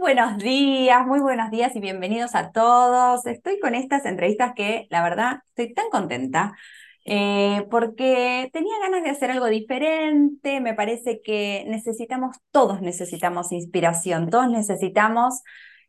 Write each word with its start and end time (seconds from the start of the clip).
buenos 0.00 0.38
días, 0.38 1.06
muy 1.06 1.20
buenos 1.20 1.50
días 1.50 1.74
y 1.74 1.80
bienvenidos 1.80 2.34
a 2.34 2.52
todos. 2.52 3.26
Estoy 3.26 3.58
con 3.58 3.74
estas 3.74 4.04
entrevistas 4.06 4.52
que 4.54 4.86
la 4.90 5.02
verdad 5.02 5.42
estoy 5.48 5.74
tan 5.74 5.90
contenta 5.90 6.56
eh, 7.04 7.66
porque 7.70 8.48
tenía 8.52 8.78
ganas 8.80 9.02
de 9.02 9.10
hacer 9.10 9.30
algo 9.30 9.46
diferente. 9.46 10.60
Me 10.60 10.74
parece 10.74 11.20
que 11.22 11.64
necesitamos, 11.68 12.36
todos 12.52 12.80
necesitamos 12.80 13.50
inspiración, 13.52 14.30
todos 14.30 14.48
necesitamos 14.50 15.42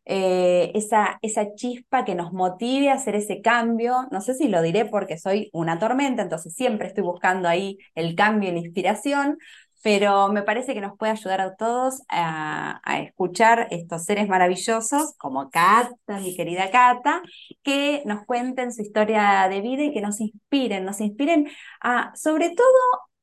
eh, 0.06 0.72
esa, 0.74 1.18
esa 1.22 1.54
chispa 1.54 2.04
que 2.04 2.16
nos 2.16 2.32
motive 2.32 2.90
a 2.90 2.94
hacer 2.94 3.14
ese 3.14 3.40
cambio. 3.42 4.08
No 4.10 4.20
sé 4.20 4.34
si 4.34 4.48
lo 4.48 4.60
diré 4.62 4.86
porque 4.86 5.18
soy 5.18 5.50
una 5.52 5.78
tormenta, 5.78 6.22
entonces 6.22 6.54
siempre 6.54 6.88
estoy 6.88 7.04
buscando 7.04 7.48
ahí 7.48 7.78
el 7.94 8.16
cambio 8.16 8.50
y 8.50 8.52
la 8.52 8.58
inspiración, 8.58 9.38
pero 9.82 10.28
me 10.28 10.42
parece 10.42 10.74
que 10.74 10.80
nos 10.80 10.96
puede 10.96 11.12
ayudar 11.12 11.40
a 11.40 11.56
todos 11.56 12.02
a, 12.08 12.80
escuchar 13.00 13.68
estos 13.70 14.04
seres 14.04 14.28
maravillosos 14.28 15.14
como 15.16 15.50
Cata, 15.50 16.18
mi 16.20 16.36
querida 16.36 16.70
Cata, 16.70 17.22
que 17.62 18.02
nos 18.06 18.24
cuenten 18.26 18.72
su 18.72 18.82
historia 18.82 19.48
de 19.48 19.60
vida 19.60 19.84
y 19.84 19.92
que 19.92 20.00
nos 20.00 20.20
inspiren, 20.20 20.84
nos 20.84 21.00
inspiren 21.00 21.48
a, 21.80 22.12
sobre 22.14 22.50
todo, 22.50 22.66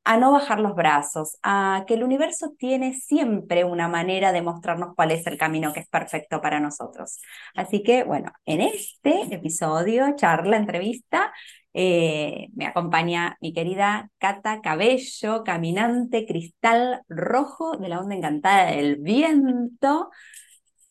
a 0.08 0.18
no 0.18 0.32
bajar 0.32 0.62
los 0.62 0.74
brazos, 0.74 1.38
a 1.44 1.84
que 1.86 1.96
el 1.96 2.04
universo 2.04 2.54
tiene 2.58 2.94
siempre 2.94 3.66
una 3.66 3.90
manera 3.90 4.32
de 4.32 4.42
mostrarnos 4.42 4.96
cuál 4.96 5.12
es 5.12 5.28
el 5.28 5.38
camino 5.38 5.74
que 5.74 5.82
es 5.82 5.88
perfecto 5.90 6.40
para 6.42 6.62
nosotros. 6.62 7.20
Así 7.56 7.84
que, 7.84 8.04
bueno, 8.06 8.32
en 8.46 8.62
este 8.62 9.24
episodio, 9.36 10.16
charla, 10.16 10.56
entrevista, 10.56 11.34
eh, 11.80 12.48
me 12.56 12.66
acompaña 12.66 13.38
mi 13.40 13.54
querida 13.54 14.10
Cata 14.18 14.62
Cabello, 14.62 15.44
caminante 15.44 16.26
cristal 16.26 17.04
rojo 17.08 17.78
de 17.78 17.88
la 17.88 18.00
onda 18.00 18.16
encantada 18.16 18.72
del 18.72 18.96
viento. 18.96 20.10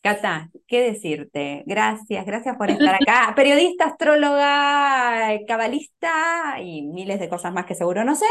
Cata, 0.01 0.49
¿qué 0.65 0.79
decirte? 0.79 1.63
Gracias, 1.65 2.25
gracias 2.25 2.55
por 2.55 2.71
estar 2.71 2.95
acá. 2.95 3.33
Periodista, 3.35 3.87
astróloga, 3.87 5.37
cabalista 5.45 6.61
y 6.61 6.83
miles 6.83 7.19
de 7.19 7.27
cosas 7.27 7.51
más 7.53 7.65
que 7.65 7.75
seguro 7.75 8.05
no 8.05 8.15
sé. 8.15 8.25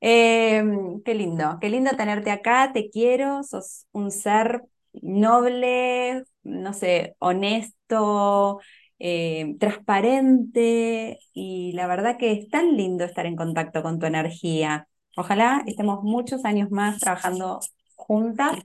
Eh, 0.00 0.64
qué 1.04 1.14
lindo, 1.14 1.58
qué 1.60 1.68
lindo 1.68 1.90
tenerte 1.94 2.30
acá, 2.30 2.72
te 2.72 2.88
quiero, 2.88 3.42
sos 3.42 3.86
un 3.92 4.10
ser 4.10 4.62
noble, 5.02 6.24
no 6.42 6.72
sé, 6.72 7.16
honesto, 7.18 8.60
eh, 8.98 9.54
transparente 9.60 11.18
y 11.32 11.72
la 11.72 11.86
verdad 11.86 12.16
que 12.18 12.32
es 12.32 12.48
tan 12.48 12.76
lindo 12.76 13.04
estar 13.04 13.26
en 13.26 13.36
contacto 13.36 13.82
con 13.82 13.98
tu 13.98 14.06
energía. 14.06 14.88
Ojalá 15.16 15.62
estemos 15.66 16.02
muchos 16.02 16.44
años 16.44 16.70
más 16.70 16.98
trabajando 16.98 17.60
juntas 17.94 18.58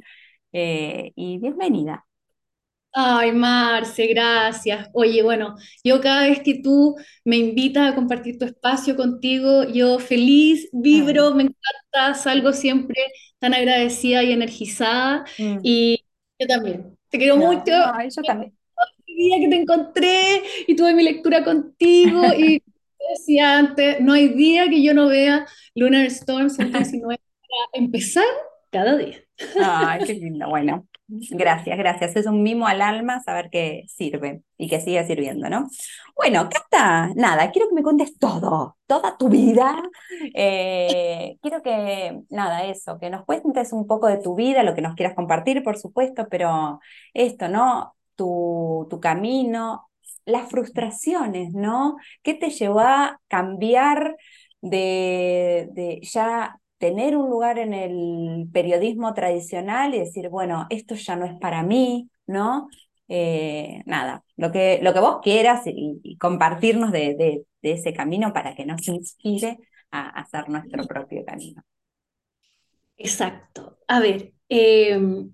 eh, 0.51 1.11
y 1.15 1.37
bienvenida. 1.39 2.05
Ay, 2.95 3.31
Marce, 3.31 4.05
gracias. 4.07 4.87
Oye, 4.93 5.23
bueno, 5.23 5.55
yo 5.83 5.99
cada 5.99 6.27
vez 6.27 6.41
que 6.41 6.61
tú 6.61 6.95
me 7.25 7.37
invitas 7.37 7.91
a 7.91 7.95
compartir 7.95 8.37
tu 8.37 8.45
espacio 8.45 8.95
contigo, 8.95 9.63
yo 9.63 9.97
feliz, 9.97 10.69
vibro, 10.71 11.33
me 11.33 11.43
encanta, 11.43 12.13
salgo 12.13 12.53
siempre 12.53 13.01
tan 13.39 13.55
agradecida 13.55 14.23
y 14.23 14.31
energizada. 14.31 15.25
Mm. 15.39 15.59
Y 15.63 16.05
yo 16.37 16.47
también, 16.47 16.97
te 17.09 17.17
quiero 17.17 17.37
mucho. 17.37 17.71
yo 17.71 18.21
también 18.23 18.53
día 19.23 19.39
que 19.39 19.47
te 19.47 19.61
encontré 19.61 20.41
y 20.67 20.75
tuve 20.75 20.93
mi 20.93 21.03
lectura 21.03 21.43
contigo 21.43 22.21
y 22.37 22.61
decía 23.09 23.57
antes, 23.57 24.01
no 24.01 24.13
hay 24.13 24.29
día 24.29 24.69
que 24.69 24.83
yo 24.83 24.93
no 24.93 25.07
vea 25.07 25.45
Lunar 25.75 26.05
Storm 26.05 26.49
119 26.49 27.17
para 27.41 27.83
empezar 27.83 28.25
cada 28.71 28.97
día. 28.97 29.17
Ay, 29.61 30.03
qué 30.05 30.13
lindo. 30.13 30.49
Bueno, 30.49 30.87
gracias, 31.07 31.77
gracias. 31.77 32.15
Es 32.15 32.25
un 32.25 32.43
mimo 32.43 32.67
al 32.67 32.81
alma 32.81 33.21
saber 33.21 33.49
que 33.49 33.83
sirve 33.87 34.41
y 34.57 34.69
que 34.69 34.81
sigue 34.81 35.05
sirviendo, 35.05 35.49
¿no? 35.49 35.69
Bueno, 36.15 36.49
Cata, 36.49 37.11
nada, 37.15 37.51
quiero 37.51 37.69
que 37.69 37.75
me 37.75 37.83
cuentes 37.83 38.17
todo, 38.17 38.77
toda 38.87 39.17
tu 39.17 39.29
vida. 39.29 39.81
Eh, 40.33 41.37
quiero 41.41 41.61
que, 41.61 42.21
nada, 42.29 42.65
eso, 42.65 42.97
que 42.99 43.09
nos 43.09 43.25
cuentes 43.25 43.73
un 43.73 43.87
poco 43.87 44.07
de 44.07 44.17
tu 44.17 44.35
vida, 44.35 44.63
lo 44.63 44.75
que 44.75 44.81
nos 44.81 44.95
quieras 44.95 45.15
compartir, 45.15 45.63
por 45.63 45.77
supuesto, 45.77 46.27
pero 46.29 46.79
esto, 47.13 47.47
¿no? 47.47 47.95
Tu, 48.15 48.87
camino, 49.01 49.89
las 50.25 50.49
frustraciones, 50.49 51.53
¿no? 51.53 51.97
¿Qué 52.21 52.33
te 52.33 52.49
llevó 52.49 52.79
a 52.81 53.19
cambiar 53.27 54.15
de, 54.61 55.99
ya 56.03 56.59
tener 56.77 57.15
un 57.17 57.29
lugar 57.29 57.59
en 57.59 57.73
el 57.73 58.47
periodismo 58.51 59.13
tradicional 59.13 59.93
y 59.95 59.99
decir, 59.99 60.29
bueno, 60.29 60.67
esto 60.69 60.95
ya 60.95 61.15
no 61.15 61.25
es 61.25 61.33
para 61.39 61.63
mí, 61.63 62.09
¿no? 62.27 62.67
Eh, 63.07 63.83
nada, 63.85 64.23
lo 64.37 64.51
que, 64.51 64.79
lo 64.81 64.93
que 64.93 64.99
vos 64.99 65.19
quieras 65.21 65.61
y, 65.65 66.17
compartirnos 66.17 66.91
de, 66.91 67.45
ese 67.61 67.93
camino 67.93 68.33
para 68.33 68.55
que 68.55 68.65
nos 68.65 68.87
inspire 68.87 69.57
a, 69.91 70.09
hacer 70.09 70.49
nuestro 70.49 70.85
propio 70.85 71.23
camino. 71.25 71.63
Exacto. 72.97 73.77
A 73.87 73.99
ver, 73.99 74.33
em, 74.49 75.31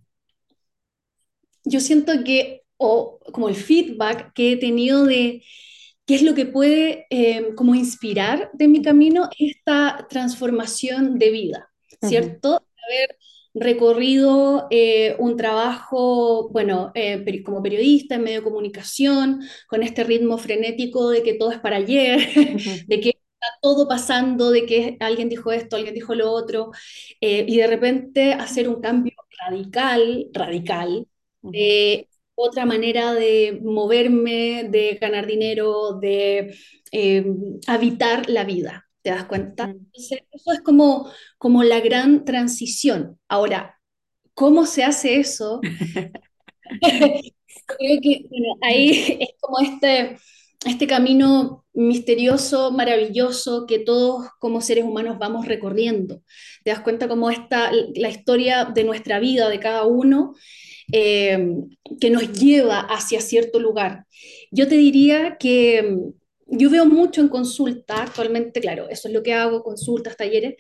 yo 1.64 1.80
siento 1.80 2.12
que 2.24 2.59
o 2.80 3.20
como 3.34 3.50
el 3.50 3.56
feedback 3.56 4.34
que 4.34 4.54
he 4.54 4.58
tenido 4.58 5.06
de 5.06 5.44
qué 6.06 6.16
es 6.16 6.24
lo 6.24 6.34
que 6.34 6.46
puede 6.46 7.06
em, 7.10 7.54
como 7.56 7.76
inspirar 7.76 8.50
de 8.54 8.68
mi 8.68 8.82
camino 8.82 9.30
esta 9.38 10.08
transformación 10.10 11.20
de 11.20 11.30
vida, 11.30 11.70
¿cierto? 12.02 12.66
Haber 12.88 13.18
recorrido 13.54 14.68
eh, 14.72 15.16
un 15.20 15.36
trabajo, 15.38 16.50
bueno, 16.50 16.92
eh, 16.96 17.44
como 17.44 17.62
periodista 17.62 18.16
en 18.16 18.24
medio 18.24 18.40
de 18.40 18.44
comunicación, 18.46 19.42
con 19.68 19.84
este 19.84 20.04
ritmo 20.04 20.38
frenético 20.38 21.10
de 21.10 21.22
que 21.22 21.34
todo 21.34 21.52
es 21.52 21.60
para 21.60 21.78
ayer, 21.78 22.20
de 22.88 23.00
que 23.02 23.10
está 23.10 23.48
todo 23.62 23.88
pasando, 23.88 24.52
de 24.52 24.66
que 24.66 24.98
alguien 25.02 25.30
dijo 25.30 25.52
esto, 25.52 25.76
alguien 25.76 25.96
dijo 25.96 26.16
lo 26.16 26.32
otro, 26.32 26.72
eh, 27.22 27.46
y 27.48 27.58
de 27.58 27.68
repente 27.68 28.34
hacer 28.34 28.70
un 28.70 28.82
cambio 28.82 29.14
radical, 29.46 30.28
radical, 30.34 31.08
de 31.42 32.10
otra 32.42 32.66
manera 32.66 33.14
de 33.14 33.60
moverme, 33.64 34.68
de 34.70 34.98
ganar 35.00 35.26
dinero, 35.26 36.00
de 36.00 36.56
eh, 36.92 37.26
habitar 37.68 38.30
la 38.30 38.44
vida. 38.44 38.86
¿Te 39.02 39.12
das 39.12 39.26
cuenta? 39.26 39.74
eso 39.94 40.52
es 40.52 40.62
como, 40.62 41.10
como 41.38 41.64
la 41.64 41.80
gran 41.80 42.26
transición. 42.26 43.18
Ahora, 43.28 43.80
¿cómo 44.34 44.66
se 44.66 44.84
hace 44.84 45.20
eso? 45.20 45.62
Creo 47.66 48.02
que 48.02 48.26
ahí 48.62 49.18
es 49.20 49.30
como 49.40 49.60
este, 49.60 50.18
este 50.66 50.88
camino 50.88 51.66
misterioso, 51.74 52.72
maravilloso 52.72 53.66
que 53.66 53.80
todos 53.80 54.28
como 54.40 54.62
seres 54.62 54.84
humanos 54.84 55.18
vamos 55.20 55.46
recorriendo. 55.46 56.24
Te 56.64 56.72
das 56.72 56.82
cuenta 56.82 57.08
cómo 57.08 57.30
está 57.30 57.72
la 57.96 58.10
historia 58.10 58.66
de 58.66 58.84
nuestra 58.84 59.20
vida, 59.20 59.50
de 59.50 59.60
cada 59.60 59.84
uno, 59.84 60.36
eh, 60.92 61.56
que 62.00 62.10
nos 62.10 62.32
lleva 62.32 62.80
hacia 62.80 63.22
cierto 63.22 63.60
lugar. 63.60 64.06
Yo 64.52 64.68
te 64.68 64.76
diría 64.76 65.38
que 65.40 65.84
mm, 65.84 66.58
yo 66.58 66.70
veo 66.70 66.86
mucho 66.86 67.22
en 67.22 67.28
consulta, 67.28 68.04
actualmente, 68.04 68.60
claro, 68.60 68.90
eso 68.90 69.08
es 69.08 69.14
lo 69.14 69.22
que 69.22 69.34
hago, 69.34 69.64
consultas, 69.64 70.18
talleres, 70.18 70.56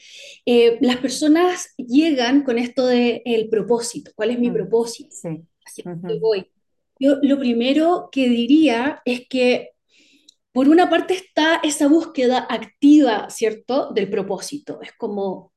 eh, 0.45 0.77
las 0.81 0.97
personas 0.97 1.73
llegan 1.77 2.43
con 2.43 2.57
esto 2.59 2.85
del 2.85 3.21
el 3.25 3.49
propósito, 3.49 4.11
¿cuál 4.15 4.31
es 4.31 4.39
mi 4.39 4.51
mm, 4.51 4.53
propósito? 4.53 5.09
Sí. 5.11 5.83
voy. 6.19 6.45
Yo 6.99 7.17
lo 7.21 7.39
primero 7.39 8.09
que 8.11 8.27
diría 8.27 9.01
es 9.05 9.27
que 9.27 9.71
por 10.51 10.67
una 10.67 10.89
parte 10.89 11.13
está 11.13 11.61
esa 11.63 11.87
búsqueda 11.87 12.45
activa, 12.49 13.29
¿cierto?, 13.29 13.91
del 13.93 14.09
propósito. 14.09 14.81
Es 14.81 14.91
como, 14.97 15.53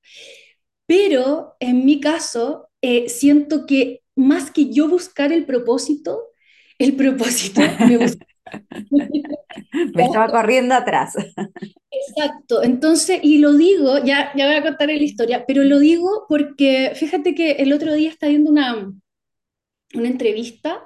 pero 0.86 1.56
en 1.58 1.84
mi 1.84 2.00
caso, 2.00 2.68
eh, 2.80 3.08
siento 3.08 3.66
que 3.66 4.01
más 4.16 4.50
que 4.50 4.72
yo 4.72 4.88
buscar 4.88 5.32
el 5.32 5.44
propósito, 5.44 6.30
el 6.78 6.94
propósito 6.96 7.60
me 7.86 7.96
busca. 7.96 8.26
me 9.94 10.04
estaba 10.04 10.28
corriendo 10.28 10.74
atrás. 10.74 11.14
Exacto, 11.90 12.62
entonces, 12.62 13.20
y 13.22 13.38
lo 13.38 13.54
digo, 13.54 13.98
ya, 14.04 14.32
ya 14.36 14.46
voy 14.46 14.56
a 14.56 14.62
contar 14.62 14.88
la 14.88 14.94
historia, 14.94 15.44
pero 15.46 15.64
lo 15.64 15.78
digo 15.78 16.26
porque 16.28 16.92
fíjate 16.94 17.34
que 17.34 17.52
el 17.52 17.72
otro 17.72 17.94
día 17.94 18.10
estaba 18.10 18.30
viendo 18.30 18.50
una, 18.50 18.92
una 19.94 20.08
entrevista 20.08 20.84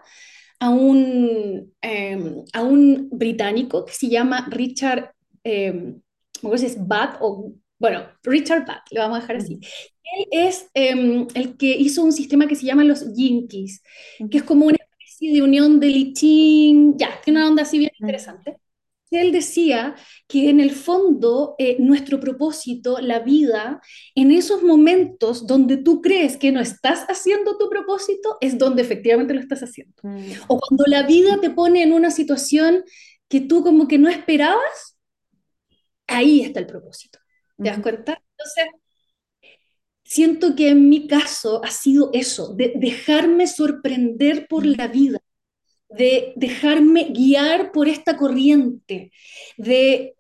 a 0.59 0.71
un, 0.71 1.73
em, 1.81 2.45
a 2.53 2.63
un 2.63 3.09
británico 3.11 3.85
que 3.85 3.93
se 3.93 4.09
llama 4.09 4.47
Richard, 4.51 5.13
eh, 5.45 5.95
¿cómo 6.41 6.57
se 6.59 6.75
Bat? 6.79 7.19
O, 7.21 7.53
bueno, 7.79 8.07
Richard 8.23 8.67
Bat, 8.67 8.83
le 8.91 9.01
vamos 9.01 9.19
a 9.19 9.21
dejar 9.21 9.37
así. 9.37 9.61
Él 10.03 10.27
es 10.31 10.71
em, 10.75 11.27
el 11.35 11.57
que 11.57 11.77
hizo 11.77 12.03
un 12.05 12.13
sistema 12.13 12.47
que 12.47 12.55
se 12.57 12.67
llama 12.67 12.85
los 12.85 13.05
Jinkies, 13.15 13.83
que 14.31 14.39
es 14.39 14.45
como 14.45 14.67
una 14.67 14.79
especie 14.99 15.33
de 15.33 15.43
unión 15.43 15.81
de 15.81 15.89
lichín, 15.89 16.97
ya, 16.99 17.21
tiene 17.23 17.41
una 17.41 17.49
onda 17.49 17.63
así 17.63 17.79
bien 17.79 17.93
interesante. 17.99 18.57
él 19.11 19.33
decía 19.33 19.95
que 20.29 20.51
en 20.51 20.61
el 20.61 20.73
fondo 20.73 21.55
eh, 21.59 21.77
nuestro 21.79 22.21
propósito, 22.21 22.99
la 23.01 23.21
vida, 23.21 23.81
en 24.15 24.31
esos 24.31 24.63
momentos 24.63 25.47
donde 25.47 25.77
tú 25.79 26.03
crees 26.03 26.37
que 26.37 26.53
no 26.53 26.61
estás 26.61 27.07
haciendo 27.09 27.57
tu 27.59 27.69
propósito, 27.71 28.37
es 28.41 28.59
donde 28.59 28.83
efectivamente 28.83 29.35
lo 29.35 29.41
estás 29.41 29.63
haciendo. 29.63 29.95
Mm, 30.03 30.33
O 30.49 30.59
cuando 30.61 30.85
la 30.87 31.03
vida 31.05 31.39
te 31.41 31.51
pone 31.51 31.83
en 31.83 31.93
una 31.93 32.11
situación 32.11 32.85
que 33.29 33.41
tú 33.41 33.63
como 33.63 33.89
que 33.89 33.99
no 33.99 34.09
esperabas, 34.09 34.99
ahí 36.07 36.43
está 36.43 36.61
el 36.61 36.67
propósito. 36.67 37.19
¿Te 37.57 37.65
das 37.65 37.79
cuenta? 37.81 38.23
Entonces, 38.39 38.67
siento 40.05 40.55
que 40.55 40.69
en 40.71 40.89
mi 40.89 41.07
caso 41.07 41.65
ha 41.65 41.71
sido 41.71 42.11
eso, 42.13 42.55
de 42.55 42.73
dejarme 42.77 43.47
sorprender 43.47 44.47
por 44.47 44.65
la 44.67 44.89
vida 44.89 45.21
de 45.89 46.33
dejarme 46.37 47.05
guiar 47.11 47.73
por 47.73 47.89
esta 47.89 48.17
corriente, 48.17 49.13
de 49.57 50.17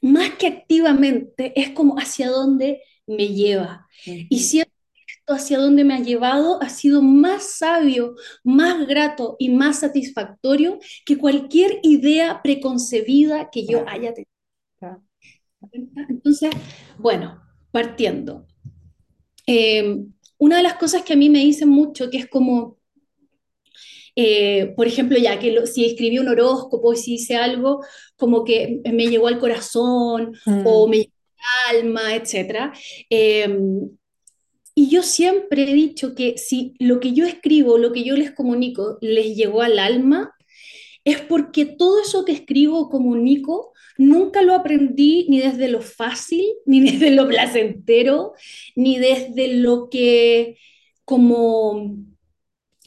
más 0.00 0.30
que 0.34 0.46
activamente, 0.46 1.52
es 1.60 1.70
como 1.70 1.96
hacia 1.96 2.30
dónde 2.30 2.82
me 3.06 3.28
lleva. 3.28 3.86
Y 4.04 4.40
siento 4.40 4.72
que 4.94 5.12
esto 5.12 5.34
hacia 5.34 5.58
dónde 5.58 5.84
me 5.84 5.94
ha 5.94 6.00
llevado 6.00 6.62
ha 6.62 6.68
sido 6.68 7.02
más 7.02 7.58
sabio, 7.58 8.14
más 8.42 8.86
grato 8.86 9.36
y 9.38 9.50
más 9.50 9.80
satisfactorio 9.80 10.78
que 11.04 11.18
cualquier 11.18 11.80
idea 11.82 12.40
preconcebida 12.42 13.50
que 13.50 13.66
yo 13.66 13.84
haya 13.86 14.14
tenido. 14.14 14.29
Entonces, 16.08 16.50
bueno, 16.98 17.42
partiendo. 17.70 18.46
Eh, 19.46 19.96
una 20.38 20.56
de 20.58 20.62
las 20.62 20.74
cosas 20.74 21.02
que 21.02 21.12
a 21.12 21.16
mí 21.16 21.28
me 21.28 21.40
dicen 21.40 21.68
mucho, 21.68 22.08
que 22.10 22.18
es 22.18 22.28
como, 22.28 22.78
eh, 24.16 24.72
por 24.76 24.86
ejemplo, 24.86 25.18
ya 25.18 25.38
que 25.38 25.52
lo- 25.52 25.66
si 25.66 25.84
escribí 25.84 26.18
un 26.18 26.28
horóscopo, 26.28 26.94
si 26.94 27.14
hice 27.14 27.36
algo, 27.36 27.80
como 28.16 28.44
que 28.44 28.80
me 28.92 29.06
llegó 29.08 29.28
al 29.28 29.38
corazón 29.38 30.32
o 30.64 30.86
Mm, 30.86 30.90
me 30.90 30.96
llegó 30.98 31.10
al 31.70 31.76
alma, 31.78 32.14
etcétera. 32.14 32.72
Eh, 33.08 33.48
y 34.74 34.88
yo 34.88 35.02
siempre 35.02 35.64
he 35.70 35.74
dicho 35.74 36.14
que 36.14 36.38
si 36.38 36.74
lo 36.78 37.00
que 37.00 37.12
yo 37.12 37.26
escribo, 37.26 37.76
lo 37.78 37.92
que 37.92 38.04
yo 38.04 38.16
les 38.16 38.30
comunico, 38.32 38.98
les 39.00 39.36
llegó 39.36 39.62
al 39.62 39.78
alma, 39.78 40.32
es 41.04 41.20
porque 41.20 41.66
todo 41.66 42.00
eso 42.02 42.24
que 42.24 42.32
escribo 42.32 42.78
o 42.80 42.90
comunico 42.90 43.72
nunca 44.00 44.42
lo 44.42 44.54
aprendí 44.54 45.26
ni 45.28 45.40
desde 45.40 45.68
lo 45.68 45.80
fácil, 45.82 46.44
ni 46.66 46.80
desde 46.80 47.10
lo 47.12 47.28
placentero, 47.28 48.34
ni 48.76 48.98
desde 48.98 49.54
lo 49.56 49.88
que 49.90 50.58
como 51.04 51.96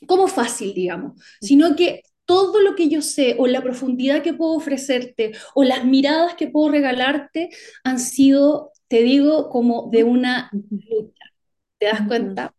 como 0.08 0.28
fácil, 0.28 0.74
digamos, 0.74 1.14
sino 1.42 1.76
que 1.76 2.04
todo 2.26 2.62
lo 2.62 2.76
que 2.76 2.90
yo 2.90 3.02
sé 3.02 3.36
o 3.38 3.48
la 3.48 3.62
profundidad 3.62 4.22
que 4.24 4.34
puedo 4.34 4.54
ofrecerte 4.54 5.34
o 5.56 5.64
las 5.64 5.86
miradas 5.86 6.36
que 6.36 6.48
puedo 6.48 6.72
regalarte 6.72 7.50
han 7.84 8.00
sido, 8.00 8.72
te 8.88 9.02
digo, 9.04 9.50
como 9.50 9.90
de 9.92 10.04
una 10.04 10.50
lucha. 10.70 11.26
¿Te 11.80 11.88
das 11.88 12.08
cuenta? 12.08 12.54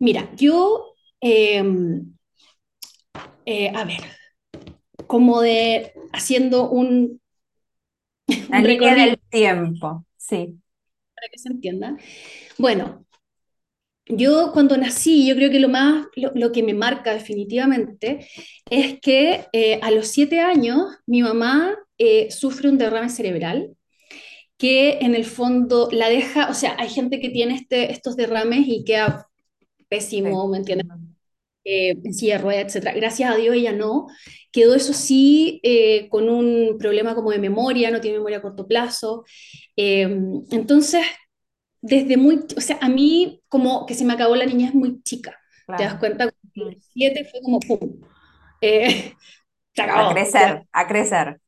Mira, 0.00 0.28
yo, 0.36 0.94
eh, 1.20 1.62
eh, 3.44 3.70
a 3.74 3.84
ver, 3.84 4.00
como 5.06 5.40
de 5.40 5.92
haciendo 6.12 6.68
un, 6.70 7.20
La 8.48 8.60
un 8.60 8.66
línea 8.66 8.94
recorrido 8.94 9.06
del 9.06 9.18
tiempo, 9.30 10.04
sí. 10.18 10.60
para 11.14 11.28
que 11.30 11.38
se 11.38 11.48
entienda. 11.50 11.96
Bueno, 12.58 13.06
Yo 14.10 14.52
cuando 14.52 14.76
nací, 14.78 15.26
yo 15.28 15.34
creo 15.36 15.50
que 15.50 15.60
lo 15.60 15.68
más, 15.68 16.06
lo, 16.16 16.32
lo 16.34 16.50
que 16.52 16.62
me 16.62 16.72
marca 16.74 17.12
definitivamente 17.12 18.26
es 18.70 18.98
que 19.00 19.46
eh, 19.52 19.78
a 19.82 19.90
los 19.90 20.08
siete 20.08 20.40
años 20.40 20.80
mi 21.06 21.22
mamá 21.22 21.76
eh, 21.98 22.30
sufre 22.30 22.70
un 22.70 22.78
derrame 22.78 23.10
cerebral 23.10 23.76
que 24.58 24.98
en 25.00 25.14
el 25.16 25.24
fondo 25.26 25.88
la 25.92 26.08
deja, 26.10 26.50
o 26.50 26.54
sea, 26.54 26.76
hay 26.78 26.88
gente 26.90 27.20
que 27.20 27.30
tiene 27.30 27.54
este, 27.56 27.92
estos 27.92 28.16
derrames 28.16 28.66
y 28.68 28.84
queda 28.84 29.28
Sí. 30.22 30.30
pésimo, 30.30 30.48
¿me 30.48 30.58
entiendes? 30.58 30.86
Eh, 31.68 31.90
en 32.04 32.14
silla 32.14 32.36
de 32.38 32.42
ruedas, 32.42 32.66
etcétera. 32.66 32.94
Gracias 32.94 33.30
a 33.32 33.36
Dios 33.36 33.54
ella 33.56 33.72
no. 33.72 34.06
Quedó 34.52 34.74
eso 34.74 34.92
sí 34.94 35.60
eh, 35.64 36.08
con 36.10 36.28
un 36.30 36.78
problema 36.78 37.14
como 37.14 37.30
de 37.32 37.38
memoria, 37.38 37.90
no 37.90 38.00
tiene 38.00 38.18
memoria 38.18 38.38
a 38.38 38.42
corto 38.42 38.66
plazo. 38.68 39.24
Eh, 39.76 40.02
entonces, 40.50 41.04
desde 41.80 42.16
muy, 42.16 42.40
o 42.56 42.60
sea, 42.60 42.78
a 42.80 42.88
mí 42.88 43.42
como 43.48 43.86
que 43.86 43.94
se 43.94 44.04
me 44.04 44.12
acabó 44.14 44.36
la 44.36 44.46
niñez 44.46 44.74
muy 44.74 45.02
chica. 45.02 45.36
¿Te 45.74 45.84
das 45.84 45.94
Claro. 45.94 46.00
cuenta? 46.00 46.30
Los 46.54 46.74
siete 46.92 47.24
fue 47.30 47.40
como 47.42 47.60
pum, 47.60 48.00
eh, 48.60 49.14
se 49.74 49.82
A 49.92 50.06
acabó. 50.06 50.30
¿te 50.32 50.46
crecer, 50.46 50.66
a 50.72 50.86
crecer. 50.86 51.40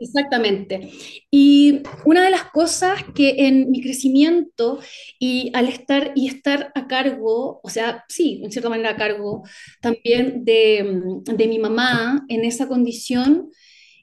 Exactamente. 0.00 0.90
Y 1.30 1.82
una 2.04 2.22
de 2.24 2.30
las 2.30 2.44
cosas 2.52 3.02
que 3.16 3.34
en 3.48 3.70
mi 3.70 3.82
crecimiento 3.82 4.78
y 5.18 5.50
al 5.54 5.66
estar 5.68 6.12
y 6.14 6.28
estar 6.28 6.70
a 6.76 6.86
cargo, 6.86 7.60
o 7.64 7.68
sea, 7.68 8.04
sí, 8.08 8.40
en 8.44 8.52
cierta 8.52 8.68
manera 8.70 8.90
a 8.90 8.96
cargo 8.96 9.42
también 9.80 10.44
de, 10.44 11.20
de 11.24 11.48
mi 11.48 11.58
mamá 11.58 12.24
en 12.28 12.44
esa 12.44 12.68
condición, 12.68 13.50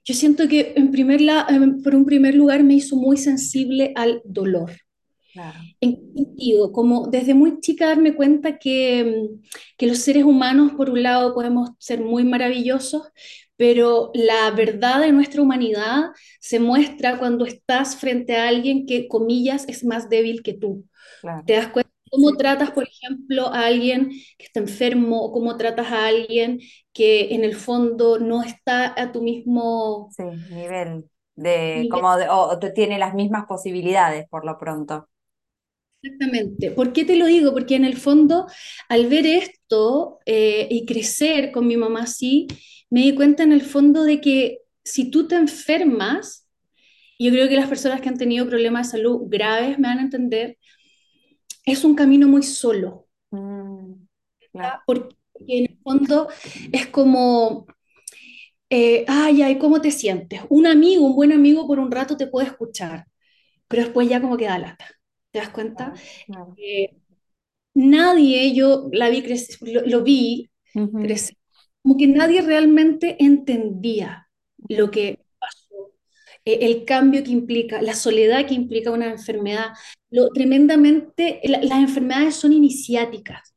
yo 0.03 0.13
siento 0.13 0.47
que 0.50 0.74
en 0.75 0.92
primer 0.92 1.21
la, 1.21 1.47
por 1.83 1.95
un 1.95 2.06
primer 2.06 2.36
lugar 2.36 2.63
me 2.63 2.75
hizo 2.75 2.95
muy 2.97 3.18
sensible 3.18 3.94
al 3.95 4.21
dolor. 4.25 4.71
Claro. 5.33 5.59
¿En 5.81 5.95
qué 5.95 6.01
sentido? 6.24 6.71
Como 6.71 7.07
desde 7.07 7.33
muy 7.33 7.59
chica 7.59 7.88
darme 7.88 8.15
cuenta 8.15 8.57
que, 8.57 9.30
que 9.77 9.88
los 9.88 9.97
seres 10.00 10.24
humanos, 10.24 10.74
por 10.77 10.89
un 10.89 11.03
lado, 11.03 11.33
podemos 11.33 11.71
ser 11.77 12.01
muy 12.01 12.24
maravillosos, 12.24 13.03
pero 13.57 14.12
la 14.13 14.52
verdad 14.52 15.02
de 15.02 15.12
nuestra 15.12 15.42
humanidad 15.42 16.06
se 16.40 16.60
muestra 16.60 17.18
cuando 17.19 17.46
estás 17.46 17.96
frente 17.98 18.36
a 18.38 18.48
alguien 18.50 18.86
que, 18.86 19.07
comillas, 19.07 19.66
es 19.69 19.84
más 19.86 20.10
débil 20.10 20.44
que 20.44 20.54
tú. 20.54 20.86
¿Te 21.46 21.54
Claro. 21.54 21.56
das 21.56 21.68
cuenta? 21.69 21.92
¿Cómo 22.12 22.38
tratas, 22.38 22.72
por 22.72 22.86
ejemplo, 22.88 23.48
a 23.50 23.66
alguien 23.68 24.10
que 24.38 24.46
está 24.46 24.60
enfermo 24.62 25.22
o 25.24 25.31
cómo 25.34 25.57
tratas 25.57 25.92
a 25.92 26.07
alguien 26.07 26.60
que 26.94 27.34
en 27.36 27.44
el 27.44 27.56
fondo 27.56 28.19
no 28.19 28.44
está 28.44 28.94
a 29.02 29.12
tu 29.12 29.22
mismo 29.24 30.16
sí, 30.18 30.24
nivel 30.50 31.10
de, 31.36 31.88
nivel? 31.90 31.90
como 31.90 32.16
de- 32.18 32.30
o, 32.30 32.50
o 32.50 32.60
te 32.60 32.72
tiene 32.72 32.98
las 33.00 33.13
mismas 33.13 33.46
posibilidades 33.46 34.28
por 34.30 34.46
lo 34.46 34.57
pronto. 34.57 35.10
Exactamente. 36.02 36.72
¿Por 36.72 36.94
qué 36.94 37.04
te 37.06 37.16
lo 37.16 37.25
digo? 37.25 37.52
Porque 37.54 37.75
en 37.75 37.86
el 37.86 37.98
fondo, 37.98 38.46
al 38.90 39.07
ver 39.07 39.25
esto 39.25 40.19
eh, 40.25 40.68
y 40.69 40.86
crecer 40.86 41.52
con 41.52 41.66
mi 41.68 41.78
mamá 41.78 42.02
así, 42.04 42.48
me 42.95 43.01
di 43.01 43.15
cuenta 43.15 43.44
en 43.44 43.51
el 43.53 43.62
fondo 43.63 44.03
de 44.06 44.21
que 44.21 44.59
si 44.83 45.12
tú 45.12 45.27
te 45.27 45.36
enfermas, 45.36 46.47
yo 47.19 47.31
creo 47.31 47.50
que 47.50 47.56
las 47.57 47.69
personas 47.69 48.01
que 48.01 48.09
han 48.09 48.18
tenido 48.18 48.47
problemas 48.47 48.88
de 48.92 49.00
salud 49.00 49.24
graves 49.30 49.80
me 49.80 49.88
van 49.89 50.00
a 50.00 50.03
entender, 50.03 50.57
es 51.65 51.83
un 51.83 51.95
camino 51.95 52.27
muy 52.30 52.44
solo, 52.44 53.07
Mm, 53.31 54.07
porque 54.86 55.15
en 55.47 55.66
el 55.71 55.80
fondo 55.83 56.28
es 56.71 56.87
como, 56.87 57.68
eh, 58.69 59.06
ay, 59.07 59.42
ay, 59.42 59.57
¿cómo 59.59 59.81
te 59.81 59.92
sientes? 59.92 60.42
Un 60.49 60.68
amigo, 60.68 61.06
un 61.06 61.16
buen 61.16 61.31
amigo 61.31 61.68
por 61.68 61.80
un 61.80 61.92
rato 61.92 62.18
te 62.18 62.28
puede 62.28 62.47
escuchar, 62.47 63.06
pero 63.68 63.83
después 63.85 64.09
ya 64.09 64.21
como 64.21 64.37
que 64.37 64.45
da 64.47 64.59
lata. 64.59 64.85
¿Te 65.31 65.40
das 65.40 65.49
cuenta? 65.52 65.94
Claro. 65.94 66.02
claro. 66.25 66.57
Eh, 66.57 66.97
nadie, 67.75 68.54
yo 68.56 68.90
la 68.94 69.09
vi 69.09 69.23
crecer, 69.23 69.57
lo, 69.69 69.81
lo 69.87 70.04
vi 70.04 70.52
Ujú, 70.75 71.02
crecer, 71.02 71.37
como 71.85 71.97
que 71.97 72.07
nadie 72.07 72.42
realmente 72.42 73.15
entendía 73.23 74.27
lo 74.69 74.89
que 74.92 75.19
pasó, 75.39 75.94
eh, 76.45 76.59
el 76.63 76.85
cambio 76.85 77.23
que 77.23 77.31
implica, 77.31 77.81
la 77.81 77.94
soledad 77.95 78.47
que 78.47 78.56
implica 78.56 78.92
una 78.92 79.07
enfermedad, 79.11 79.68
lo 80.09 80.30
tremendamente, 80.30 81.42
la- 81.45 81.61
las 81.63 81.80
enfermedades 81.80 82.35
son 82.35 82.54
iniciáticas, 82.54 83.56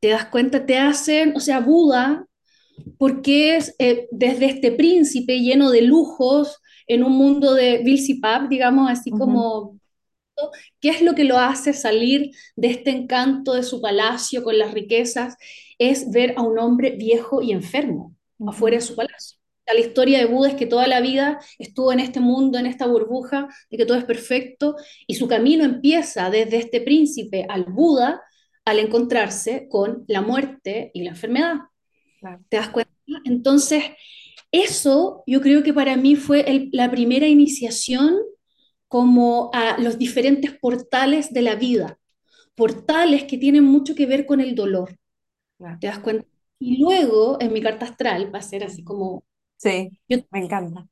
te 0.00 0.08
das 0.10 0.26
cuenta, 0.26 0.66
te 0.66 0.78
hacen, 0.78 1.34
o 1.36 1.40
sea, 1.40 1.60
Buda, 1.60 2.26
porque 2.98 3.56
es 3.56 3.74
eh, 3.80 4.08
desde 4.12 4.46
este 4.46 4.72
príncipe 4.72 5.40
lleno 5.40 5.70
de 5.70 5.82
lujos, 5.82 6.60
en 6.88 7.04
un 7.04 7.12
mundo 7.12 7.54
de 7.54 7.78
Vilsipap, 7.84 8.48
digamos, 8.50 8.90
así 8.90 9.12
como 9.12 9.78
¿Qué 10.80 10.90
es 10.90 11.02
lo 11.02 11.14
que 11.14 11.24
lo 11.24 11.38
hace 11.38 11.72
salir 11.72 12.30
de 12.56 12.68
este 12.68 12.90
encanto 12.90 13.54
de 13.54 13.62
su 13.62 13.80
palacio 13.80 14.42
con 14.42 14.58
las 14.58 14.72
riquezas? 14.72 15.36
Es 15.78 16.10
ver 16.10 16.34
a 16.36 16.42
un 16.42 16.58
hombre 16.58 16.90
viejo 16.92 17.42
y 17.42 17.52
enfermo 17.52 18.14
afuera 18.46 18.76
de 18.76 18.80
su 18.82 18.94
palacio. 18.94 19.38
La 19.66 19.80
historia 19.80 20.18
de 20.20 20.26
Buda 20.26 20.50
es 20.50 20.54
que 20.54 20.66
toda 20.66 20.86
la 20.86 21.00
vida 21.00 21.40
estuvo 21.58 21.92
en 21.92 21.98
este 22.00 22.20
mundo, 22.20 22.58
en 22.58 22.66
esta 22.66 22.86
burbuja, 22.86 23.48
de 23.70 23.76
que 23.76 23.84
todo 23.86 23.98
es 23.98 24.04
perfecto, 24.04 24.76
y 25.08 25.14
su 25.16 25.26
camino 25.26 25.64
empieza 25.64 26.30
desde 26.30 26.58
este 26.58 26.80
príncipe 26.80 27.46
al 27.48 27.64
Buda 27.64 28.22
al 28.64 28.78
encontrarse 28.78 29.66
con 29.68 30.04
la 30.08 30.20
muerte 30.22 30.90
y 30.94 31.02
la 31.02 31.10
enfermedad. 31.10 31.54
claro. 32.20 32.42
¿Te 32.48 32.56
das 32.56 32.68
cuenta? 32.70 32.92
Entonces, 33.24 33.84
eso 34.52 35.22
yo 35.26 35.40
creo 35.40 35.62
que 35.62 35.72
para 35.74 35.96
mí 35.96 36.16
fue 36.16 36.40
el- 36.50 36.68
la 36.72 36.90
primera 36.90 37.26
iniciación 37.26 38.16
como 38.88 39.50
a 39.52 39.78
los 39.80 39.98
diferentes 39.98 40.52
portales 40.58 41.32
de 41.32 41.42
la 41.42 41.56
vida, 41.56 41.98
portales 42.54 43.24
que 43.24 43.38
tienen 43.38 43.64
mucho 43.64 43.94
que 43.94 44.06
ver 44.06 44.26
con 44.26 44.40
el 44.40 44.54
dolor, 44.54 44.96
claro. 45.58 45.78
¿te 45.80 45.86
das 45.86 45.98
cuenta? 45.98 46.26
Y 46.58 46.78
luego, 46.78 47.38
en 47.40 47.52
mi 47.52 47.60
carta 47.60 47.84
astral, 47.86 48.34
va 48.34 48.38
a 48.38 48.42
ser 48.42 48.64
así 48.64 48.82
como, 48.82 49.24
Sí, 49.56 49.90
yo 50.08 50.18
me 50.30 50.40
encanta. 50.44 50.86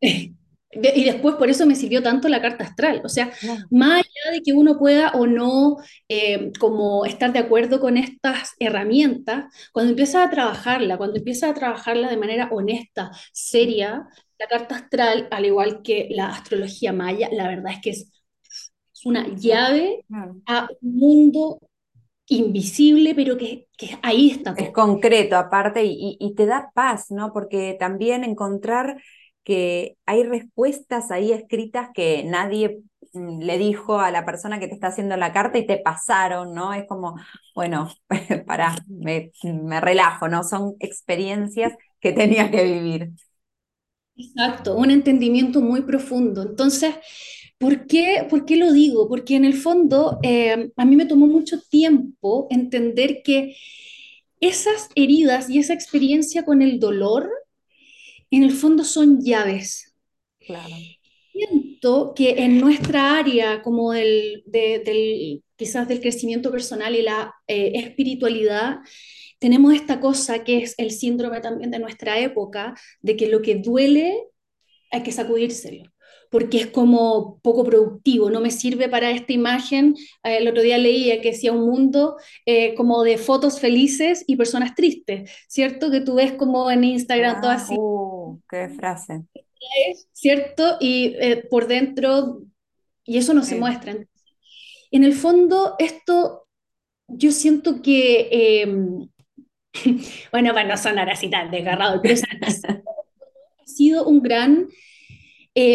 Y 0.72 1.04
después 1.04 1.34
por 1.34 1.50
eso 1.50 1.66
me 1.66 1.74
sirvió 1.74 2.00
tanto 2.00 2.28
la 2.28 2.40
carta 2.40 2.62
astral. 2.62 3.02
O 3.04 3.08
sea, 3.08 3.32
más 3.70 4.04
allá 4.04 4.32
de 4.32 4.40
que 4.40 4.52
uno 4.52 4.78
pueda 4.78 5.10
o 5.14 5.26
no 5.26 5.78
eh, 6.08 6.52
como 6.60 7.04
estar 7.06 7.32
de 7.32 7.40
acuerdo 7.40 7.80
con 7.80 7.96
estas 7.96 8.52
herramientas, 8.60 9.46
cuando 9.72 9.90
empiezas 9.90 10.26
a 10.26 10.30
trabajarla, 10.30 10.96
cuando 10.96 11.18
empiezas 11.18 11.50
a 11.50 11.54
trabajarla 11.54 12.08
de 12.08 12.16
manera 12.16 12.48
honesta, 12.52 13.10
seria, 13.32 14.06
la 14.38 14.46
carta 14.46 14.76
astral, 14.76 15.26
al 15.32 15.44
igual 15.44 15.82
que 15.82 16.06
la 16.12 16.28
astrología 16.28 16.92
maya, 16.92 17.28
la 17.32 17.48
verdad 17.48 17.72
es 17.72 17.80
que 17.82 17.90
es, 17.90 18.10
es 18.94 19.06
una 19.06 19.26
llave 19.34 20.04
a 20.46 20.68
un 20.82 20.94
mundo 20.96 21.58
invisible, 22.30 23.14
pero 23.14 23.36
que, 23.38 23.68
que 23.76 23.98
ahí 24.02 24.30
está 24.30 24.54
Es 24.56 24.70
concreto 24.72 25.36
aparte 25.36 25.84
y, 25.84 26.16
y- 26.20 26.34
te 26.34 26.46
da 26.46 26.70
paz, 26.74 27.10
¿no? 27.10 27.32
Porque 27.32 27.76
también 27.78 28.24
encontrar 28.24 29.02
que 29.44 29.96
hay 30.06 30.22
respuestas 30.24 31.10
ahí 31.10 31.32
escritas 31.32 31.88
que 31.94 32.24
nadie 32.24 32.82
mm, 33.14 33.40
le 33.42 33.58
dijo 33.58 33.98
a 34.00 34.10
la 34.10 34.24
persona 34.26 34.60
que 34.60 34.68
te 34.68 34.74
está 34.74 34.88
haciendo 34.88 35.16
la 35.16 35.32
carta 35.32 35.58
y 35.58 35.66
te 35.66 35.78
pasaron, 35.78 36.54
¿no? 36.54 36.72
Es 36.74 36.86
como, 36.88 37.16
bueno, 37.54 37.90
pará, 38.46 38.76
me, 38.88 39.32
me 39.44 39.80
relajo, 39.80 40.28
¿no? 40.28 40.44
Son 40.44 40.74
experiencias 40.80 41.74
que 42.00 42.12
tenía 42.12 42.50
que 42.50 42.64
vivir. 42.64 43.10
Exacto, 44.16 44.74
un 44.76 44.90
entendimiento 44.90 45.60
muy 45.62 45.82
profundo. 45.82 46.42
Entonces, 46.42 46.94
¿por 47.60 47.86
qué, 47.88 48.26
por 48.30 48.46
qué 48.46 48.56
lo 48.58 48.72
digo? 48.72 49.08
Porque 49.08 49.36
en 49.36 49.46
el 49.46 49.54
fondo 49.54 50.20
eh, 50.24 50.72
a 50.76 50.86
mí 50.86 50.96
me 50.96 51.06
tomó 51.06 51.28
mucho 51.28 51.62
tiempo 51.70 52.48
entender 52.50 53.22
que 53.24 53.56
esas 54.40 54.90
heridas 54.96 55.50
y 55.50 55.58
esa 55.60 55.74
experiencia 55.74 56.44
con 56.44 56.62
el 56.62 56.80
dolor, 56.80 57.30
en 58.30 58.42
el 58.42 58.52
fondo 58.52 58.84
son 58.84 59.20
llaves. 59.22 59.94
Claro. 60.46 60.76
Siento 61.32 62.12
que 62.14 62.30
en 62.44 62.60
nuestra 62.60 63.18
área, 63.18 63.62
como 63.62 63.92
del, 63.92 64.42
de- 64.46 64.80
del- 64.80 65.42
quizás 65.56 65.86
del 65.88 66.00
crecimiento 66.00 66.50
personal 66.50 66.94
y 66.96 67.02
la 67.02 67.34
eh, 67.46 67.72
espiritualidad, 67.76 68.78
tenemos 69.38 69.74
esta 69.74 70.00
cosa 70.00 70.44
que 70.44 70.58
es 70.58 70.74
el 70.78 70.90
síndrome 70.90 71.40
también 71.40 71.70
de 71.70 71.78
nuestra 71.78 72.18
época, 72.20 72.74
de 73.02 73.16
que 73.16 73.28
lo 73.28 73.42
que 73.42 73.56
duele 73.56 74.14
hay 74.92 75.02
que 75.02 75.12
sacudírselo, 75.12 75.84
porque 76.30 76.58
es 76.58 76.66
como 76.68 77.38
poco 77.42 77.64
productivo, 77.64 78.30
no 78.30 78.40
me 78.40 78.50
sirve 78.50 78.88
para 78.88 79.10
esta 79.10 79.32
imagen. 79.32 79.94
Eh, 80.24 80.38
El 80.38 80.48
otro 80.48 80.62
día 80.62 80.78
leía 80.78 81.20
que 81.20 81.32
decía 81.32 81.52
un 81.52 81.66
mundo 81.68 82.16
eh, 82.46 82.74
como 82.74 83.02
de 83.02 83.18
fotos 83.18 83.60
felices 83.60 84.24
y 84.26 84.36
personas 84.36 84.74
tristes, 84.74 85.30
¿cierto? 85.48 85.90
Que 85.90 86.00
tú 86.00 86.14
ves 86.14 86.32
como 86.32 86.70
en 86.70 86.84
Instagram 86.84 87.40
todo 87.40 87.50
Ah, 87.50 87.54
así, 87.54 87.74
uh, 87.76 88.40
qué 88.48 88.68
frase. 88.70 89.22
¿cierto? 90.12 90.76
Y 90.80 91.14
eh, 91.18 91.44
por 91.50 91.66
dentro, 91.66 92.42
y 93.04 93.18
eso 93.18 93.34
no 93.34 93.42
se 93.42 93.54
Sí. 93.54 93.60
muestra. 93.60 93.96
En 94.92 95.04
el 95.04 95.14
fondo, 95.14 95.74
esto 95.78 96.46
yo 97.08 97.32
siento 97.32 97.82
que, 97.82 98.28
eh, 98.30 98.66
bueno, 100.32 100.52
para 100.54 100.68
no 100.68 100.76
sonar 100.76 101.10
así 101.10 101.28
tan 101.30 101.50
desgarrado, 101.50 102.00
pero 102.02 102.14
ha 103.62 103.66
sido 103.66 104.06
un 104.06 104.22
gran, 104.22 104.68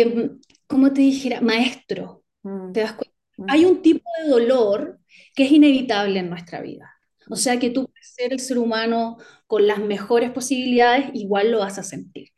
eh, 0.02 0.32
¿cómo 0.68 0.94
te 0.94 1.02
dijera? 1.02 1.42
Maestro. 1.42 2.24
Mm, 2.44 2.72
¿Te 2.72 2.82
das 2.82 2.94
cuenta? 2.94 3.14
mm, 3.38 3.46
Hay 3.48 3.66
un 3.66 3.82
tipo 3.82 4.04
de 4.24 4.30
dolor 4.30 5.00
que 5.36 5.46
es 5.46 5.52
inevitable 5.52 6.20
en 6.20 6.30
nuestra 6.30 6.62
vida. 6.62 6.92
O 7.30 7.36
sea 7.36 7.60
que 7.60 7.70
tú 7.70 7.88
puedes 7.88 8.14
ser 8.16 8.34
el 8.34 8.40
ser 8.40 8.58
humano 8.60 9.18
con 9.48 9.68
las 9.68 9.80
mejores 9.80 10.32
posibilidades, 10.32 11.10
igual 11.14 11.52
lo 11.52 11.60
vas 11.60 11.78
a 11.80 11.84
sentir. 11.84 12.30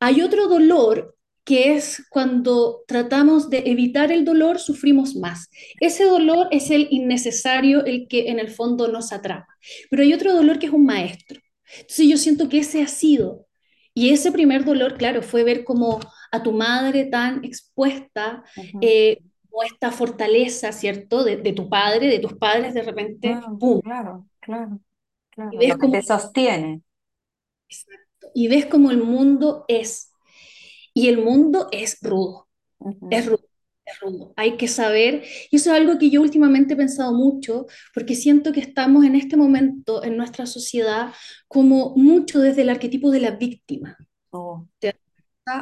Hay 0.00 0.22
otro 0.22 0.48
dolor 0.48 1.16
que 1.44 1.74
es 1.74 2.04
cuando 2.10 2.84
tratamos 2.86 3.50
de 3.50 3.64
evitar 3.66 4.12
el 4.12 4.24
dolor, 4.24 4.60
sufrimos 4.60 5.16
más. 5.16 5.48
Ese 5.80 6.04
dolor 6.04 6.48
es 6.52 6.70
el 6.70 6.86
innecesario, 6.90 7.84
el 7.84 8.06
que 8.08 8.28
en 8.28 8.38
el 8.38 8.50
fondo 8.50 8.88
nos 8.88 9.12
atrapa. 9.12 9.48
Pero 9.90 10.02
hay 10.04 10.12
otro 10.14 10.32
dolor 10.34 10.58
que 10.58 10.66
es 10.66 10.72
un 10.72 10.84
maestro. 10.86 11.40
Entonces 11.80 12.08
yo 12.08 12.16
siento 12.16 12.48
que 12.48 12.58
ese 12.60 12.82
ha 12.82 12.88
sido. 12.88 13.46
Y 13.94 14.10
ese 14.10 14.32
primer 14.32 14.64
dolor, 14.64 14.96
claro, 14.96 15.22
fue 15.22 15.42
ver 15.44 15.64
como 15.64 16.00
a 16.32 16.42
tu 16.42 16.52
madre 16.52 17.06
tan 17.06 17.44
expuesta, 17.44 18.44
eh, 18.80 19.18
como 19.50 19.62
esta 19.64 19.92
fortaleza, 19.92 20.72
¿cierto? 20.72 21.24
De, 21.24 21.36
de 21.38 21.52
tu 21.52 21.68
padre, 21.68 22.08
de 22.08 22.18
tus 22.20 22.34
padres, 22.34 22.74
de 22.74 22.82
repente, 22.82 23.38
Ah, 23.38 23.56
¡pum! 23.58 23.80
claro, 23.82 24.26
claro, 24.40 24.80
Y 25.50 25.56
claro. 25.56 25.58
ves 25.58 25.76
como, 25.76 25.92
te 25.92 26.02
sostiene. 26.02 26.82
y 28.34 28.48
ves 28.48 28.66
como 28.66 28.90
el 28.90 28.98
mundo 29.02 29.64
es. 29.68 30.10
Y 30.94 31.08
el 31.08 31.18
mundo 31.22 31.68
es 31.72 31.98
rudo. 32.02 32.48
Es 33.10 33.26
rudo, 33.26 33.48
es 33.86 34.00
rudo. 34.00 34.36
Hay 34.36 34.56
que 34.56 34.68
saber, 34.68 35.24
y 35.50 35.56
eso 35.56 35.70
es 35.72 35.76
algo 35.80 35.98
que 35.98 36.10
yo 36.10 36.22
últimamente 36.22 36.74
he 36.74 36.76
pensado 36.76 37.12
mucho, 37.12 37.66
porque 37.94 38.14
siento 38.14 38.52
que 38.52 38.60
estamos 38.60 39.04
en 39.04 39.14
este 39.16 39.36
momento 39.36 40.02
en 40.04 40.16
nuestra 40.16 40.46
sociedad 40.46 41.12
como 41.48 41.94
mucho 41.96 42.40
desde 42.40 42.62
el 42.62 42.70
arquetipo 42.70 43.10
de 43.10 43.20
la 43.20 43.32
víctima. 43.32 43.96
Oh, 44.32 44.66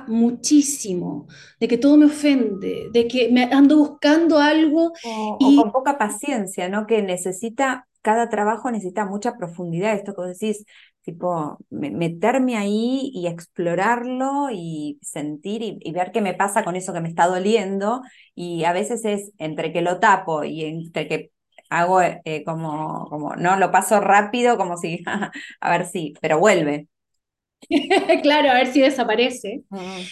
Muchísimo, 0.08 1.26
de 1.58 1.66
que 1.66 1.78
todo 1.78 1.96
me 1.96 2.04
ofende, 2.06 2.90
de 2.92 3.08
que 3.08 3.30
me 3.32 3.44
ando 3.44 3.78
buscando 3.78 4.38
algo 4.38 4.92
O, 5.02 5.38
o 5.48 5.54
y 5.54 5.56
con 5.56 5.72
poca 5.72 5.96
paciencia, 5.98 6.68
¿no? 6.68 6.86
Que 6.86 7.02
necesita, 7.02 7.88
cada 8.02 8.28
trabajo 8.28 8.70
necesita 8.70 9.06
mucha 9.06 9.36
profundidad, 9.38 9.94
esto 9.94 10.12
que 10.14 10.20
vos 10.20 10.28
decís, 10.38 10.64
tipo, 11.02 11.58
me- 11.70 11.90
meterme 11.90 12.56
ahí 12.58 13.10
y 13.14 13.26
explorarlo 13.26 14.48
y 14.52 14.98
sentir 15.02 15.62
y, 15.62 15.78
y 15.80 15.92
ver 15.92 16.12
qué 16.12 16.20
me 16.20 16.34
pasa 16.34 16.62
con 16.62 16.76
eso 16.76 16.92
que 16.92 17.00
me 17.00 17.08
está 17.08 17.26
doliendo. 17.26 18.02
Y 18.34 18.64
a 18.64 18.72
veces 18.74 19.04
es 19.06 19.32
entre 19.38 19.72
que 19.72 19.80
lo 19.82 19.98
tapo 19.98 20.44
y 20.44 20.62
entre 20.64 21.08
que 21.08 21.32
hago 21.70 22.02
eh, 22.02 22.44
como, 22.44 23.08
como, 23.08 23.34
no, 23.36 23.56
lo 23.56 23.72
paso 23.72 23.98
rápido, 24.00 24.58
como 24.58 24.76
si, 24.76 25.02
a 25.60 25.70
ver 25.70 25.86
si, 25.86 26.12
pero 26.20 26.38
vuelve. 26.38 26.88
claro, 28.22 28.50
a 28.50 28.54
ver 28.54 28.66
si 28.72 28.80
desaparece. 28.80 29.62
Mm, 29.70 30.10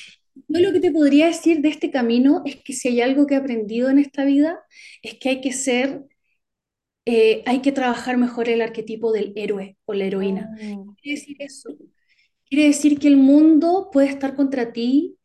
Yo 0.48 0.60
lo 0.60 0.72
que 0.72 0.80
te 0.80 0.92
podría 0.92 1.26
decir 1.26 1.60
de 1.62 1.68
este 1.68 1.90
camino 1.90 2.42
es 2.46 2.56
que 2.56 2.72
si 2.72 2.88
hay 2.88 3.00
algo 3.02 3.26
que 3.26 3.34
he 3.34 3.38
aprendido 3.38 3.90
en 3.90 3.98
esta 3.98 4.24
vida, 4.24 4.60
es 5.02 5.14
que 5.18 5.30
hay 5.30 5.40
que 5.40 5.52
ser, 5.52 6.04
eh, 7.04 7.42
hay 7.46 7.62
que 7.62 7.72
trabajar 7.72 8.16
mejor 8.18 8.48
el 8.48 8.60
arquetipo 8.62 9.12
del 9.12 9.32
héroe 9.36 9.76
o 9.86 9.94
la 9.94 10.04
heroína. 10.04 10.52
mm, 10.60 10.96
Quiere 11.02 11.20
decir 11.20 11.36
eso. 11.40 11.70
Quiere 12.48 12.66
decir 12.68 12.98
que 12.98 13.08
el 13.08 13.16
mundo 13.16 13.90
puede 13.92 14.08
estar 14.08 14.36
contra 14.36 14.72
ti, 14.72 15.18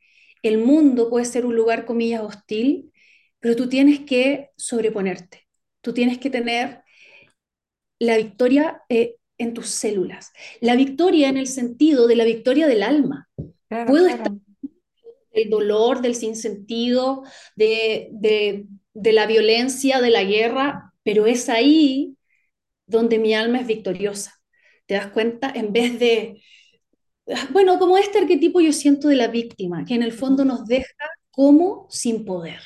el 0.43 0.59
mundo 0.59 1.09
puede 1.09 1.25
ser 1.25 1.45
un 1.45 1.55
lugar, 1.55 1.85
comillas, 1.85 2.21
hostil, 2.23 2.91
pero 3.39 3.55
tú 3.55 3.69
tienes 3.69 4.01
que 4.01 4.51
sobreponerte. 4.57 5.47
Tú 5.81 5.93
tienes 5.93 6.19
que 6.19 6.29
tener 6.29 6.83
la 7.99 8.17
victoria 8.17 8.83
eh, 8.89 9.15
en 9.43 9.53
tus 9.53 9.69
células. 9.69 10.31
La 10.61 10.75
victoria 10.75 11.29
en 11.29 11.37
el 11.37 11.47
sentido 11.47 12.07
de 12.07 12.15
la 12.15 12.25
victoria 12.25 12.67
del 12.67 12.83
alma. 12.83 13.29
claro, 13.69 13.91
Puedo 13.91 14.07
estar 14.07 14.23
claro. 14.27 14.41
del 15.33 15.49
dolor, 15.49 16.01
del 16.01 16.15
sinsentido, 16.15 17.23
de, 17.55 18.09
de, 18.11 18.67
de 18.93 19.13
la 19.13 19.25
violencia, 19.25 20.01
de 20.01 20.09
la 20.09 20.23
guerra, 20.23 20.93
pero 21.03 21.25
es 21.25 21.49
ahí 21.49 22.17
donde 22.85 23.19
mi 23.19 23.33
alma 23.33 23.59
es 23.59 23.67
victoriosa. 23.67 24.33
¿Te 24.85 24.95
das 24.95 25.07
cuenta? 25.07 25.51
En 25.55 25.73
vez 25.73 25.99
de, 25.99 26.41
bueno, 27.51 27.79
como 27.79 27.97
este 27.97 28.19
arquetipo 28.19 28.61
yo 28.61 28.73
siento 28.73 29.07
de 29.07 29.15
la 29.15 29.27
víctima, 29.27 29.85
que 29.85 29.95
en 29.95 30.03
el 30.03 30.11
fondo 30.11 30.45
nos 30.45 30.65
deja 30.65 30.93
como 31.31 31.87
sin 31.89 32.25
poder. 32.25 32.59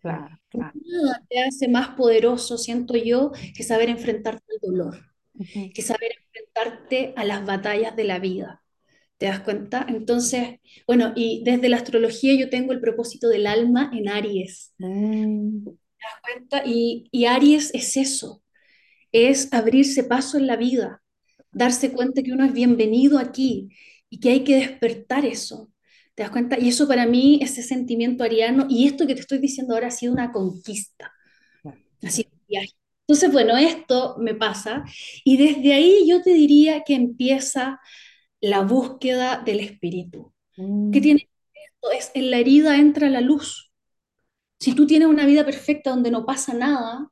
Claro, 0.00 0.38
claro. 0.50 0.74
Nada 0.74 1.22
te 1.28 1.40
hace 1.42 1.68
más 1.68 1.90
poderoso, 1.96 2.58
siento 2.58 2.94
yo, 2.96 3.32
que 3.56 3.62
saber 3.62 3.88
enfrentarte 3.88 4.44
al 4.52 4.70
dolor, 4.70 5.00
Que 5.72 5.82
saber 5.82 6.12
enfrentarte 6.16 7.12
a 7.16 7.24
las 7.24 7.44
batallas 7.44 7.96
de 7.96 8.04
la 8.04 8.18
vida. 8.18 8.62
¿Te 9.18 9.26
das 9.26 9.40
cuenta? 9.40 9.86
Entonces, 9.88 10.60
bueno, 10.86 11.12
y 11.16 11.42
desde 11.44 11.68
la 11.68 11.76
astrología 11.78 12.34
yo 12.34 12.50
tengo 12.50 12.72
el 12.72 12.80
propósito 12.80 13.28
del 13.28 13.46
alma 13.46 13.90
en 13.94 14.08
Aries. 14.08 14.74
Mm, 14.78 15.66
cuenta? 16.22 16.62
Y, 16.66 17.08
y 17.10 17.26
Aries 17.26 17.70
es 17.74 17.96
eso, 17.96 18.42
es 19.12 19.52
abrirse 19.52 20.04
paso 20.04 20.38
en 20.38 20.46
la 20.46 20.56
vida, 20.56 21.02
darse 21.52 21.92
cuenta 21.92 22.22
que 22.22 22.32
uno 22.32 22.44
es 22.44 22.52
bienvenido 22.52 23.18
aquí 23.18 23.70
y 24.10 24.20
que 24.20 24.30
hay 24.30 24.44
que 24.44 24.56
despertar 24.56 25.24
eso. 25.24 25.72
¿Te 26.14 26.22
das 26.22 26.32
cuenta? 26.32 26.58
Y 26.60 26.68
eso 26.68 26.88
para 26.88 27.06
mí, 27.06 27.40
ese 27.42 27.62
sentimiento 27.62 28.24
ariano, 28.24 28.66
y 28.68 28.86
esto 28.86 29.06
que 29.06 29.14
te 29.14 29.22
estoy 29.22 29.38
diciendo 29.38 29.74
ahora 29.74 29.88
ha 29.88 29.90
sido 29.90 30.12
una 30.12 30.32
conquista, 30.32 31.12
ha 32.04 32.10
sido 32.10 32.30
un 32.32 32.40
viaje. 32.48 32.72
Entonces, 33.06 33.32
bueno, 33.32 33.56
esto 33.56 34.16
me 34.18 34.34
pasa, 34.34 34.84
y 35.24 35.36
desde 35.36 35.74
ahí 35.74 36.08
yo 36.08 36.22
te 36.22 36.30
diría 36.32 36.82
que 36.84 36.94
empieza 36.94 37.80
la 38.40 38.62
búsqueda 38.62 39.42
del 39.44 39.60
espíritu. 39.60 40.32
¿Qué 40.90 41.00
Mm, 41.00 41.02
tiene 41.02 41.28
esto? 41.54 41.92
Es 41.92 42.12
en 42.14 42.30
la 42.32 42.38
herida 42.38 42.78
entra 42.78 43.10
la 43.10 43.20
luz. 43.22 43.72
Si 44.60 44.74
tú 44.74 44.86
tienes 44.86 45.08
una 45.08 45.26
vida 45.26 45.44
perfecta 45.44 45.90
donde 45.90 46.10
no 46.10 46.24
pasa 46.26 46.54
nada, 46.54 47.10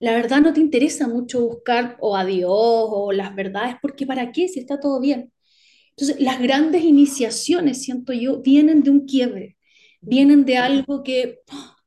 la 0.00 0.12
verdad 0.14 0.40
no 0.40 0.52
te 0.54 0.60
interesa 0.60 1.08
mucho 1.08 1.42
buscar 1.46 1.96
o 2.00 2.16
a 2.16 2.24
Dios 2.24 2.50
o 2.52 3.12
las 3.12 3.34
verdades, 3.36 3.76
porque 3.82 4.06
¿para 4.06 4.32
qué 4.32 4.48
si 4.48 4.60
está 4.60 4.80
todo 4.80 5.00
bien? 5.00 5.32
Entonces, 5.90 6.20
las 6.20 6.40
grandes 6.40 6.84
iniciaciones, 6.84 7.82
siento 7.82 8.12
yo, 8.14 8.40
vienen 8.42 8.82
de 8.82 8.90
un 8.90 9.06
quiebre, 9.06 9.58
vienen 10.00 10.44
de 10.46 10.58
algo 10.58 11.02
que 11.04 11.40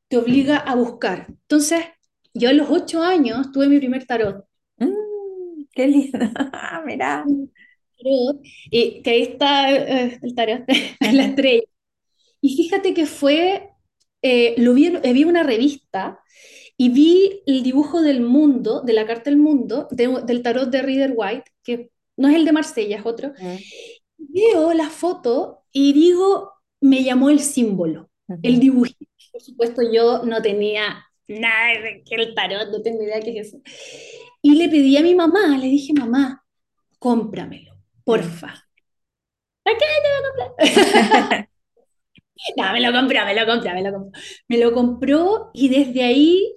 te 0.09 0.17
obliga 0.17 0.57
a 0.57 0.75
buscar. 0.75 1.27
Entonces, 1.29 1.85
yo 2.33 2.49
a 2.49 2.53
los 2.53 2.69
ocho 2.69 3.01
años 3.01 3.51
tuve 3.51 3.67
mi 3.67 3.77
primer 3.77 4.05
tarot. 4.05 4.45
Mm, 4.77 5.65
qué 5.71 5.87
lindo, 5.87 6.19
mirá. 6.85 7.25
Y 8.69 9.01
que 9.01 9.09
ahí 9.09 9.21
está 9.21 9.71
eh, 9.71 10.19
el 10.21 10.35
tarot, 10.35 10.63
la 10.99 11.25
estrella. 11.25 11.63
Y 12.41 12.57
fíjate 12.57 12.93
que 12.93 13.05
fue, 13.05 13.69
eh, 14.21 14.55
lo 14.57 14.73
vi, 14.73 14.87
eh, 14.87 15.13
vi 15.13 15.23
una 15.23 15.43
revista 15.43 16.19
y 16.75 16.89
vi 16.89 17.41
el 17.45 17.63
dibujo 17.63 18.01
del 18.01 18.21
mundo, 18.21 18.81
de 18.81 18.93
la 18.93 19.05
carta 19.05 19.29
del 19.29 19.37
mundo, 19.37 19.87
del 19.91 20.41
tarot 20.41 20.69
de 20.69 20.81
Reader 20.81 21.13
White, 21.15 21.51
que 21.63 21.91
no 22.17 22.27
es 22.27 22.35
el 22.35 22.45
de 22.45 22.51
Marsella, 22.51 22.97
es 22.97 23.05
otro. 23.05 23.29
Mm. 23.39 23.55
Veo 24.17 24.73
la 24.73 24.89
foto 24.89 25.63
y 25.71 25.93
digo, 25.93 26.51
me 26.81 27.03
llamó 27.03 27.29
el 27.29 27.39
símbolo, 27.39 28.09
el 28.41 28.59
dibujo. 28.59 28.91
Por 29.31 29.41
supuesto, 29.41 29.81
yo 29.91 30.23
no 30.23 30.41
tenía 30.41 31.05
nada 31.27 31.73
que 32.05 32.15
el 32.15 32.33
tarot, 32.35 32.69
no 32.69 32.81
tengo 32.81 33.03
idea 33.03 33.19
qué 33.19 33.39
es 33.39 33.47
eso. 33.47 33.61
Y 34.41 34.55
le 34.55 34.69
pedí 34.69 34.97
a 34.97 35.01
mi 35.01 35.15
mamá, 35.15 35.57
le 35.57 35.67
dije, 35.67 35.93
mamá, 35.93 36.45
cómpramelo, 36.99 37.73
porfa. 38.03 38.49
¿A 39.65 39.71
qué 39.71 39.85
te 40.03 40.09
voy 40.09 40.17
a 40.19 40.77
comprar? 41.17 41.49
no, 42.57 42.73
me 42.73 42.81
lo 42.81 42.91
compró, 42.91 43.25
me 43.25 43.35
lo 43.35 43.45
compró, 43.45 43.73
me 43.73 43.83
lo 43.83 43.91
compró. 43.93 44.21
Me 44.47 44.57
lo 44.57 44.73
compró 44.73 45.51
y 45.53 45.69
desde 45.69 46.03
ahí, 46.03 46.55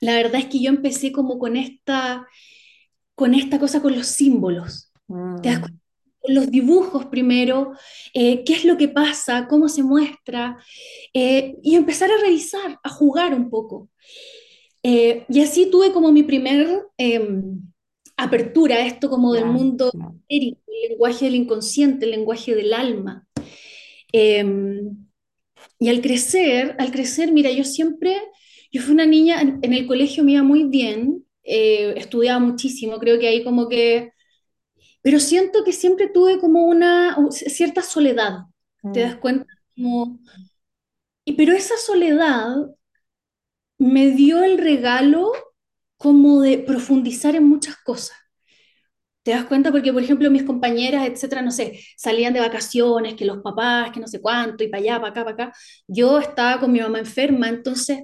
la 0.00 0.14
verdad 0.14 0.36
es 0.36 0.46
que 0.46 0.60
yo 0.60 0.70
empecé 0.70 1.10
como 1.12 1.38
con 1.38 1.56
esta, 1.56 2.26
con 3.14 3.34
esta 3.34 3.58
cosa, 3.58 3.82
con 3.82 3.96
los 3.96 4.06
símbolos. 4.06 4.92
¿Te 5.42 5.48
das 5.48 5.58
mm. 5.58 5.62
cuenta? 5.62 5.85
Los 6.28 6.50
dibujos 6.50 7.06
primero, 7.06 7.72
eh, 8.14 8.44
qué 8.44 8.54
es 8.54 8.64
lo 8.64 8.76
que 8.76 8.88
pasa, 8.88 9.46
cómo 9.48 9.68
se 9.68 9.82
muestra, 9.82 10.58
eh, 11.12 11.56
y 11.62 11.74
empezar 11.74 12.10
a 12.10 12.18
revisar, 12.18 12.78
a 12.82 12.88
jugar 12.88 13.34
un 13.34 13.50
poco. 13.50 13.90
Eh, 14.82 15.24
y 15.28 15.40
así 15.40 15.66
tuve 15.70 15.92
como 15.92 16.12
mi 16.12 16.22
primer 16.22 16.86
em, 16.96 17.60
apertura 18.16 18.76
a 18.76 18.86
esto 18.86 19.10
como 19.10 19.32
del 19.32 19.46
mundo 19.46 19.90
el 20.28 20.58
lenguaje 20.88 21.26
del 21.26 21.34
inconsciente, 21.34 22.04
el 22.04 22.12
lenguaje 22.12 22.54
del 22.54 22.72
alma. 22.72 23.26
Em, 24.12 24.96
y 25.78 25.88
al 25.88 26.00
crecer, 26.00 26.76
al 26.78 26.90
crecer, 26.90 27.32
mira, 27.32 27.50
yo 27.50 27.64
siempre, 27.64 28.16
yo 28.70 28.80
fui 28.80 28.94
una 28.94 29.06
niña, 29.06 29.40
en, 29.40 29.72
el 29.72 29.86
colegio 29.86 30.24
me 30.24 30.32
iba 30.32 30.42
muy 30.42 30.64
bien, 30.64 31.24
estudiaba 31.42 32.40
muchísimo, 32.40 32.98
creo 32.98 33.20
que 33.20 33.28
ahí 33.28 33.44
como 33.44 33.68
que 33.68 34.10
pero 35.06 35.20
siento 35.20 35.62
que 35.62 35.72
siempre 35.72 36.08
tuve 36.08 36.40
como 36.40 36.64
una 36.64 37.16
cierta 37.30 37.80
soledad, 37.80 38.46
¿te 38.92 39.02
das 39.02 39.14
mm. 39.14 39.20
cuenta? 39.20 39.46
y, 41.24 41.32
pero 41.34 41.52
esa 41.52 41.76
soledad 41.76 42.56
me 43.78 44.10
dio 44.10 44.42
el 44.42 44.58
regalo 44.58 45.30
como 45.96 46.40
de 46.40 46.58
profundizar 46.58 47.36
en 47.36 47.48
muchas 47.48 47.76
cosas. 47.84 48.16
¿Te 49.22 49.30
das 49.30 49.44
cuenta? 49.44 49.70
Porque, 49.70 49.92
por 49.92 50.02
ejemplo, 50.02 50.28
mis 50.28 50.42
compañeras, 50.42 51.06
etcétera, 51.06 51.40
no 51.40 51.52
sé, 51.52 51.78
salían 51.96 52.34
de 52.34 52.40
vacaciones, 52.40 53.14
que 53.14 53.26
los 53.26 53.38
papás, 53.42 53.92
que 53.92 54.00
no 54.00 54.08
sé 54.08 54.20
cuánto, 54.20 54.64
y 54.64 54.68
para 54.68 54.82
allá, 54.82 54.96
para 55.00 55.10
acá, 55.10 55.24
para 55.24 55.44
acá. 55.44 55.58
Yo 55.86 56.18
estaba 56.18 56.58
con 56.58 56.72
mi 56.72 56.80
mamá 56.80 56.98
enferma, 56.98 57.48
entonces 57.48 58.00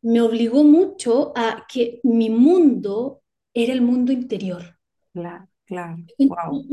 me 0.00 0.20
obligó 0.20 0.64
mucho 0.64 1.32
a 1.36 1.64
que 1.72 2.00
mi 2.02 2.30
mundo 2.30 3.22
era 3.54 3.72
el 3.72 3.80
mundo 3.80 4.10
interior. 4.10 4.76
Claro. 5.12 5.51
Claro. 5.72 5.96
Wow. 6.18 6.66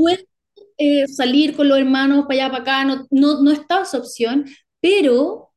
Eh, 0.78 1.08
salir 1.08 1.56
con 1.56 1.68
los 1.68 1.78
hermanos 1.78 2.26
para 2.26 2.46
allá, 2.46 2.52
para 2.52 2.62
acá, 2.64 2.86
no, 2.86 3.08
no, 3.12 3.42
no 3.42 3.52
está 3.52 3.82
esa 3.82 3.98
opción, 3.98 4.46
pero 4.80 5.52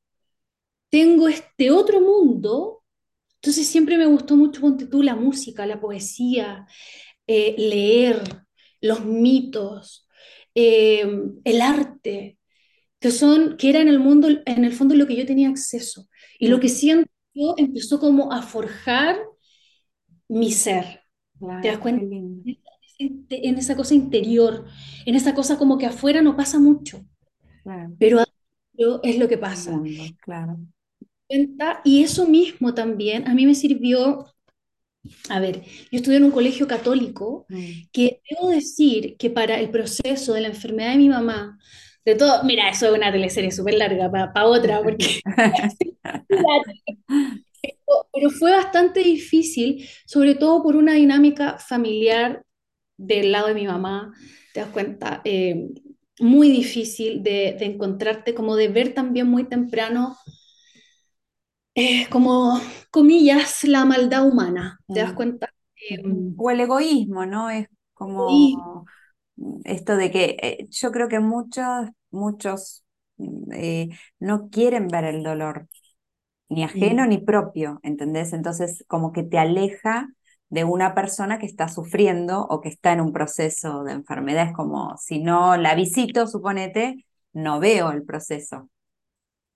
tengo 0.91 1.29
este 1.29 1.71
otro 1.71 2.01
mundo. 2.01 2.83
Entonces 3.37 3.67
siempre 3.67 3.99
me 3.99 4.07
gustó 4.07 4.37
mucho, 4.37 4.61
ponte 4.61 4.87
tú, 4.87 5.03
la 5.03 5.17
música, 5.17 5.67
la 5.67 5.81
poesía, 5.81 6.67
eh, 7.27 7.55
leer, 7.59 8.23
los 8.81 9.05
mitos, 9.05 10.07
eh, 10.55 11.05
el 11.45 11.61
arte, 11.61 12.39
que 13.01 13.11
son, 13.11 13.57
que 13.57 13.71
era 13.71 13.81
en 13.81 13.89
el 13.89 13.99
mundo, 13.99 14.29
en 14.47 14.65
el 14.65 14.73
fondo 14.73 14.95
lo 14.95 15.07
que 15.07 15.17
yo 15.17 15.27
tenía 15.27 15.49
acceso. 15.49 16.09
Y 16.39 16.49
lo 16.49 16.61
que 16.61 16.69
siento 16.69 17.11
empezó 17.57 17.99
como 17.99 18.33
a 18.33 18.43
forjar 18.43 19.19
mi 20.29 20.53
ser. 20.53 21.03
¿Te 21.61 21.69
das 21.69 21.79
cuenta? 21.79 22.05
En 23.29 23.59
esa 23.59 23.77
cosa 23.77 23.95
interior, 23.95 24.67
en 25.07 25.15
esa 25.15 25.35
cosa 25.35 25.59
como 25.59 25.79
que 25.79 25.87
afuera 25.87 26.23
no 26.23 26.37
pasa 26.37 26.59
mucho, 26.59 27.05
pero 27.99 28.19
adentro 28.19 29.01
es 29.03 29.19
lo 29.19 29.29
que 29.29 29.39
pasa. 29.39 29.81
claro. 30.21 30.59
Y 31.85 32.03
eso 32.03 32.27
mismo 32.27 32.75
también 32.75 33.27
a 33.27 33.35
mí 33.35 33.47
me 33.47 33.55
sirvió, 33.55 34.27
a 35.29 35.41
ver, 35.41 35.63
yo 35.91 35.99
estudié 35.99 36.19
en 36.19 36.25
un 36.25 36.31
colegio 36.31 36.67
católico, 36.67 37.47
mm. 37.49 37.89
que 37.91 38.21
debo 38.29 38.51
decir 38.51 39.17
que 39.17 39.31
para 39.31 39.59
el 39.59 39.71
proceso 39.71 40.35
de 40.35 40.43
la 40.43 40.49
enfermedad 40.49 40.91
de 40.91 40.99
mi 40.99 41.09
mamá, 41.09 41.59
de 42.05 42.17
todo, 42.17 42.43
mira, 42.45 42.69
eso 42.69 42.87
es 42.87 42.93
una 42.93 43.13
teleserie 43.13 43.51
súper 43.51 43.75
larga 43.75 44.11
para 44.11 44.47
otra, 44.47 44.83
porque... 44.83 45.21
pero 48.13 48.31
fue 48.31 48.51
bastante 48.51 49.01
difícil, 49.01 49.89
sobre 50.07 50.35
todo 50.35 50.63
por 50.63 50.77
una 50.77 50.95
dinámica 50.95 51.59
familiar 51.59 52.43
del 53.07 53.33
lado 53.33 53.49
de 53.49 53.55
mi 53.55 53.67
mamá, 53.67 54.15
te 54.55 54.61
das 54.61 54.71
cuenta, 54.71 55.21
eh, 55.25 55.69
muy 56.21 56.51
difícil 56.51 57.23
de, 57.23 57.57
encontrarte, 57.61 58.35
como 58.35 58.57
de 58.57 58.69
ver 58.69 58.95
también 58.95 59.29
muy 59.29 59.45
temprano, 59.45 60.17
eh, 61.75 62.07
como, 62.11 62.61
comillas, 62.91 63.65
la 63.65 63.85
maldad 63.85 64.27
humana, 64.27 64.79
¿te 64.93 65.01
das 65.01 65.13
mm. 65.13 65.17
cuenta? 65.17 65.53
Mm. 66.05 66.35
o 66.37 66.51
el 66.51 66.61
egoísmo, 66.61 67.27
¿no? 67.27 67.51
Es 67.51 67.67
como 67.93 68.87
esto 69.65 69.97
de 69.97 70.11
que 70.13 70.37
eh, 70.41 70.69
yo 70.71 70.93
creo 70.93 71.09
que 71.09 71.19
muchos, 71.19 71.89
muchos 72.11 72.85
no 74.21 74.49
quieren 74.51 74.89
ver 74.89 75.05
el 75.05 75.23
dolor, 75.23 75.69
ni 76.49 76.63
ajeno 76.63 77.07
ni 77.07 77.19
propio, 77.19 77.81
¿entendés? 77.83 78.33
Entonces 78.33 78.85
como 78.87 79.13
que 79.13 79.23
te 79.23 79.39
aleja 79.39 80.09
de 80.53 80.65
una 80.65 80.95
persona 80.95 81.39
que 81.39 81.47
está 81.47 81.67
sufriendo 81.67 82.47
o 82.47 82.61
que 82.61 82.69
está 82.69 82.93
en 82.93 83.01
un 83.01 83.11
proceso 83.11 83.85
de 83.85 83.93
enfermedad. 83.93 84.49
Es 84.49 84.53
como, 84.55 84.99
si 84.99 85.19
no 85.19 85.57
la 85.57 85.75
visito, 85.75 86.27
suponete, 86.27 87.07
no 87.33 87.59
veo 87.59 87.91
el 87.91 88.03
proceso. 88.05 88.69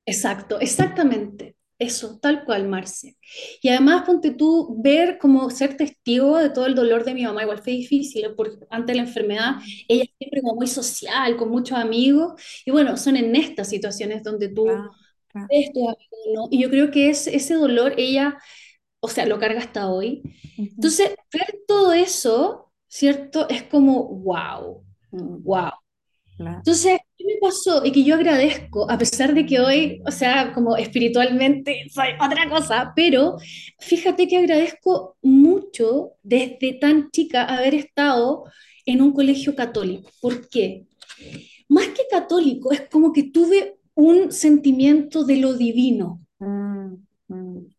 Exacto, 0.06 0.58
exactamente. 0.58 1.54
Eso, 1.78 2.18
tal 2.18 2.46
cual, 2.46 2.66
Marce. 2.66 3.18
Y 3.60 3.68
además, 3.68 4.04
ponte 4.06 4.30
tú, 4.30 4.80
ver 4.82 5.18
como 5.18 5.50
ser 5.50 5.76
testigo 5.76 6.38
de 6.38 6.48
todo 6.48 6.64
el 6.64 6.74
dolor 6.74 7.04
de 7.04 7.12
mi 7.12 7.24
mamá, 7.24 7.42
igual 7.42 7.58
fue 7.58 7.74
difícil, 7.74 8.32
porque 8.34 8.64
antes 8.70 8.94
de 8.94 9.02
la 9.02 9.06
enfermedad, 9.06 9.56
ella 9.86 10.04
siempre 10.16 10.40
como 10.40 10.54
muy 10.54 10.66
social, 10.66 11.36
con 11.36 11.50
muchos 11.50 11.76
amigos, 11.76 12.40
y 12.64 12.70
bueno, 12.70 12.96
son 12.96 13.16
en 13.16 13.36
estas 13.36 13.68
situaciones 13.68 14.22
donde 14.22 14.48
tú 14.48 14.66
Y 16.50 16.62
yo 16.62 16.70
creo 16.70 16.90
que 16.90 17.10
es, 17.10 17.26
ese 17.26 17.52
dolor, 17.52 17.92
ella 17.98 18.38
o 19.00 19.08
sea, 19.08 19.26
lo 19.26 19.38
carga 19.38 19.60
hasta 19.60 19.88
hoy. 19.88 20.22
Entonces, 20.56 21.14
ver 21.32 21.60
todo 21.66 21.92
eso, 21.92 22.72
¿cierto? 22.88 23.48
Es 23.48 23.62
como, 23.64 24.08
wow, 24.08 24.84
wow. 25.10 25.72
Entonces, 26.38 26.98
¿qué 27.16 27.24
me 27.24 27.36
pasó? 27.40 27.84
Y 27.84 27.92
que 27.92 28.04
yo 28.04 28.14
agradezco, 28.14 28.90
a 28.90 28.98
pesar 28.98 29.34
de 29.34 29.46
que 29.46 29.58
hoy, 29.60 30.02
o 30.06 30.10
sea, 30.10 30.52
como 30.52 30.76
espiritualmente 30.76 31.86
soy 31.92 32.08
otra 32.20 32.48
cosa, 32.48 32.92
pero 32.94 33.36
fíjate 33.78 34.28
que 34.28 34.36
agradezco 34.36 35.16
mucho 35.22 36.12
desde 36.22 36.74
tan 36.74 37.10
chica 37.10 37.44
haber 37.44 37.74
estado 37.74 38.44
en 38.84 39.02
un 39.02 39.12
colegio 39.12 39.54
católico. 39.56 40.10
¿Por 40.20 40.48
qué? 40.48 40.86
Más 41.68 41.88
que 41.88 42.02
católico, 42.10 42.70
es 42.72 42.82
como 42.88 43.12
que 43.12 43.24
tuve 43.24 43.78
un 43.94 44.30
sentimiento 44.30 45.24
de 45.24 45.36
lo 45.36 45.54
divino. 45.54 46.20
Mm, 46.38 46.94
mm. 47.28 47.75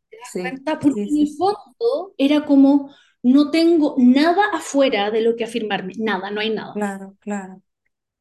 Porque 0.81 1.03
en 1.03 1.17
el 1.17 1.29
fondo 1.37 2.13
era 2.17 2.45
como, 2.45 2.93
no 3.23 3.51
tengo 3.51 3.95
nada 3.97 4.43
afuera 4.53 5.11
de 5.11 5.21
lo 5.21 5.35
que 5.35 5.43
afirmarme, 5.43 5.93
nada, 5.97 6.31
no 6.31 6.41
hay 6.41 6.49
nada. 6.49 6.73
Claro, 6.73 7.15
claro. 7.19 7.61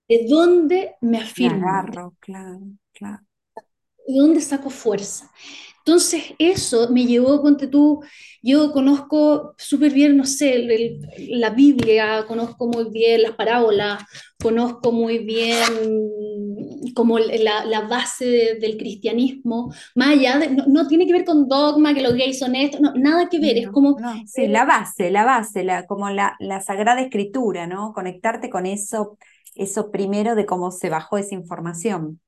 ¿De 0.09 0.26
dónde 0.28 0.94
me 1.00 1.18
afirmo? 1.18 1.59
Me 1.59 1.68
agarro, 1.68 2.14
claro, 2.20 2.61
claro. 2.92 3.24
¿De 4.06 4.14
dónde 4.18 4.40
saco 4.40 4.70
fuerza? 4.70 5.30
Entonces, 5.87 6.35
eso 6.40 6.88
me 6.90 7.07
llevó, 7.07 7.40
ponte 7.40 7.68
tú, 7.68 8.03
yo 8.42 8.72
conozco 8.72 9.55
súper 9.57 9.92
bien, 9.92 10.16
no 10.16 10.25
sé, 10.25 10.99
la 11.29 11.51
Biblia, 11.51 12.25
conozco 12.27 12.66
muy 12.66 12.90
bien 12.90 13.22
las 13.22 13.37
parábolas, 13.37 14.03
conozco 14.42 14.90
muy 14.90 15.18
bien 15.18 15.62
como 16.92 17.20
la, 17.20 17.83
base 17.88 18.59
del 18.61 18.77
cristianismo, 18.77 19.72
más 19.94 20.09
allá 20.09 20.38
de, 20.40 20.49
no, 20.66 20.88
tiene 20.88 21.07
que 21.07 21.12
ver 21.12 21.25
con 21.25 21.46
dogma, 21.46 21.94
que 21.94 22.03
los 22.03 22.14
gays 22.14 22.40
son 22.40 22.57
esto, 22.57 22.81
no, 22.81 22.92
nada 22.94 23.29
que 23.29 23.38
ver, 23.38 23.57
es 23.57 23.68
como... 23.68 23.96
sí, 24.27 24.49
la 24.49 24.64
base, 24.64 25.12
la 25.12 25.25
base, 25.25 25.62
la, 25.62 25.87
como 25.87 26.11
la, 26.11 26.35
la 26.40 26.61
sagrada 26.61 27.01
escritura, 27.01 27.68
¿no? 27.68 27.92
Conectarte 27.92 28.51
con 28.51 28.66
eso 28.66 29.18
eso 29.57 29.90
primero 29.90 30.35
de 30.35 30.46
cómo 30.46 30.70
se 30.70 30.90
bajó 30.90 31.16
esa 31.16 31.35
información. 31.35 32.20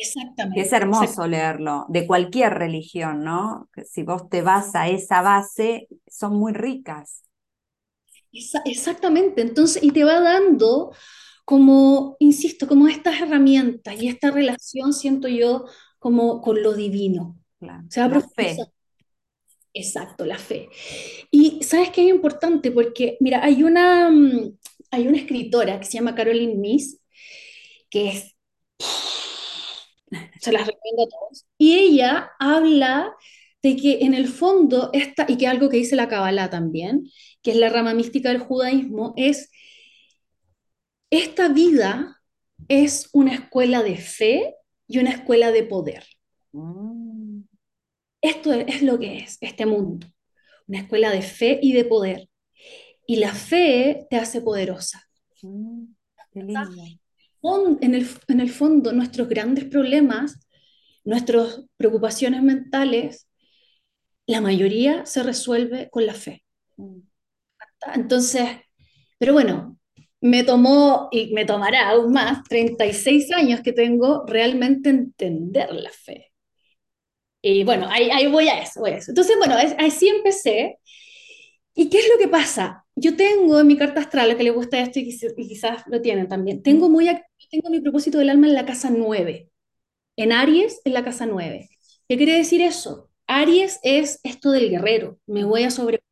Exactamente. 0.00 0.60
es 0.60 0.72
hermoso 0.72 1.26
leerlo, 1.26 1.86
de 1.88 2.06
cualquier 2.06 2.54
religión, 2.54 3.22
¿no? 3.24 3.68
Si 3.84 4.02
vos 4.02 4.28
te 4.28 4.42
vas 4.42 4.74
a 4.74 4.88
esa 4.88 5.22
base, 5.22 5.88
son 6.08 6.36
muy 6.36 6.52
ricas. 6.52 7.22
exactamente, 8.64 9.42
entonces, 9.42 9.82
y 9.82 9.90
te 9.90 10.04
va 10.04 10.20
dando 10.20 10.92
como, 11.44 12.16
insisto, 12.20 12.68
como 12.68 12.88
estas 12.88 13.20
herramientas 13.20 14.00
y 14.00 14.08
esta 14.08 14.30
relación, 14.30 14.92
siento 14.92 15.28
yo, 15.28 15.66
como 15.98 16.40
con 16.40 16.62
lo 16.62 16.74
divino. 16.74 17.36
Claro. 17.58 17.84
O 17.86 17.90
sea, 17.90 18.08
la 18.08 18.20
fe. 18.20 18.56
Exacto, 19.72 20.24
la 20.24 20.38
fe. 20.38 20.68
Y 21.30 21.62
sabes 21.62 21.90
que 21.90 22.02
es 22.02 22.08
importante 22.08 22.70
porque, 22.70 23.16
mira, 23.20 23.44
hay 23.44 23.62
una, 23.62 24.10
mm, 24.10 24.56
hay 24.90 25.06
una 25.06 25.18
escritora 25.18 25.78
que 25.78 25.86
se 25.86 25.92
llama 25.92 26.14
Caroline 26.14 26.56
Miss, 26.56 27.00
que 27.88 28.08
es, 28.10 28.36
se 30.40 30.52
las 30.52 30.66
recomiendo 30.66 31.04
a 31.04 31.08
todos, 31.08 31.46
y 31.58 31.74
ella 31.74 32.30
habla 32.38 33.14
de 33.62 33.76
que 33.76 33.98
en 34.00 34.14
el 34.14 34.28
fondo, 34.28 34.90
esta, 34.92 35.26
y 35.28 35.36
que 35.36 35.46
algo 35.46 35.68
que 35.68 35.76
dice 35.76 35.96
la 35.96 36.08
Kabbalah 36.08 36.48
también, 36.48 37.04
que 37.42 37.50
es 37.50 37.56
la 37.56 37.68
rama 37.68 37.94
mística 37.94 38.30
del 38.30 38.38
judaísmo, 38.38 39.12
es 39.16 39.50
esta 41.10 41.48
vida 41.48 42.20
es 42.68 43.08
una 43.12 43.34
escuela 43.34 43.82
de 43.82 43.96
fe 43.96 44.54
y 44.86 44.98
una 44.98 45.10
escuela 45.10 45.50
de 45.50 45.64
poder. 45.64 46.04
Mm. 46.52 47.42
Esto 48.22 48.52
es 48.52 48.82
lo 48.82 48.98
que 48.98 49.18
es 49.18 49.38
este 49.40 49.66
mundo, 49.66 50.06
una 50.66 50.80
escuela 50.80 51.10
de 51.10 51.22
fe 51.22 51.58
y 51.62 51.72
de 51.72 51.84
poder. 51.84 52.28
Y 53.06 53.16
la 53.16 53.34
fe 53.34 54.06
te 54.10 54.16
hace 54.16 54.40
poderosa. 54.40 55.02
Mm, 55.42 55.86
en, 57.42 57.94
el, 57.94 58.06
en 58.28 58.40
el 58.40 58.50
fondo, 58.50 58.92
nuestros 58.92 59.28
grandes 59.28 59.64
problemas, 59.64 60.38
nuestras 61.04 61.62
preocupaciones 61.76 62.42
mentales, 62.42 63.28
la 64.26 64.40
mayoría 64.40 65.06
se 65.06 65.22
resuelve 65.22 65.88
con 65.90 66.06
la 66.06 66.14
fe. 66.14 66.44
Mm. 66.76 67.00
Entonces, 67.94 68.48
pero 69.18 69.32
bueno, 69.32 69.78
me 70.20 70.44
tomó 70.44 71.08
y 71.10 71.32
me 71.32 71.44
tomará 71.44 71.90
aún 71.90 72.12
más 72.12 72.42
36 72.44 73.32
años 73.32 73.60
que 73.62 73.72
tengo 73.72 74.24
realmente 74.26 74.90
entender 74.90 75.72
la 75.72 75.90
fe. 75.90 76.30
Y 77.42 77.64
bueno, 77.64 77.86
ahí, 77.88 78.10
ahí 78.10 78.26
voy, 78.26 78.48
a 78.48 78.60
eso, 78.60 78.80
voy 78.80 78.90
a 78.90 78.96
eso. 78.98 79.12
Entonces, 79.12 79.36
bueno, 79.38 79.54
así 79.78 80.08
empecé. 80.08 80.78
¿Y 81.74 81.88
qué 81.88 81.98
es 81.98 82.08
lo 82.12 82.18
que 82.18 82.28
pasa? 82.28 82.84
Yo 82.94 83.16
tengo 83.16 83.60
en 83.60 83.66
mi 83.66 83.76
carta 83.76 84.00
astral, 84.00 84.36
que 84.36 84.44
le 84.44 84.50
gusta 84.50 84.78
esto 84.80 84.98
y, 84.98 85.16
quizás 85.36 85.82
lo 85.86 86.02
tienen 86.02 86.28
también, 86.28 86.62
tengo, 86.62 86.90
muy, 86.90 87.08
tengo 87.50 87.70
mi 87.70 87.80
propósito 87.80 88.18
del 88.18 88.30
alma 88.30 88.46
en 88.46 88.54
la 88.54 88.66
casa 88.66 88.90
9, 88.90 89.50
en 90.16 90.32
Aries, 90.32 90.80
en 90.84 90.94
la 90.94 91.04
casa 91.04 91.26
9. 91.26 91.68
¿Qué 92.08 92.16
quiere 92.16 92.36
decir 92.36 92.60
eso? 92.60 93.10
Aries 93.26 93.78
es 93.82 94.20
esto 94.22 94.50
del 94.50 94.70
guerrero, 94.70 95.18
me 95.26 95.44
voy 95.44 95.64
a 95.64 95.70
sobreponer. 95.70 96.08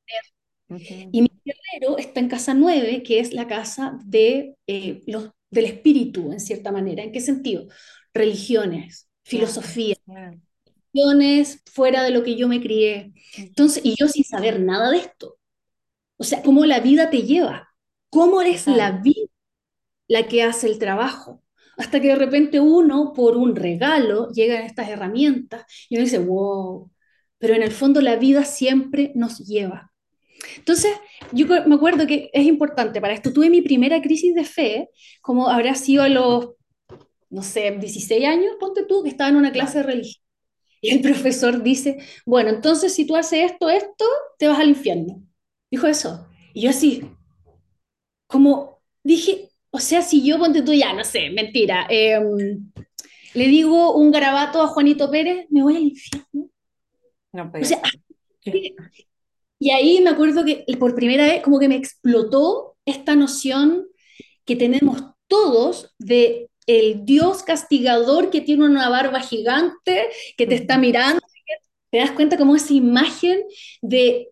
Y 1.12 1.22
mi 1.22 1.30
guerrero 1.44 1.98
está 1.98 2.20
en 2.20 2.28
casa 2.28 2.54
9, 2.54 3.02
que 3.02 3.20
es 3.20 3.32
la 3.32 3.46
casa 3.48 3.98
de, 4.04 4.56
eh, 4.66 5.02
los, 5.06 5.30
del 5.50 5.64
espíritu, 5.64 6.32
en 6.32 6.40
cierta 6.40 6.72
manera. 6.72 7.02
¿En 7.02 7.12
qué 7.12 7.20
sentido? 7.20 7.68
Religiones, 8.12 9.08
filosofía, 9.24 9.96
fuera 11.72 12.02
de 12.02 12.10
lo 12.10 12.22
que 12.22 12.36
yo 12.36 12.48
me 12.48 12.60
crié. 12.60 13.12
Entonces, 13.36 13.84
y 13.84 13.94
yo 13.98 14.08
sin 14.08 14.24
saber 14.24 14.60
nada 14.60 14.90
de 14.90 14.98
esto. 14.98 15.38
O 16.16 16.24
sea, 16.24 16.42
cómo 16.42 16.64
la 16.66 16.80
vida 16.80 17.10
te 17.10 17.22
lleva, 17.22 17.68
cómo 18.10 18.42
es 18.42 18.66
la 18.66 18.90
vida 18.92 19.28
la 20.08 20.26
que 20.26 20.42
hace 20.42 20.66
el 20.68 20.78
trabajo. 20.78 21.42
Hasta 21.76 22.00
que 22.00 22.08
de 22.08 22.16
repente 22.16 22.60
uno, 22.60 23.12
por 23.14 23.36
un 23.36 23.54
regalo, 23.54 24.28
llega 24.30 24.58
a 24.58 24.66
estas 24.66 24.88
herramientas 24.88 25.64
y 25.88 25.96
uno 25.96 26.04
dice, 26.04 26.18
wow, 26.18 26.90
pero 27.38 27.54
en 27.54 27.62
el 27.62 27.70
fondo 27.70 28.00
la 28.00 28.16
vida 28.16 28.44
siempre 28.44 29.12
nos 29.14 29.38
lleva. 29.46 29.92
Entonces, 30.56 30.92
yo 31.32 31.46
me 31.46 31.74
acuerdo 31.74 32.06
que 32.06 32.30
es 32.32 32.46
importante 32.46 33.00
para 33.00 33.14
esto. 33.14 33.32
Tuve 33.32 33.50
mi 33.50 33.62
primera 33.62 34.00
crisis 34.02 34.34
de 34.34 34.44
fe, 34.44 34.90
como 35.22 35.48
habrá 35.48 35.74
sido 35.74 36.02
a 36.02 36.08
los, 36.08 36.50
no 37.30 37.42
sé, 37.42 37.70
16 37.72 38.24
años, 38.26 38.56
ponte 38.60 38.84
tú, 38.84 39.02
que 39.02 39.10
estaba 39.10 39.30
en 39.30 39.36
una 39.36 39.52
clase 39.52 39.78
de 39.78 39.84
religión. 39.84 40.22
Y 40.80 40.90
el 40.90 41.00
profesor 41.00 41.62
dice, 41.62 41.98
bueno, 42.24 42.50
entonces 42.50 42.94
si 42.94 43.06
tú 43.06 43.16
haces 43.16 43.52
esto, 43.52 43.68
esto, 43.68 44.04
te 44.38 44.48
vas 44.48 44.60
al 44.60 44.68
infierno. 44.68 45.22
Dijo 45.70 45.86
eso. 45.86 46.28
Y 46.54 46.62
yo 46.62 46.70
así, 46.70 47.04
como 48.26 48.80
dije, 49.02 49.47
o 49.78 49.80
sea, 49.80 50.02
si 50.02 50.24
yo 50.24 50.38
ponte 50.38 50.62
tú 50.62 50.74
ya, 50.74 50.92
no 50.92 51.04
sé, 51.04 51.30
mentira, 51.30 51.86
em, 51.88 52.68
le 53.34 53.46
digo 53.46 53.94
un 53.94 54.10
garabato 54.10 54.60
a 54.60 54.66
Juanito 54.66 55.08
Pérez, 55.08 55.46
me 55.50 55.62
voy 55.62 55.76
al 55.76 55.82
infierno. 55.82 56.50
No, 57.32 57.52
pero... 57.52 57.64
o 57.64 57.68
sea, 57.68 57.80
y 59.60 59.70
ahí 59.70 60.00
me 60.00 60.10
acuerdo 60.10 60.44
que 60.44 60.64
por 60.78 60.96
primera 60.96 61.26
vez 61.26 61.42
como 61.42 61.60
que 61.60 61.68
me 61.68 61.76
explotó 61.76 62.76
esta 62.84 63.14
noción 63.14 63.86
que 64.44 64.56
tenemos 64.56 65.00
todos 65.28 65.94
de 65.98 66.48
el 66.66 67.04
Dios 67.04 67.44
castigador 67.44 68.30
que 68.30 68.40
tiene 68.40 68.64
una 68.64 68.88
barba 68.88 69.20
gigante, 69.20 70.08
que 70.36 70.46
te 70.46 70.56
está 70.56 70.76
mirando, 70.76 71.20
te 71.90 71.98
das 71.98 72.10
cuenta 72.10 72.36
como 72.36 72.56
esa 72.56 72.74
imagen 72.74 73.42
de 73.80 74.30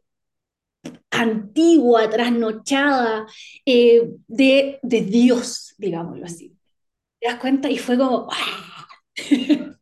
antigua, 1.11 2.09
trasnochada, 2.11 3.27
eh, 3.64 4.11
de, 4.27 4.79
de, 4.83 5.01
Dios, 5.03 5.75
digámoslo 5.79 6.27
así. 6.27 6.57
Te 7.20 7.29
das 7.29 7.40
cuenta 7.40 7.70
y 7.70 7.79
fue 7.79 7.96
como... 7.96 8.29
¡ah! 8.31 8.87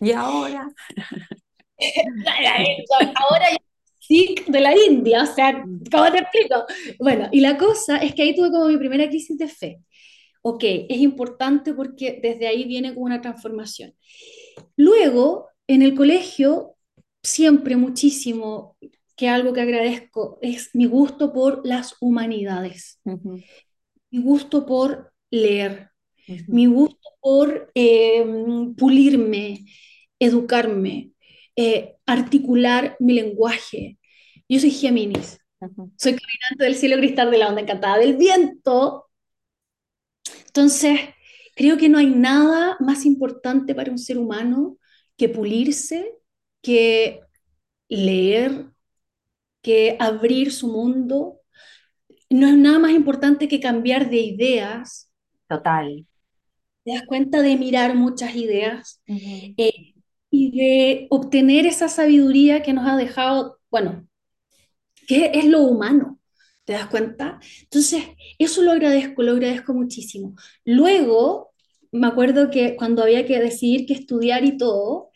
y 0.00 0.12
ahora... 0.12 0.68
ahora 1.78 3.46
sí 3.98 4.34
de 4.46 4.60
la 4.60 4.74
India, 4.76 5.22
o 5.22 5.26
sea, 5.26 5.64
¿cómo 5.90 6.10
te 6.10 6.18
explico? 6.18 6.64
Bueno, 6.98 7.28
y 7.32 7.40
la 7.40 7.56
cosa 7.56 7.98
es 7.98 8.14
que 8.14 8.22
ahí 8.22 8.34
tuve 8.34 8.50
como 8.50 8.66
mi 8.66 8.76
primera 8.76 9.08
crisis 9.08 9.38
de 9.38 9.48
fe 9.48 9.80
ok, 10.42 10.62
es 10.88 10.98
importante 10.98 11.74
porque 11.74 12.18
desde 12.22 12.46
ahí 12.46 12.64
viene 12.64 12.94
como 12.94 13.06
una 13.06 13.20
transformación. 13.20 13.94
Luego, 14.76 15.48
en 15.66 15.82
el 15.82 15.94
colegio, 15.94 16.76
siempre 17.22 17.76
muchísimo, 17.76 18.76
que 19.20 19.28
algo 19.28 19.52
que 19.52 19.60
agradezco, 19.60 20.38
es 20.40 20.70
mi 20.72 20.86
gusto 20.86 21.30
por 21.30 21.60
las 21.66 21.94
humanidades, 22.00 23.02
mi 24.10 24.22
gusto 24.22 24.64
por 24.64 25.12
leer, 25.30 25.90
mi 26.48 26.64
gusto 26.64 27.10
por 27.20 27.70
eh, 27.74 28.24
pulirme, 28.78 29.66
educarme, 30.18 31.10
eh, 31.54 31.96
articular 32.06 32.96
mi 32.98 33.12
lenguaje. 33.12 33.98
Yo 34.48 34.58
soy 34.58 34.70
Géminis, 34.70 35.38
soy 35.98 36.16
caminante 36.16 36.64
del 36.64 36.76
cielo 36.76 36.96
cristal 36.96 37.30
de 37.30 37.36
la 37.36 37.48
onda 37.50 37.60
encantada 37.60 37.98
del 37.98 38.16
viento, 38.16 39.10
entonces, 40.46 40.98
creo 41.54 41.76
que 41.76 41.90
no 41.90 41.98
hay 41.98 42.06
nada 42.06 42.78
más 42.80 43.04
importante 43.04 43.74
para 43.74 43.90
un 43.92 43.98
ser 43.98 44.16
humano 44.16 44.78
que 45.18 45.28
pulirse, 45.28 46.10
que 46.62 47.20
leer, 47.88 48.70
que 49.62 49.96
abrir 49.98 50.52
su 50.52 50.68
mundo. 50.68 51.40
No 52.28 52.46
es 52.46 52.56
nada 52.56 52.78
más 52.78 52.92
importante 52.92 53.48
que 53.48 53.60
cambiar 53.60 54.10
de 54.10 54.18
ideas. 54.18 55.10
Total. 55.48 56.06
Te 56.84 56.92
das 56.92 57.02
cuenta 57.06 57.42
de 57.42 57.56
mirar 57.56 57.94
muchas 57.94 58.34
ideas 58.34 59.02
eh, 59.06 59.94
y 60.30 60.50
de 60.56 61.06
obtener 61.10 61.66
esa 61.66 61.88
sabiduría 61.88 62.62
que 62.62 62.72
nos 62.72 62.86
ha 62.86 62.96
dejado, 62.96 63.58
bueno, 63.70 64.06
que 65.06 65.32
es 65.34 65.44
lo 65.44 65.62
humano. 65.62 66.18
¿Te 66.64 66.74
das 66.74 66.86
cuenta? 66.86 67.40
Entonces, 67.62 68.04
eso 68.38 68.62
lo 68.62 68.70
agradezco, 68.70 69.22
lo 69.22 69.32
agradezco 69.32 69.74
muchísimo. 69.74 70.36
Luego, 70.64 71.50
me 71.90 72.06
acuerdo 72.06 72.50
que 72.50 72.76
cuando 72.76 73.02
había 73.02 73.26
que 73.26 73.40
decidir 73.40 73.86
qué 73.86 73.94
estudiar 73.94 74.44
y 74.44 74.56
todo, 74.56 75.09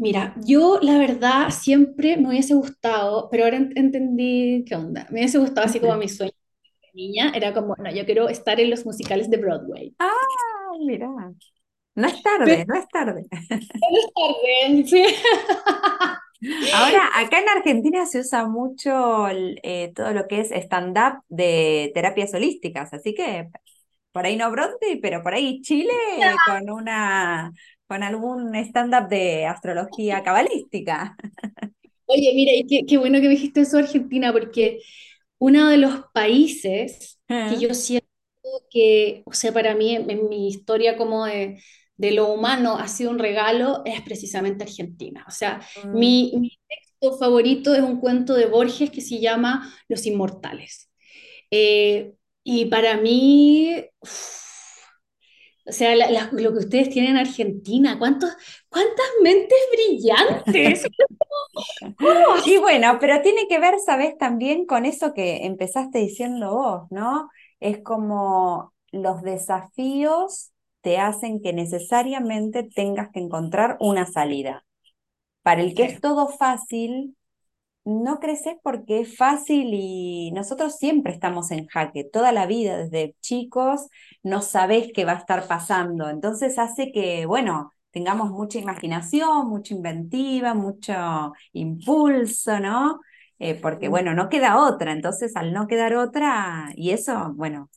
mira, 0.00 0.34
yo 0.44 0.78
la 0.82 0.98
verdad 0.98 1.50
siempre 1.50 2.16
me 2.16 2.28
hubiese 2.28 2.54
gustado, 2.54 3.28
pero 3.30 3.44
ahora 3.44 3.56
entendí 3.58 4.64
qué 4.66 4.74
onda, 4.74 5.06
me 5.10 5.20
hubiese 5.20 5.38
gustado 5.38 5.66
así 5.66 5.78
como 5.80 5.96
mi 5.96 6.08
sueño 6.08 6.32
de 6.82 6.88
niña, 6.94 7.32
era 7.34 7.54
como, 7.54 7.76
no, 7.76 7.90
yo 7.90 8.04
quiero 8.06 8.28
estar 8.28 8.60
en 8.60 8.70
los 8.70 8.86
musicales 8.86 9.30
de 9.30 9.36
Broadway. 9.36 9.94
Ah, 9.98 10.10
mira. 10.80 11.08
No 11.96 12.06
es 12.06 12.22
tarde, 12.22 12.64
no 12.66 12.74
es 12.76 12.88
tarde. 12.88 13.26
No 13.80 13.98
es 13.98 14.06
tarde, 14.14 14.86
sí. 14.86 15.04
Ahora, 16.74 17.10
acá 17.16 17.38
en 17.40 17.48
Argentina 17.50 18.06
se 18.06 18.20
usa 18.20 18.46
mucho 18.46 19.28
eh, 19.28 19.92
todo 19.94 20.12
lo 20.12 20.26
que 20.26 20.40
es 20.40 20.50
stand-up 20.52 21.22
de 21.28 21.90
terapias 21.94 22.32
holísticas, 22.32 22.94
así 22.94 23.14
que 23.14 23.50
por 24.12 24.24
ahí 24.24 24.36
no 24.36 24.50
Broadway, 24.50 25.00
pero 25.00 25.22
por 25.22 25.34
ahí 25.34 25.60
Chile 25.62 25.92
con 26.46 26.70
una 26.70 27.52
con 27.90 28.04
algún 28.04 28.54
stand-up 28.54 29.08
de 29.08 29.46
astrología 29.46 30.22
cabalística. 30.22 31.16
Oye, 32.06 32.30
mira, 32.36 32.52
y 32.54 32.86
qué, 32.86 32.98
bueno 32.98 33.20
que 33.20 33.24
me 33.26 33.34
dijiste 33.34 33.62
eso 33.62 33.78
Argentina, 33.78 34.32
porque 34.32 34.78
uno 35.38 35.68
de 35.68 35.76
los 35.76 36.04
países 36.14 37.18
que 37.26 37.34
ah. 37.34 37.56
yo 37.58 37.74
siento 37.74 38.06
que, 38.70 39.24
o 39.26 39.32
sea, 39.32 39.52
para 39.52 39.74
mí, 39.74 39.96
en, 39.96 40.08
en 40.08 40.28
mi 40.28 40.46
historia 40.46 40.96
como 40.96 41.24
de, 41.24 41.60
de 41.96 42.12
lo 42.12 42.32
humano 42.32 42.78
ha 42.78 42.86
sido 42.86 43.10
un 43.10 43.18
regalo, 43.18 43.82
es 43.84 44.00
precisamente 44.02 44.62
Argentina. 44.62 45.24
O 45.26 45.32
sea, 45.32 45.60
Mm, 45.82 45.98
mi, 45.98 46.32
mi 46.36 46.60
texto 46.68 47.18
favorito 47.18 47.74
es 47.74 47.80
un 47.82 47.98
cuento 47.98 48.34
de 48.34 48.46
Borges 48.46 48.90
que 48.90 49.00
se 49.00 49.18
llama 49.18 49.74
Los 49.88 50.06
Inmortales. 50.06 50.92
Eh, 51.50 52.12
y 52.44 52.66
para 52.66 52.98
mí, 52.98 53.84
uf, 53.98 54.49
o 55.70 55.72
sea, 55.72 55.94
la- 55.96 56.10
la- 56.10 56.30
lo 56.32 56.52
que 56.52 56.58
ustedes 56.58 56.90
tienen 56.90 57.12
en 57.12 57.18
Argentina, 57.18 57.98
¿cuántos, 57.98 58.30
cuántas 58.68 59.06
mentes 59.22 59.58
brillantes? 59.72 60.90
¿Cómo 61.98 62.36
Y 62.46 62.58
bueno, 62.58 62.98
pero 63.00 63.20
tiene 63.22 63.46
que 63.48 63.58
ver, 63.58 63.74
sabes, 63.84 64.16
también 64.18 64.66
con 64.66 64.86
eso 64.86 65.12
que 65.14 65.46
empezaste 65.46 65.98
diciendo 65.98 66.54
vos, 66.54 66.82
¿no? 66.90 67.30
Es 67.60 67.82
como 67.82 68.74
los 68.92 69.22
desafíos 69.22 70.52
te 70.82 70.98
hacen 70.98 71.42
que 71.42 71.52
necesariamente 71.52 72.62
tengas 72.74 73.10
que 73.12 73.20
encontrar 73.20 73.76
una 73.80 74.06
salida. 74.06 74.64
Para 75.42 75.62
el 75.62 75.74
que 75.74 75.84
es 75.84 76.00
todo 76.00 76.28
fácil, 76.28 77.16
no 77.84 78.20
creces 78.20 78.54
porque 78.62 79.00
es 79.00 79.16
fácil 79.16 79.70
y 79.72 80.30
nosotros 80.32 80.76
siempre 80.76 81.12
estamos 81.12 81.50
en 81.50 81.66
jaque, 81.66 82.04
toda 82.04 82.32
la 82.32 82.46
vida, 82.46 82.78
desde 82.78 83.16
chicos, 83.20 83.88
no 84.22 84.42
sabés 84.42 84.92
qué 84.94 85.04
va 85.04 85.12
a 85.12 85.16
estar 85.18 85.46
pasando. 85.48 86.08
Entonces 86.10 86.58
hace 86.58 86.92
que, 86.92 87.26
bueno, 87.26 87.72
tengamos 87.90 88.30
mucha 88.30 88.58
imaginación, 88.58 89.48
mucha 89.48 89.74
inventiva, 89.74 90.54
mucho 90.54 91.32
impulso, 91.52 92.60
¿no? 92.60 93.00
Eh, 93.38 93.54
porque, 93.60 93.88
bueno, 93.88 94.14
no 94.14 94.28
queda 94.28 94.58
otra. 94.58 94.92
Entonces, 94.92 95.34
al 95.36 95.52
no 95.52 95.66
quedar 95.66 95.94
otra, 95.96 96.70
y 96.76 96.90
eso, 96.90 97.32
bueno, 97.34 97.70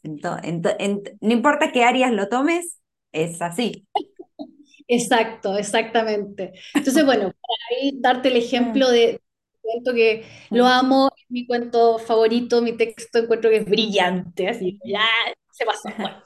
no 1.21 1.31
importa 1.33 1.71
qué 1.71 1.83
áreas 1.83 2.11
lo 2.11 2.27
tomes, 2.29 2.79
es 3.11 3.41
así. 3.41 3.87
Exacto, 4.87 5.57
exactamente. 5.57 6.53
Entonces, 6.75 7.05
bueno, 7.05 7.31
para 7.31 7.79
ahí 7.81 7.93
darte 7.99 8.29
el 8.29 8.37
Mm, 8.57 8.83
ejemplo 8.83 8.89
de 8.89 9.19
cuento 9.63 9.93
que 9.95 10.25
lo 10.51 10.67
amo, 10.67 11.11
es 11.17 11.25
mi 11.29 11.47
cuento 11.47 11.99
favorito, 11.99 12.61
mi 12.63 12.77
texto 12.77 13.19
encuentro 13.19 13.49
que 13.51 13.57
es 13.59 13.65
brillante, 13.65 14.49
así, 14.49 14.79
ya 14.85 15.01
se 15.51 15.65
pasó. 15.65 15.95
Bueno, 15.99 16.17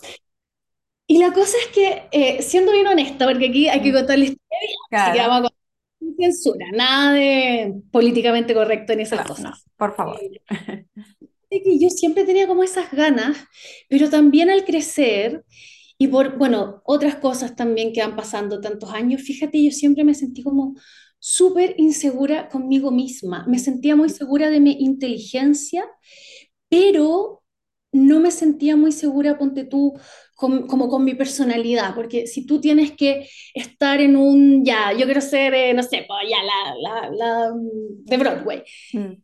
y 1.07 1.19
la 1.19 1.31
cosa 1.33 1.57
es 1.59 1.67
que, 1.73 2.09
eh, 2.11 2.41
siendo 2.41 2.71
bien 2.73 2.87
honesta, 2.87 3.25
porque 3.27 3.47
aquí 3.47 3.69
hay 3.69 3.81
que 3.81 3.93
contar 3.93 4.17
la 4.19 4.25
historia 4.25 4.57
bien, 4.61 4.79
así 4.99 5.11
que 5.11 5.19
vamos 5.19 5.37
Claro, 5.37 5.39
a 5.39 5.41
contar 5.43 5.57
sin 5.99 6.15
censura, 6.17 6.65
nada 6.73 7.13
de 7.13 7.81
políticamente 7.91 8.53
correcto 8.53 8.93
en 8.93 9.01
esas 9.01 9.21
claro, 9.21 9.35
no, 9.37 9.51
cosas. 9.51 9.65
por 9.77 9.95
favor. 9.95 10.21
Eh, 11.49 11.63
que 11.63 11.79
yo 11.79 11.89
siempre 11.89 12.25
tenía 12.25 12.47
como 12.47 12.63
esas 12.63 12.91
ganas, 12.91 13.37
pero 13.89 14.09
también 14.09 14.49
al 14.49 14.65
crecer 14.65 15.45
y 15.97 16.07
por, 16.09 16.37
bueno, 16.37 16.81
otras 16.85 17.15
cosas 17.15 17.55
también 17.55 17.93
que 17.93 18.01
van 18.01 18.15
pasando 18.15 18.61
tantos 18.61 18.91
años, 18.93 19.21
fíjate, 19.21 19.63
yo 19.63 19.71
siempre 19.71 20.03
me 20.03 20.13
sentí 20.13 20.43
como 20.43 20.75
súper 21.19 21.75
insegura 21.77 22.49
conmigo 22.49 22.91
misma, 22.91 23.45
me 23.47 23.59
sentía 23.59 23.95
muy 23.95 24.09
segura 24.09 24.49
de 24.49 24.59
mi 24.59 24.73
inteligencia, 24.79 25.85
pero 26.69 27.43
no 27.91 28.19
me 28.19 28.31
sentía 28.31 28.75
muy 28.75 28.91
segura, 28.91 29.37
ponte 29.37 29.63
tú, 29.65 29.93
con- 30.35 30.67
como 30.67 30.89
con 30.89 31.03
mi 31.05 31.15
personalidad, 31.15 31.95
porque 31.95 32.27
si 32.27 32.45
tú 32.45 32.61
tienes 32.61 32.91
que 32.93 33.27
estar 33.55 34.01
en 34.01 34.15
un, 34.17 34.63
ya, 34.65 34.91
yo 34.93 35.05
quiero 35.05 35.21
ser, 35.21 35.53
eh, 35.53 35.73
no 35.73 35.83
sé, 35.83 36.05
pues 36.07 36.19
ya, 36.29 36.37
la, 36.43 36.75
la, 36.81 37.09
la, 37.11 37.53
mm, 37.55 38.05
de 38.05 38.17
Broadway, 38.17 38.63
Mm, 38.93 39.21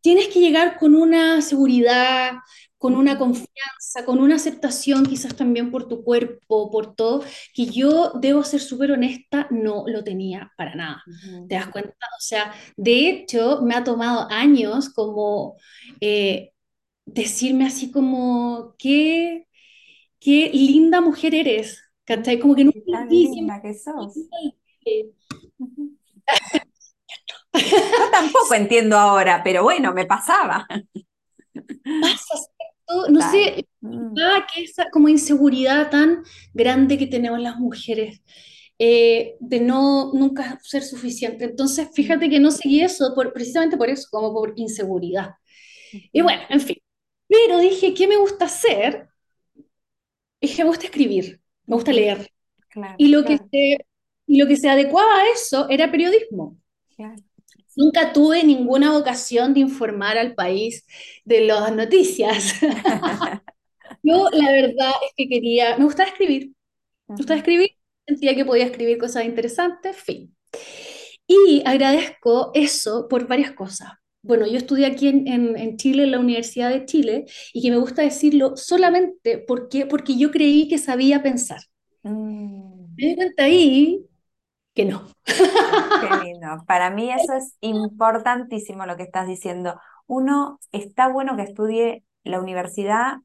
Tienes 0.00 0.28
que 0.28 0.40
llegar 0.40 0.78
con 0.78 0.94
una 0.96 1.40
seguridad, 1.42 2.32
con 2.82 2.96
una 2.96 3.16
confianza, 3.16 4.04
con 4.04 4.18
una 4.18 4.34
aceptación 4.34 5.06
quizás 5.06 5.36
también 5.36 5.70
por 5.70 5.86
tu 5.86 6.02
cuerpo, 6.02 6.68
por 6.68 6.96
todo, 6.96 7.22
que 7.54 7.66
yo 7.66 8.10
debo 8.20 8.42
ser 8.42 8.58
súper 8.58 8.90
honesta, 8.90 9.46
no 9.52 9.84
lo 9.86 10.02
tenía 10.02 10.50
para 10.56 10.74
nada. 10.74 11.04
¿Te 11.48 11.54
das 11.54 11.68
cuenta? 11.68 11.94
O 12.18 12.20
sea, 12.20 12.52
de 12.76 13.08
hecho, 13.08 13.60
me 13.62 13.76
ha 13.76 13.84
tomado 13.84 14.26
años 14.32 14.88
como 14.88 15.54
eh, 16.00 16.50
decirme 17.06 17.66
así 17.66 17.92
como, 17.92 18.74
qué, 18.78 19.46
qué 20.18 20.50
linda 20.52 21.00
mujer 21.00 21.36
eres, 21.36 21.80
¿cachai? 22.04 22.40
Como 22.40 22.56
que 22.56 22.64
nunca 22.64 22.80
tan 22.90 23.08
linda 23.08 23.62
que 23.62 23.74
sos. 23.74 24.12
Yo 27.54 28.10
tampoco 28.10 28.54
entiendo 28.54 28.98
ahora, 28.98 29.40
pero 29.44 29.62
bueno, 29.62 29.94
me 29.94 30.04
pasaba. 30.04 30.66
pasa, 31.84 32.51
No 33.08 33.20
sé, 33.22 33.66
Mm, 33.82 34.22
Ah, 34.22 34.46
que 34.52 34.62
esa 34.64 34.90
como 34.90 35.08
inseguridad 35.08 35.90
tan 35.90 36.22
grande 36.52 36.98
que 36.98 37.06
tenemos 37.06 37.40
las 37.40 37.56
mujeres, 37.58 38.20
eh, 38.78 39.36
de 39.40 39.60
no 39.60 40.12
nunca 40.14 40.58
ser 40.62 40.82
suficiente. 40.82 41.44
Entonces, 41.46 41.88
mm, 41.94 41.94
fíjate 41.94 42.28
que 42.30 42.40
no 42.40 42.50
seguí 42.50 42.82
eso 42.82 43.14
por, 43.14 43.32
precisamente 43.32 43.76
por 43.78 43.88
eso, 43.90 44.08
como 44.10 44.32
por 44.34 44.52
inseguridad. 44.56 45.30
Y 46.12 46.22
bueno, 46.22 46.42
en 46.50 46.60
fin. 46.60 46.76
Pero 47.28 47.58
dije, 47.60 47.94
¿qué 47.94 48.08
me 48.08 48.16
gusta 48.18 48.46
hacer? 48.46 49.08
Dije, 50.42 50.62
me 50.64 50.68
gusta 50.70 50.86
escribir, 50.86 51.40
me 51.66 51.74
gusta 51.76 51.92
leer. 51.92 52.30
Y 52.96 53.08
Claro, 53.08 53.08
lo 53.08 53.24
que 53.24 53.38
se, 53.38 53.78
y 54.26 54.38
lo 54.38 54.46
que 54.48 54.56
se 54.56 54.70
adecuaba 54.70 55.20
a 55.22 55.30
eso 55.34 55.68
era 55.70 55.90
periodismo. 55.90 56.58
claro. 56.96 57.22
Nunca 57.76 58.12
tuve 58.12 58.44
ninguna 58.44 58.92
vocación 58.92 59.54
de 59.54 59.60
informar 59.60 60.18
al 60.18 60.34
país 60.34 60.84
de 61.24 61.42
las 61.46 61.74
noticias. 61.74 62.54
Yo, 64.02 64.28
la 64.32 64.50
verdad 64.52 64.90
es 65.06 65.12
que 65.16 65.28
quería, 65.28 65.76
me 65.78 65.84
gustaba 65.84 66.08
escribir. 66.08 66.48
Me 67.16 67.22
gustaba 67.22 67.38
escribir, 67.38 67.70
sentía 68.06 68.34
que 68.36 68.44
podía 68.46 68.66
escribir 68.66 68.98
cosas 68.98 69.24
interesantes, 69.26 69.96
fin. 69.96 70.36
Y 71.26 71.62
agradezco 71.66 72.52
eso 72.54 73.08
por 73.08 73.26
varias 73.28 73.52
cosas. 73.52 73.92
Bueno, 74.22 74.46
yo 74.46 74.58
estudié 74.58 74.86
aquí 74.86 75.08
en, 75.08 75.26
en- 75.28 75.56
en 75.58 75.76
Chile, 75.76 76.04
en 76.04 76.12
la 76.12 76.20
Universidad 76.20 76.70
de 76.70 76.86
Chile, 76.86 77.26
y 77.52 77.62
que 77.62 77.70
me 77.70 77.78
gusta 77.78 78.02
decirlo 78.02 78.56
solamente 78.56 79.38
porque, 79.38 79.86
porque 79.86 80.16
yo 80.18 80.30
creí 80.30 80.68
que 80.68 80.78
sabía 80.78 81.22
pensar. 81.22 81.60
Mm. 82.04 82.96
Me 82.96 83.06
di 83.08 83.16
cuenta 83.16 83.44
ahí 83.44 84.06
que 84.74 84.84
no. 84.84 85.06
Qué 85.24 86.24
lindo. 86.24 86.64
Para 86.66 86.90
mí 86.90 87.10
eso 87.10 87.34
es 87.34 87.56
importantísimo 87.60 88.86
lo 88.86 88.96
que 88.96 89.04
estás 89.04 89.26
diciendo. 89.26 89.78
Uno 90.06 90.58
está 90.72 91.08
bueno 91.08 91.36
que 91.36 91.42
estudie 91.42 92.04
la 92.24 92.40
universidad 92.40 93.16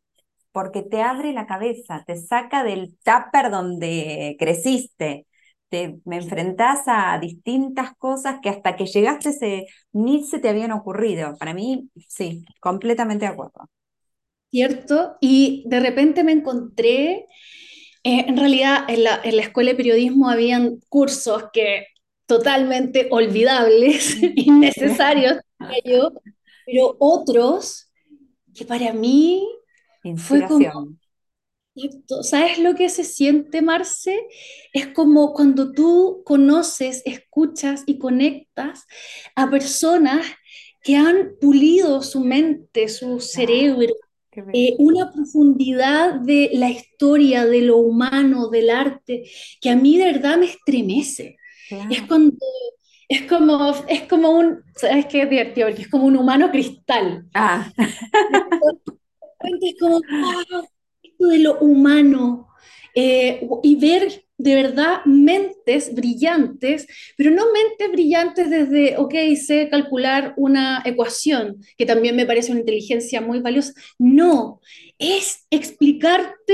porque 0.51 0.81
te 0.81 1.01
abre 1.03 1.33
la 1.33 1.45
cabeza, 1.45 2.03
te 2.07 2.17
saca 2.17 2.63
del 2.63 2.97
tupper 3.03 3.51
donde 3.51 4.35
creciste. 4.39 5.27
Te 5.69 5.99
me 6.05 6.17
enfrentás 6.17 6.83
a 6.87 7.19
distintas 7.19 7.91
cosas 7.97 8.39
que 8.41 8.49
hasta 8.49 8.75
que 8.75 8.85
llegaste 8.85 9.33
se, 9.33 9.67
ni 9.91 10.23
se 10.23 10.39
te 10.39 10.49
habían 10.49 10.71
ocurrido. 10.71 11.35
Para 11.37 11.53
mí, 11.53 11.89
sí, 12.07 12.45
completamente 12.61 13.25
de 13.25 13.31
acuerdo. 13.31 13.69
¿Cierto? 14.49 15.17
Y 15.19 15.63
de 15.67 15.79
repente 15.81 16.23
me 16.23 16.31
encontré, 16.31 17.27
eh, 18.07 18.23
en 18.25 18.37
realidad 18.37 18.85
en 18.87 19.03
la, 19.03 19.19
en 19.21 19.35
la 19.35 19.41
escuela 19.41 19.71
de 19.71 19.75
periodismo 19.75 20.29
habían 20.29 20.79
cursos 20.87 21.43
que 21.51 21.87
totalmente 22.25 23.09
olvidables, 23.11 24.15
innecesarios, 24.35 25.37
yo, 25.83 26.13
pero 26.65 26.95
otros 26.99 27.91
que 28.55 28.63
para 28.63 28.93
mí 28.93 29.45
fue 30.15 30.45
como. 30.47 30.95
¿sabes 32.21 32.57
lo 32.59 32.75
que 32.75 32.87
se 32.87 33.03
siente, 33.03 33.61
Marce? 33.61 34.17
Es 34.71 34.87
como 34.87 35.33
cuando 35.33 35.73
tú 35.73 36.23
conoces, 36.25 37.03
escuchas 37.05 37.83
y 37.85 37.99
conectas 37.99 38.87
a 39.35 39.49
personas 39.49 40.25
que 40.81 40.95
han 40.95 41.35
pulido 41.41 42.01
su 42.01 42.21
mente, 42.21 42.87
su 42.87 43.19
cerebro. 43.19 43.93
Eh, 44.53 44.75
una 44.79 45.11
profundidad 45.11 46.15
de 46.21 46.51
la 46.53 46.69
historia, 46.69 47.45
de 47.45 47.61
lo 47.61 47.77
humano, 47.77 48.49
del 48.49 48.69
arte, 48.69 49.29
que 49.61 49.69
a 49.69 49.75
mí 49.75 49.97
de 49.97 50.13
verdad 50.13 50.37
me 50.37 50.47
estremece. 50.47 51.37
Es 51.89 52.03
cuando, 52.03 52.37
es 53.09 53.23
como, 53.23 53.73
es 53.87 54.03
como 54.03 54.31
un, 54.31 54.63
¿sabes 54.75 55.05
qué 55.07 55.23
es 55.23 55.29
divertido? 55.29 55.67
Porque 55.67 55.81
es 55.81 55.89
como 55.89 56.05
un 56.05 56.17
humano 56.17 56.49
cristal. 56.51 57.25
Ah, 57.33 57.71
repente 57.75 59.69
es 59.69 59.75
como, 59.79 59.99
wow, 59.99 60.67
esto 61.03 61.27
de 61.27 61.39
lo 61.39 61.59
humano, 61.59 62.47
eh, 62.95 63.47
y 63.63 63.75
ver 63.75 64.26
de 64.37 64.55
verdad 64.55 64.99
mentes 65.05 65.93
brillantes, 65.95 66.85
pero 67.17 67.31
no 67.31 67.45
mentes 67.51 67.91
brillantes 67.91 68.49
desde, 68.49 68.97
ok, 68.97 69.13
sé 69.43 69.67
calcular 69.69 70.33
una 70.37 70.81
ecuación, 70.85 71.57
que 71.77 71.85
también 71.85 72.15
me 72.15 72.25
parece 72.25 72.51
una 72.51 72.61
inteligencia 72.61 73.21
muy 73.21 73.39
valiosa. 73.39 73.73
No, 73.97 74.61
es 74.99 75.45
explicarte, 75.49 76.53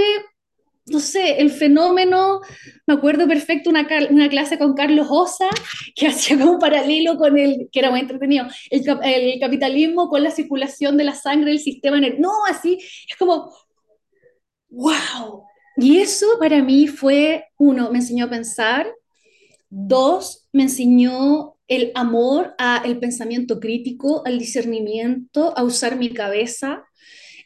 no 0.85 0.99
sé, 0.99 1.39
el 1.39 1.49
fenómeno, 1.49 2.41
me 2.87 2.93
acuerdo 2.95 3.25
perfecto 3.27 3.69
una, 3.69 3.87
una 4.09 4.27
clase 4.29 4.57
con 4.57 4.73
Carlos 4.73 5.07
Osa, 5.09 5.47
que 5.95 6.07
hacía 6.09 6.37
como 6.37 6.53
un 6.53 6.59
paralelo 6.59 7.17
con 7.17 7.37
el, 7.37 7.69
que 7.71 7.79
era 7.79 7.89
muy 7.91 8.01
entretenido, 8.01 8.47
el, 8.69 8.83
cap- 8.85 9.01
el 9.03 9.39
capitalismo 9.39 10.09
con 10.09 10.23
la 10.23 10.31
circulación 10.31 10.97
de 10.97 11.05
la 11.05 11.15
sangre, 11.15 11.51
el 11.51 11.59
sistema, 11.59 11.99
no, 12.19 12.31
así, 12.49 12.79
es 13.09 13.15
como, 13.17 13.51
¡Wow! 14.69 15.45
Y 15.77 15.99
eso 15.99 16.27
para 16.39 16.61
mí 16.61 16.87
fue, 16.87 17.45
uno, 17.57 17.91
me 17.91 17.99
enseñó 17.99 18.25
a 18.25 18.29
pensar, 18.29 18.87
dos, 19.69 20.47
me 20.53 20.63
enseñó 20.63 21.55
el 21.67 21.91
amor 21.95 22.55
al 22.57 22.99
pensamiento 22.99 23.59
crítico, 23.59 24.21
al 24.25 24.37
discernimiento, 24.37 25.57
a 25.57 25.63
usar 25.63 25.97
mi 25.97 26.09
cabeza, 26.09 26.85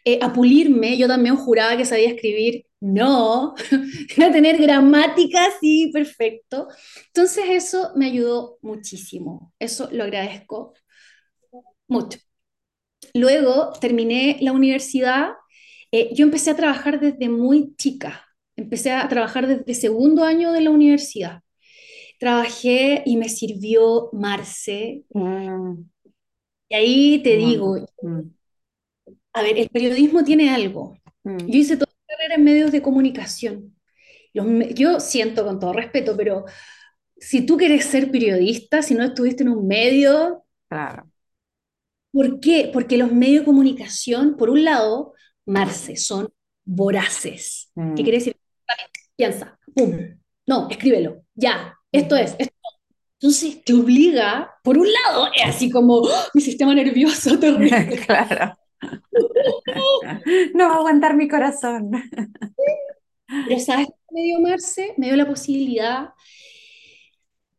eh, 0.05 0.19
a 0.21 0.33
pulirme. 0.33 0.97
Yo 0.97 1.07
también 1.07 1.35
juraba 1.37 1.77
que 1.77 1.85
sabía 1.85 2.09
escribir. 2.09 2.65
No, 2.79 3.55
a 4.23 4.31
tener 4.31 4.57
gramática 4.61 5.45
así 5.47 5.89
perfecto. 5.93 6.67
Entonces 7.07 7.45
eso 7.49 7.91
me 7.95 8.07
ayudó 8.07 8.59
muchísimo. 8.61 9.53
Eso 9.59 9.89
lo 9.91 10.03
agradezco 10.03 10.73
mucho. 11.87 12.19
Luego 13.13 13.73
terminé 13.79 14.37
la 14.41 14.51
universidad. 14.51 15.29
Eh, 15.91 16.11
yo 16.15 16.25
empecé 16.25 16.51
a 16.51 16.55
trabajar 16.55 16.99
desde 16.99 17.29
muy 17.29 17.75
chica. 17.77 18.25
Empecé 18.55 18.91
a 18.91 19.07
trabajar 19.07 19.47
desde 19.47 19.73
segundo 19.75 20.23
año 20.23 20.51
de 20.51 20.61
la 20.61 20.71
universidad. 20.71 21.41
Trabajé 22.19 23.03
y 23.05 23.17
me 23.17 23.29
sirvió 23.29 24.09
Marce. 24.13 25.03
Mm, 25.13 25.89
Y 26.69 26.75
ahí 26.75 27.21
te 27.23 27.35
mm, 27.35 27.37
digo, 27.37 27.75
mm, 28.01 28.21
a 29.33 29.41
ver, 29.41 29.57
el 29.57 29.69
periodismo 29.69 30.23
tiene 30.23 30.49
algo. 30.53 30.97
mm. 31.25 31.47
Yo 31.47 31.59
hice 31.59 31.77
toda 31.77 31.91
mi 31.91 32.15
carrera 32.15 32.35
en 32.35 32.43
medios 32.43 32.71
de 32.71 32.81
comunicación. 32.81 33.75
Los 34.33 34.47
yo 34.75 34.99
siento 34.99 35.45
con 35.45 35.59
todo 35.59 35.73
respeto, 35.73 36.15
pero 36.17 36.45
si 37.17 37.45
tú 37.45 37.57
quieres 37.57 37.85
ser 37.85 38.11
periodista, 38.11 38.81
si 38.83 38.95
no 38.95 39.03
estuviste 39.05 39.43
en 39.43 39.49
un 39.51 39.67
medio, 39.67 40.45
Claro. 40.69 41.11
¿por 42.11 42.39
qué? 42.39 42.69
Porque 42.73 42.97
los 42.97 43.11
medios 43.11 43.41
de 43.41 43.45
comunicación, 43.45 44.37
por 44.37 44.49
un 44.49 44.63
lado, 44.63 45.13
Marce, 45.47 45.95
son 45.95 46.29
voraces. 46.65 47.71
¿Qué 47.75 47.81
Mm, 47.81 47.95
quiere 47.95 48.19
decir? 48.19 48.37
Piensa, 49.15 49.59
pum, 49.75 49.97
no, 50.45 50.69
escríbelo, 50.69 51.23
ya, 51.35 51.75
esto 51.91 52.15
es, 52.15 52.35
esto. 52.39 52.53
Entonces 53.19 53.63
te 53.63 53.73
obliga, 53.73 54.51
por 54.63 54.77
un 54.77 54.87
lado, 54.91 55.27
es 55.35 55.43
así 55.47 55.71
como 55.71 55.95
¡oh! 55.95 56.09
mi 56.35 56.41
sistema 56.41 56.75
nervioso 56.75 57.39
terrible. 57.39 57.99
Claro. 58.07 58.55
No 60.53 60.67
va 60.69 60.75
a 60.75 60.77
aguantar 60.77 61.15
mi 61.15 61.27
corazón. 61.27 61.91
Pero 63.47 63.59
¿sabes 63.59 63.87
qué 63.87 63.93
me 64.11 64.21
dio 64.21 64.39
Marce? 64.39 64.93
Me 64.97 65.07
dio 65.07 65.15
la 65.15 65.27
posibilidad, 65.27 66.09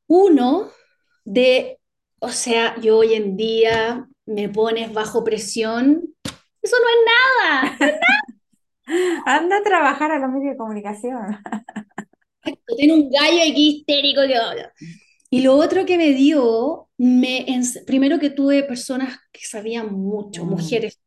uno, 0.07 0.71
de, 1.25 1.79
o 2.21 2.31
sea, 2.31 2.79
yo 2.81 2.99
hoy 2.99 3.15
en 3.15 3.37
día 3.37 4.09
me 4.27 4.49
pones 4.49 4.93
bajo 4.93 5.25
presión, 5.25 6.15
eso 6.63 6.77
no 6.81 6.89
es 6.91 7.79
nada. 7.81 7.99
Anda 9.27 9.59
a 9.59 9.63
trabajar 9.63 10.11
a 10.13 10.19
los 10.19 10.31
medios 10.31 10.53
de 10.53 10.57
comunicación. 10.57 11.39
Tiene 12.77 12.95
un 12.95 13.11
gallo 13.11 13.43
aquí 13.43 13.69
histérico 13.81 14.23
que... 14.27 14.35
Y 15.31 15.43
lo 15.43 15.57
otro 15.57 15.85
que 15.85 15.99
me 15.99 16.13
dio, 16.15 16.89
me 16.97 17.47
primero 17.87 18.19
que 18.19 18.31
tuve 18.31 18.63
personas 18.65 19.19
que 19.33 19.45
sabían 19.45 19.93
mucho, 19.95 20.45
Mm, 20.45 20.47
mujeres, 20.47 21.01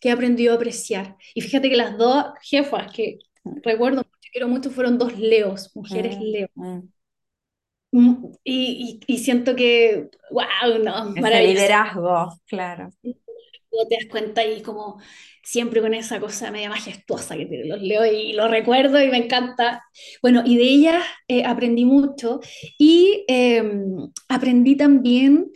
que 0.00 0.08
he 0.10 0.12
aprendido 0.12 0.52
a 0.52 0.56
apreciar. 0.56 1.16
Y 1.34 1.40
fíjate 1.40 1.70
que 1.70 1.76
las 1.76 1.96
dos 1.96 2.26
jefas 2.42 2.92
que 2.92 3.18
recuerdo 3.62 3.98
mucho, 3.98 4.28
quiero 4.32 4.48
mucho, 4.48 4.70
fueron 4.70 4.98
dos 4.98 5.18
Leos, 5.18 5.70
mujeres 5.74 6.18
mm, 6.18 6.20
Leo. 6.20 6.48
mm. 6.54 6.88
Mm, 7.92 8.32
Y, 8.44 9.00
y, 9.06 9.14
y 9.14 9.18
siento 9.18 9.56
que, 9.56 10.10
wow, 10.30 10.78
no, 10.82 11.14
Ese 11.14 11.20
maravilloso. 11.20 11.40
liderazgo, 11.40 12.40
claro. 12.46 12.90
Te 13.88 13.96
das 13.96 14.06
cuenta 14.10 14.44
y 14.44 14.62
como 14.62 14.98
siempre 15.42 15.80
con 15.80 15.94
esa 15.94 16.18
cosa 16.20 16.50
media 16.50 16.68
majestuosa 16.70 17.36
que 17.36 17.48
los 17.66 17.80
leo 17.82 18.04
y 18.06 18.32
lo 18.32 18.48
recuerdo 18.48 19.00
y 19.02 19.08
me 19.10 19.18
encanta. 19.18 19.84
Bueno, 20.22 20.42
y 20.44 20.56
de 20.58 20.64
ellas 20.64 21.04
eh, 21.28 21.44
aprendí 21.44 21.84
mucho 21.84 22.40
y 22.78 23.24
eh, 23.28 23.62
aprendí 24.28 24.76
también, 24.76 25.50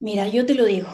mira, 0.00 0.28
yo 0.28 0.44
te 0.46 0.54
lo 0.54 0.64
digo, 0.64 0.88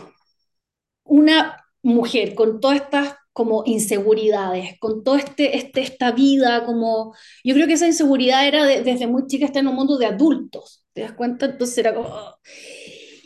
una 1.04 1.64
mujer 1.82 2.34
con 2.34 2.60
todas 2.60 2.78
estas 2.78 3.14
como 3.32 3.64
inseguridades, 3.66 4.78
con 4.80 5.04
toda 5.04 5.18
este, 5.18 5.56
este, 5.58 5.82
esta 5.82 6.10
vida, 6.12 6.64
como 6.64 7.14
yo 7.44 7.54
creo 7.54 7.66
que 7.66 7.74
esa 7.74 7.86
inseguridad 7.86 8.46
era 8.48 8.64
de- 8.64 8.82
desde 8.82 9.06
muy 9.06 9.26
chica, 9.26 9.44
está 9.46 9.60
en 9.60 9.68
un 9.68 9.74
mundo 9.76 9.98
de 9.98 10.06
adultos, 10.06 10.84
¿te 10.94 11.02
das 11.02 11.12
cuenta? 11.12 11.46
Entonces 11.46 11.76
era 11.78 11.94
como... 11.94 12.08
oh. 12.08 12.36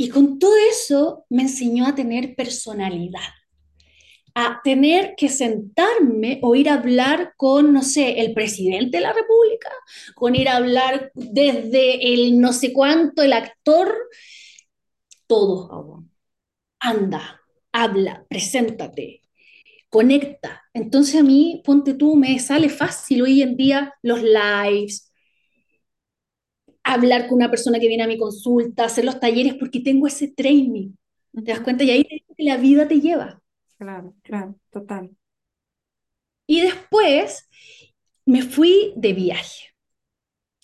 Y 0.00 0.08
con 0.08 0.38
todo 0.38 0.54
eso 0.70 1.26
me 1.28 1.42
enseñó 1.42 1.86
a 1.86 1.94
tener 1.94 2.34
personalidad 2.34 3.20
a 4.34 4.60
tener 4.62 5.14
que 5.16 5.28
sentarme 5.28 6.38
o 6.40 6.54
ir 6.54 6.70
a 6.70 6.74
hablar 6.74 7.34
con, 7.36 7.74
no 7.74 7.82
sé, 7.82 8.20
el 8.20 8.32
presidente 8.32 8.96
de 8.96 9.02
la 9.02 9.12
República, 9.12 9.70
con 10.14 10.34
ir 10.36 10.48
a 10.48 10.56
hablar 10.56 11.10
desde 11.14 12.14
el 12.14 12.40
no 12.40 12.52
sé 12.54 12.72
cuánto, 12.72 13.22
el 13.22 13.34
actor, 13.34 13.94
todo. 15.26 16.04
Anda, 16.78 17.42
habla, 17.72 18.24
preséntate, 18.30 19.22
conecta. 19.90 20.62
Entonces 20.72 21.20
a 21.20 21.24
mí, 21.24 21.60
ponte 21.62 21.92
tú, 21.92 22.16
me 22.16 22.38
sale 22.38 22.70
fácil 22.70 23.22
hoy 23.22 23.42
en 23.42 23.56
día 23.56 23.92
los 24.00 24.22
lives, 24.22 25.09
hablar 26.84 27.28
con 27.28 27.36
una 27.38 27.50
persona 27.50 27.78
que 27.78 27.88
viene 27.88 28.04
a 28.04 28.06
mi 28.08 28.18
consulta, 28.18 28.84
hacer 28.84 29.04
los 29.04 29.20
talleres, 29.20 29.54
porque 29.54 29.80
tengo 29.80 30.06
ese 30.06 30.28
training. 30.28 30.92
¿Te 31.44 31.52
das 31.52 31.60
cuenta? 31.60 31.84
Y 31.84 31.90
ahí 31.90 32.04
te 32.04 32.44
la 32.44 32.56
vida 32.56 32.88
te 32.88 33.00
lleva. 33.00 33.42
Claro, 33.78 34.14
claro, 34.22 34.54
total. 34.70 35.10
Y 36.46 36.60
después 36.60 37.48
me 38.26 38.42
fui 38.42 38.92
de 38.96 39.12
viaje. 39.14 39.74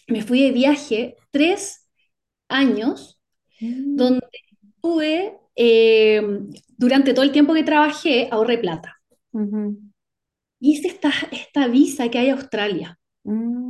Me 0.08 0.22
fui 0.22 0.42
de 0.42 0.52
viaje 0.52 1.16
tres 1.30 1.88
años, 2.48 3.20
Mm, 3.60 3.96
donde 3.96 4.26
tuve, 4.82 5.38
eh, 5.56 6.22
durante 6.78 7.14
todo 7.14 7.24
el 7.24 7.32
tiempo 7.32 7.54
que 7.54 7.64
trabajé, 7.64 8.28
ahorré 8.32 8.58
plata. 8.58 8.96
ujú. 9.32 9.76
Hice 10.60 10.88
esta, 10.88 11.10
esta 11.32 11.66
visa 11.66 12.10
que 12.10 12.18
hay 12.18 12.28
a 12.28 12.34
Australia. 12.34 12.98
Mm. 13.26 13.65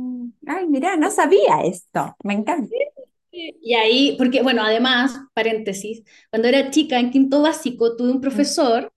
Ay, 0.47 0.67
mira, 0.67 0.95
no 0.95 1.11
sabía 1.11 1.61
esto. 1.65 2.15
Me 2.23 2.33
encanta. 2.33 2.69
Y 3.31 3.73
ahí, 3.75 4.15
porque 4.17 4.41
bueno, 4.41 4.63
además, 4.63 5.19
paréntesis, 5.33 6.03
cuando 6.31 6.47
era 6.47 6.71
chica 6.71 6.99
en 6.99 7.11
quinto 7.11 7.41
básico 7.41 7.95
tuve 7.95 8.09
un 8.11 8.21
profesor 8.21 8.91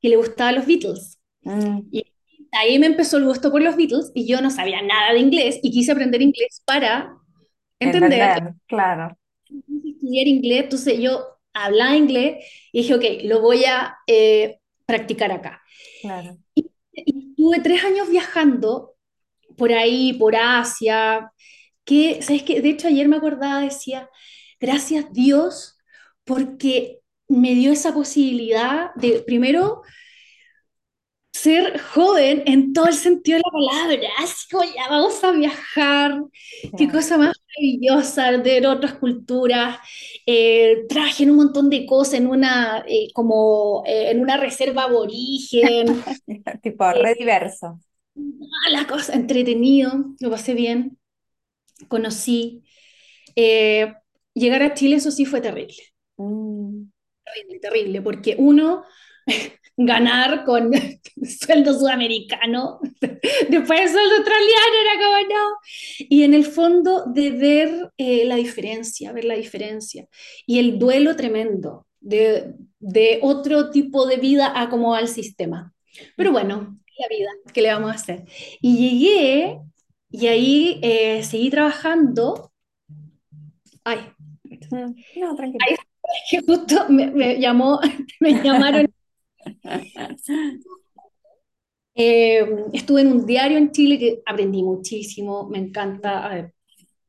que 0.00 0.08
le 0.08 0.16
gustaban 0.16 0.54
los 0.56 0.66
Beatles. 0.66 1.18
mm. 1.42 1.88
Y 1.90 2.04
ahí 2.52 2.78
me 2.78 2.86
empezó 2.86 3.16
el 3.16 3.24
gusto 3.24 3.50
por 3.50 3.62
los 3.62 3.76
Beatles 3.76 4.12
y 4.14 4.26
yo 4.26 4.40
no 4.40 4.50
sabía 4.50 4.82
nada 4.82 5.12
de 5.12 5.20
inglés 5.20 5.58
y 5.62 5.70
quise 5.70 5.92
aprender 5.92 6.22
inglés 6.22 6.62
para 6.64 7.16
entender, 7.78 8.12
Entender, 8.12 8.54
claro. 8.66 9.16
estudiar 9.48 10.26
inglés. 10.28 10.64
Entonces 10.64 10.98
yo 11.00 11.24
hablaba 11.52 11.96
inglés 11.96 12.44
y 12.72 12.82
dije, 12.82 12.94
ok, 12.94 13.04
lo 13.24 13.40
voy 13.40 13.64
a 13.64 13.96
eh, 14.06 14.60
practicar 14.86 15.32
acá. 15.32 15.62
Claro. 16.00 16.38
Y, 16.54 16.70
y 16.94 17.34
tuve 17.34 17.60
tres 17.60 17.84
años 17.84 18.08
viajando 18.08 18.94
por 19.56 19.72
ahí, 19.72 20.12
por 20.14 20.36
Asia, 20.36 21.32
que, 21.84 22.22
¿sabes 22.22 22.42
qué? 22.44 22.60
De 22.62 22.70
hecho, 22.70 22.88
ayer 22.88 23.08
me 23.08 23.16
acordaba, 23.16 23.60
decía, 23.62 24.08
gracias 24.60 25.12
Dios, 25.12 25.78
porque 26.24 27.00
me 27.28 27.54
dio 27.54 27.72
esa 27.72 27.94
posibilidad 27.94 28.94
de, 28.96 29.22
primero, 29.22 29.82
ser 31.32 31.80
joven 31.80 32.42
en 32.46 32.72
todo 32.72 32.86
el 32.88 32.94
sentido 32.94 33.38
de 33.38 33.42
la 33.44 33.52
palabra, 33.52 34.08
así 34.18 34.48
como 34.50 34.64
ya 34.64 34.88
vamos 34.90 35.22
a 35.24 35.30
viajar, 35.32 36.22
qué 36.76 36.88
cosa 36.88 37.16
más 37.18 37.34
maravillosa, 37.48 38.36
ver 38.38 38.66
otras 38.66 38.94
culturas, 38.94 39.78
eh, 40.26 40.84
trabajé 40.88 41.22
en 41.24 41.30
un 41.30 41.36
montón 41.36 41.70
de 41.70 41.86
cosas, 41.86 42.14
en 42.14 42.26
una, 42.26 42.84
eh, 42.86 43.08
como, 43.14 43.84
eh, 43.86 44.10
en 44.10 44.20
una 44.20 44.36
reserva 44.36 44.84
aborigen, 44.84 45.86
Tipo, 46.62 46.84
eh, 46.90 47.02
re 47.02 47.14
diverso. 47.14 47.80
Ah, 48.16 48.70
la 48.70 48.86
cosa, 48.86 49.14
entretenido, 49.14 50.14
lo 50.20 50.30
pasé 50.30 50.54
bien, 50.54 50.98
conocí, 51.88 52.64
eh, 53.36 53.94
llegar 54.34 54.62
a 54.62 54.74
Chile, 54.74 54.96
eso 54.96 55.10
sí 55.10 55.24
fue 55.24 55.40
terrible, 55.40 55.76
terrible, 57.24 57.58
terrible, 57.60 58.02
porque 58.02 58.36
uno, 58.38 58.84
ganar 59.76 60.44
con 60.44 60.70
sueldo 61.24 61.78
sudamericano, 61.78 62.80
después 63.00 63.80
el 63.80 63.88
sueldo 63.88 64.16
australiano 64.16 64.76
era 64.82 65.04
como 65.04 65.34
no, 65.34 65.56
y 65.98 66.22
en 66.22 66.34
el 66.34 66.44
fondo 66.44 67.04
de 67.06 67.30
ver 67.30 67.90
eh, 67.96 68.24
la 68.24 68.36
diferencia, 68.36 69.12
ver 69.12 69.24
la 69.24 69.34
diferencia, 69.36 70.06
y 70.46 70.58
el 70.58 70.78
duelo 70.78 71.16
tremendo 71.16 71.86
de, 72.00 72.54
de 72.78 73.18
otro 73.22 73.70
tipo 73.70 74.06
de 74.06 74.16
vida 74.16 74.52
a 74.54 74.68
cómo 74.68 74.90
va 74.90 75.00
el 75.00 75.08
sistema. 75.08 75.72
Pero 76.16 76.32
bueno, 76.32 76.79
la 77.00 77.08
vida, 77.08 77.30
¿qué 77.52 77.62
le 77.62 77.72
vamos 77.72 77.90
a 77.90 77.94
hacer? 77.94 78.24
Y 78.60 78.76
llegué, 78.76 79.60
y 80.10 80.26
ahí 80.26 80.80
eh, 80.82 81.22
seguí 81.22 81.50
trabajando, 81.50 82.52
ay. 83.84 83.98
No, 84.70 85.34
tranquilo. 85.36 85.64
ay, 85.68 85.76
que 86.30 86.40
justo 86.40 86.88
me, 86.88 87.10
me 87.10 87.40
llamó, 87.40 87.80
me 88.20 88.32
llamaron 88.42 88.86
Eh, 91.94 92.46
estuve 92.72 93.02
en 93.02 93.08
un 93.08 93.26
diario 93.26 93.58
en 93.58 93.72
Chile 93.72 93.98
que 93.98 94.22
aprendí 94.24 94.62
muchísimo, 94.62 95.48
me 95.48 95.58
encanta. 95.58 96.50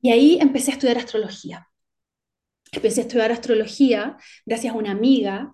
Y 0.02 0.12
ahí 0.12 0.38
empecé 0.42 0.72
a 0.72 0.74
estudiar 0.74 0.98
astrología. 0.98 1.68
Empecé 2.72 3.02
a 3.02 3.04
estudiar 3.04 3.32
astrología 3.32 4.18
gracias 4.46 4.74
a 4.74 4.78
una 4.78 4.92
amiga 4.92 5.52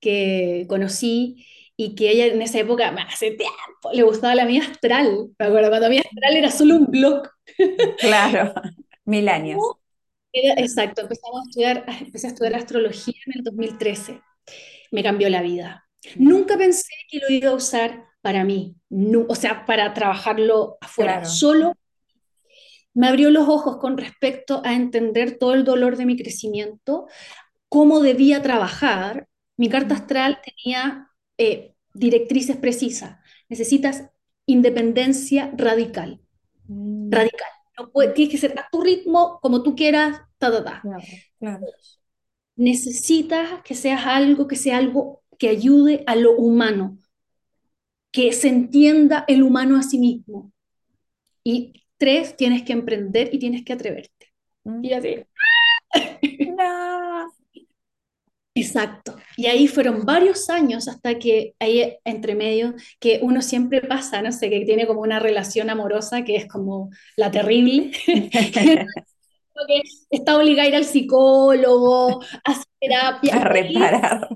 que 0.00 0.66
conocí 0.68 1.46
y 1.76 1.94
que 1.94 2.10
ella 2.10 2.26
en 2.26 2.40
esa 2.42 2.58
época, 2.58 2.88
hace 3.08 3.32
tiempo, 3.32 3.90
le 3.92 4.02
gustaba 4.02 4.34
la 4.34 4.44
mía 4.44 4.62
astral. 4.62 5.30
Me 5.38 5.46
acuerdo 5.46 5.70
cuando 5.70 5.88
mi 5.88 5.98
astral 5.98 6.36
era 6.36 6.50
solo 6.50 6.76
un 6.76 6.86
blog. 6.86 7.28
Claro, 7.98 8.54
mil 9.04 9.28
años. 9.28 9.60
exacto, 10.32 11.02
empezamos 11.02 11.40
a 11.40 11.48
estudiar, 11.48 11.84
empecé 12.00 12.26
a 12.26 12.30
estudiar 12.30 12.54
astrología 12.54 13.14
en 13.26 13.32
el 13.38 13.44
2013. 13.44 14.20
Me 14.90 15.02
cambió 15.02 15.28
la 15.28 15.42
vida. 15.42 15.88
Nunca 16.16 16.56
pensé 16.56 16.92
que 17.08 17.18
lo 17.18 17.30
iba 17.30 17.50
a 17.50 17.54
usar 17.54 18.04
para 18.20 18.44
mí, 18.44 18.76
no, 18.88 19.26
o 19.28 19.34
sea, 19.34 19.66
para 19.66 19.92
trabajarlo 19.92 20.78
afuera, 20.80 21.26
solo 21.26 21.74
me 22.94 23.08
abrió 23.08 23.30
los 23.30 23.48
ojos 23.48 23.76
con 23.78 23.98
respecto 23.98 24.62
a 24.64 24.72
entender 24.72 25.36
todo 25.36 25.52
el 25.52 25.64
dolor 25.64 25.96
de 25.96 26.06
mi 26.06 26.16
crecimiento, 26.16 27.06
cómo 27.68 28.00
debía 28.00 28.40
trabajar. 28.40 29.28
Mi 29.56 29.68
carta 29.68 29.96
astral 29.96 30.40
tenía 30.42 31.10
eh, 31.38 31.74
directrices 31.94 32.56
precisas. 32.56 33.18
Necesitas 33.48 34.04
independencia 34.46 35.52
radical. 35.56 36.20
Mm. 36.66 37.10
Radical. 37.10 37.48
No 37.78 37.90
puede, 37.90 38.12
tienes 38.12 38.32
que 38.32 38.38
ser 38.38 38.58
a 38.58 38.68
tu 38.70 38.80
ritmo, 38.80 39.40
como 39.42 39.62
tú 39.62 39.74
quieras, 39.74 40.20
ta, 40.38 40.82
Necesitas 42.56 43.62
que 43.64 43.74
seas 43.74 44.06
algo, 44.06 44.46
que 44.46 44.56
sea 44.56 44.78
algo 44.78 45.22
que 45.38 45.48
ayude 45.48 46.04
a 46.06 46.14
lo 46.14 46.36
humano, 46.36 46.98
que 48.12 48.32
se 48.32 48.48
entienda 48.48 49.24
el 49.26 49.42
humano 49.42 49.76
a 49.76 49.82
sí 49.82 49.98
mismo. 49.98 50.52
Y 51.42 51.84
tres, 51.96 52.36
tienes 52.36 52.62
que 52.62 52.72
emprender 52.72 53.34
y 53.34 53.38
tienes 53.40 53.64
que 53.64 53.72
atreverte. 53.72 54.32
Mm. 54.62 54.84
Y 54.84 54.92
así. 54.92 55.16
Exacto. 58.56 59.16
Y 59.36 59.46
ahí 59.46 59.66
fueron 59.66 60.04
varios 60.04 60.48
años 60.48 60.86
hasta 60.86 61.18
que 61.18 61.54
ahí 61.58 61.96
entre 62.04 62.36
medio, 62.36 62.74
que 63.00 63.18
uno 63.20 63.42
siempre 63.42 63.80
pasa, 63.80 64.22
no 64.22 64.30
sé, 64.30 64.48
que 64.48 64.64
tiene 64.64 64.86
como 64.86 65.00
una 65.00 65.18
relación 65.18 65.70
amorosa 65.70 66.22
que 66.24 66.36
es 66.36 66.46
como 66.46 66.90
la 67.16 67.30
terrible. 67.32 67.90
que 68.06 69.82
está 70.10 70.36
obligada 70.36 70.66
a 70.66 70.68
ir 70.68 70.76
al 70.76 70.84
psicólogo, 70.84 72.22
a 72.22 72.50
hacer 72.50 72.64
terapia. 72.80 73.34
A 73.36 73.44
reparar. 73.44 74.28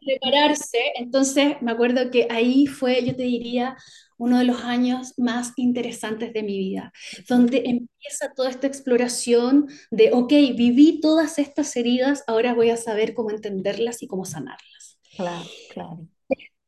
Repararse. 0.00 0.78
Entonces, 0.96 1.56
me 1.60 1.72
acuerdo 1.72 2.10
que 2.10 2.28
ahí 2.30 2.66
fue, 2.66 3.04
yo 3.04 3.16
te 3.16 3.24
diría, 3.24 3.76
uno 4.18 4.38
de 4.38 4.44
los 4.44 4.62
años 4.62 5.14
más 5.16 5.52
interesantes 5.56 6.32
de 6.32 6.42
mi 6.42 6.58
vida, 6.58 6.92
donde 7.28 7.58
empieza 7.66 8.32
toda 8.34 8.50
esta 8.50 8.66
exploración 8.66 9.68
de, 9.90 10.10
ok, 10.12 10.30
viví 10.56 11.00
todas 11.00 11.38
estas 11.38 11.76
heridas, 11.76 12.24
ahora 12.26 12.54
voy 12.54 12.70
a 12.70 12.76
saber 12.76 13.14
cómo 13.14 13.30
entenderlas 13.30 14.02
y 14.02 14.06
cómo 14.06 14.24
sanarlas. 14.24 14.98
Claro, 15.16 15.44
claro. 15.72 16.08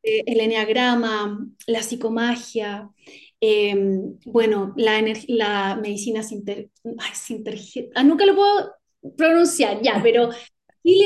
Eh, 0.01 0.23
el 0.25 0.39
enneagrama, 0.39 1.45
la 1.67 1.83
psicomagia, 1.83 2.89
em, 3.41 4.17
bueno, 4.25 4.73
la, 4.77 5.01
la 5.27 5.75
medicina 5.81 6.23
sinter, 6.23 6.69
ah, 7.95 8.03
nunca 8.03 8.25
lo 8.25 8.35
puedo 8.35 8.73
pronunciar, 9.17 9.81
ya, 9.81 9.99
pero 10.03 10.29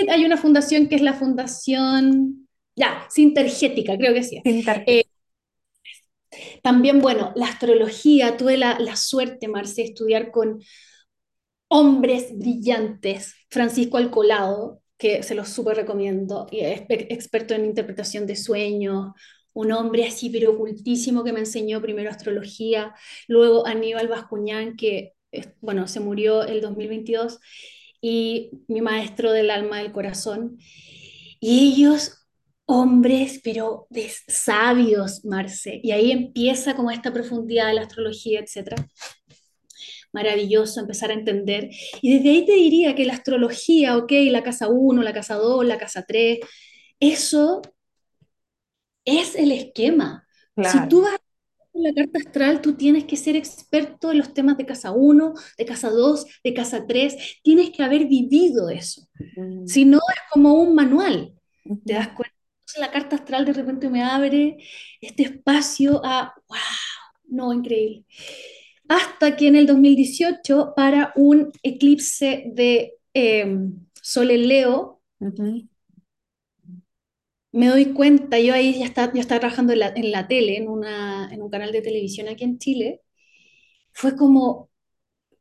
hay 0.09 0.25
una 0.25 0.37
fundación 0.37 0.87
que 0.87 0.95
es 0.95 1.01
la 1.01 1.13
fundación, 1.13 2.47
ya, 2.75 3.05
sintergética, 3.09 3.97
creo 3.97 4.13
que 4.13 4.23
sí. 4.23 4.41
Eh, 4.45 5.03
también, 6.61 7.01
bueno, 7.01 7.31
la 7.35 7.47
astrología, 7.47 8.37
tuve 8.37 8.57
la, 8.57 8.79
la 8.79 8.95
suerte, 8.95 9.47
Marce, 9.47 9.81
de 9.83 9.87
estudiar 9.89 10.31
con 10.31 10.61
hombres 11.67 12.37
brillantes, 12.37 13.35
Francisco 13.49 13.97
Alcolado, 13.97 14.81
que 14.97 15.23
se 15.23 15.35
los 15.35 15.49
súper 15.49 15.77
recomiendo, 15.77 16.47
y 16.51 16.61
experto 16.61 17.53
en 17.53 17.65
interpretación 17.65 18.25
de 18.27 18.35
sueños, 18.35 19.11
un 19.53 19.71
hombre 19.71 20.05
así, 20.05 20.29
pero 20.29 20.51
ocultísimo, 20.53 21.23
que 21.23 21.33
me 21.33 21.39
enseñó 21.39 21.81
primero 21.81 22.09
astrología, 22.09 22.93
luego 23.27 23.65
Aníbal 23.67 24.07
Bascuñán, 24.07 24.75
que, 24.75 25.13
bueno, 25.61 25.87
se 25.87 25.99
murió 25.99 26.43
el 26.43 26.61
2022, 26.61 27.39
y 28.01 28.51
mi 28.67 28.81
maestro 28.81 29.31
del 29.31 29.49
alma 29.49 29.79
del 29.79 29.91
corazón. 29.91 30.57
Y 31.39 31.73
ellos 31.73 32.22
hombres, 32.65 33.41
pero 33.43 33.87
de 33.89 34.11
sabios, 34.27 35.25
Marce. 35.25 35.79
Y 35.83 35.91
ahí 35.91 36.11
empieza 36.11 36.75
como 36.75 36.91
esta 36.91 37.13
profundidad 37.13 37.67
de 37.67 37.73
la 37.75 37.81
astrología, 37.81 38.39
etc. 38.39 38.75
Maravilloso 40.11 40.79
empezar 40.79 41.11
a 41.11 41.15
entender. 41.15 41.69
Y 42.01 42.17
desde 42.17 42.29
ahí 42.29 42.45
te 42.45 42.53
diría 42.53 42.95
que 42.95 43.05
la 43.05 43.13
astrología, 43.13 43.97
ok, 43.97 44.11
la 44.29 44.43
casa 44.43 44.67
1, 44.69 45.01
la 45.03 45.13
casa 45.13 45.35
2, 45.35 45.65
la 45.65 45.77
casa 45.77 46.05
3, 46.07 46.39
eso 46.99 47.61
es 49.05 49.35
el 49.35 49.51
esquema. 49.51 50.25
Si 50.55 50.87
tú 50.87 51.01
vas 51.01 51.15
a 51.15 51.19
la 51.73 51.93
carta 51.93 52.19
astral, 52.19 52.61
tú 52.61 52.73
tienes 52.75 53.05
que 53.05 53.17
ser 53.17 53.35
experto 53.35 54.11
en 54.11 54.19
los 54.19 54.33
temas 54.33 54.57
de 54.57 54.65
casa 54.65 54.91
1, 54.91 55.33
de 55.57 55.65
casa 55.65 55.89
2, 55.89 56.25
de 56.43 56.53
casa 56.53 56.85
3. 56.87 57.39
Tienes 57.43 57.71
que 57.71 57.83
haber 57.83 58.05
vivido 58.05 58.69
eso. 58.69 59.07
Mm. 59.35 59.65
Si 59.65 59.83
no, 59.85 59.97
es 59.97 60.21
como 60.31 60.53
un 60.53 60.75
manual. 60.75 61.33
¿Te 61.85 61.93
das 61.93 62.09
cuenta? 62.09 62.32
La 62.79 62.91
carta 62.91 63.15
astral 63.17 63.45
de 63.45 63.53
repente 63.53 63.89
me 63.89 64.03
abre 64.03 64.57
este 65.01 65.23
espacio 65.23 66.01
a, 66.03 66.33
wow, 66.47 66.57
no, 67.25 67.53
increíble. 67.53 68.05
Hasta 68.87 69.35
que 69.35 69.47
en 69.47 69.55
el 69.55 69.67
2018, 69.67 70.73
para 70.75 71.13
un 71.15 71.51
eclipse 71.63 72.45
de 72.53 72.95
em, 73.13 73.73
Sol 74.01 74.31
en 74.31 74.47
Leo, 74.47 75.01
me 77.51 77.67
doy 77.67 77.93
cuenta, 77.93 78.39
yo 78.39 78.53
ahí 78.53 78.79
ya 78.79 78.85
estaba, 78.85 79.11
estaba 79.13 79.39
trabajando 79.39 79.73
en 79.73 79.79
la, 79.79 79.87
en 79.95 80.11
la 80.11 80.27
tele, 80.27 80.57
en, 80.57 80.67
una, 80.69 81.29
en 81.31 81.41
un 81.41 81.49
canal 81.49 81.71
de 81.71 81.81
televisión 81.81 82.27
aquí 82.27 82.43
en 82.43 82.57
Chile, 82.59 83.01
fue 83.93 84.15
como, 84.17 84.71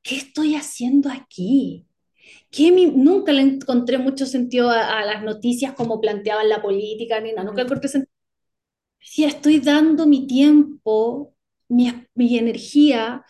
¿qué 0.02 0.16
estoy 0.16 0.56
haciendo 0.56 1.10
aquí? 1.10 1.86
Que 2.50 2.70
nunca 2.70 3.32
le 3.32 3.42
encontré 3.42 3.98
mucho 3.98 4.26
sentido 4.26 4.70
a, 4.70 5.04
las 5.04 5.22
noticias 5.22 5.72
como 5.74 6.00
planteaban 6.00 6.48
la 6.48 6.62
política, 6.62 7.20
ni 7.20 7.30
nada, 7.32 7.44
nunca 7.44 7.62
encontré 7.62 7.88
sentido. 7.88 8.12
Si 9.00 9.24
estoy 9.24 9.58
dando 9.58 10.06
mi 10.06 10.26
tiempo, 10.26 11.34
mi, 11.68 11.92
mi 12.14 12.38
energía 12.38 13.24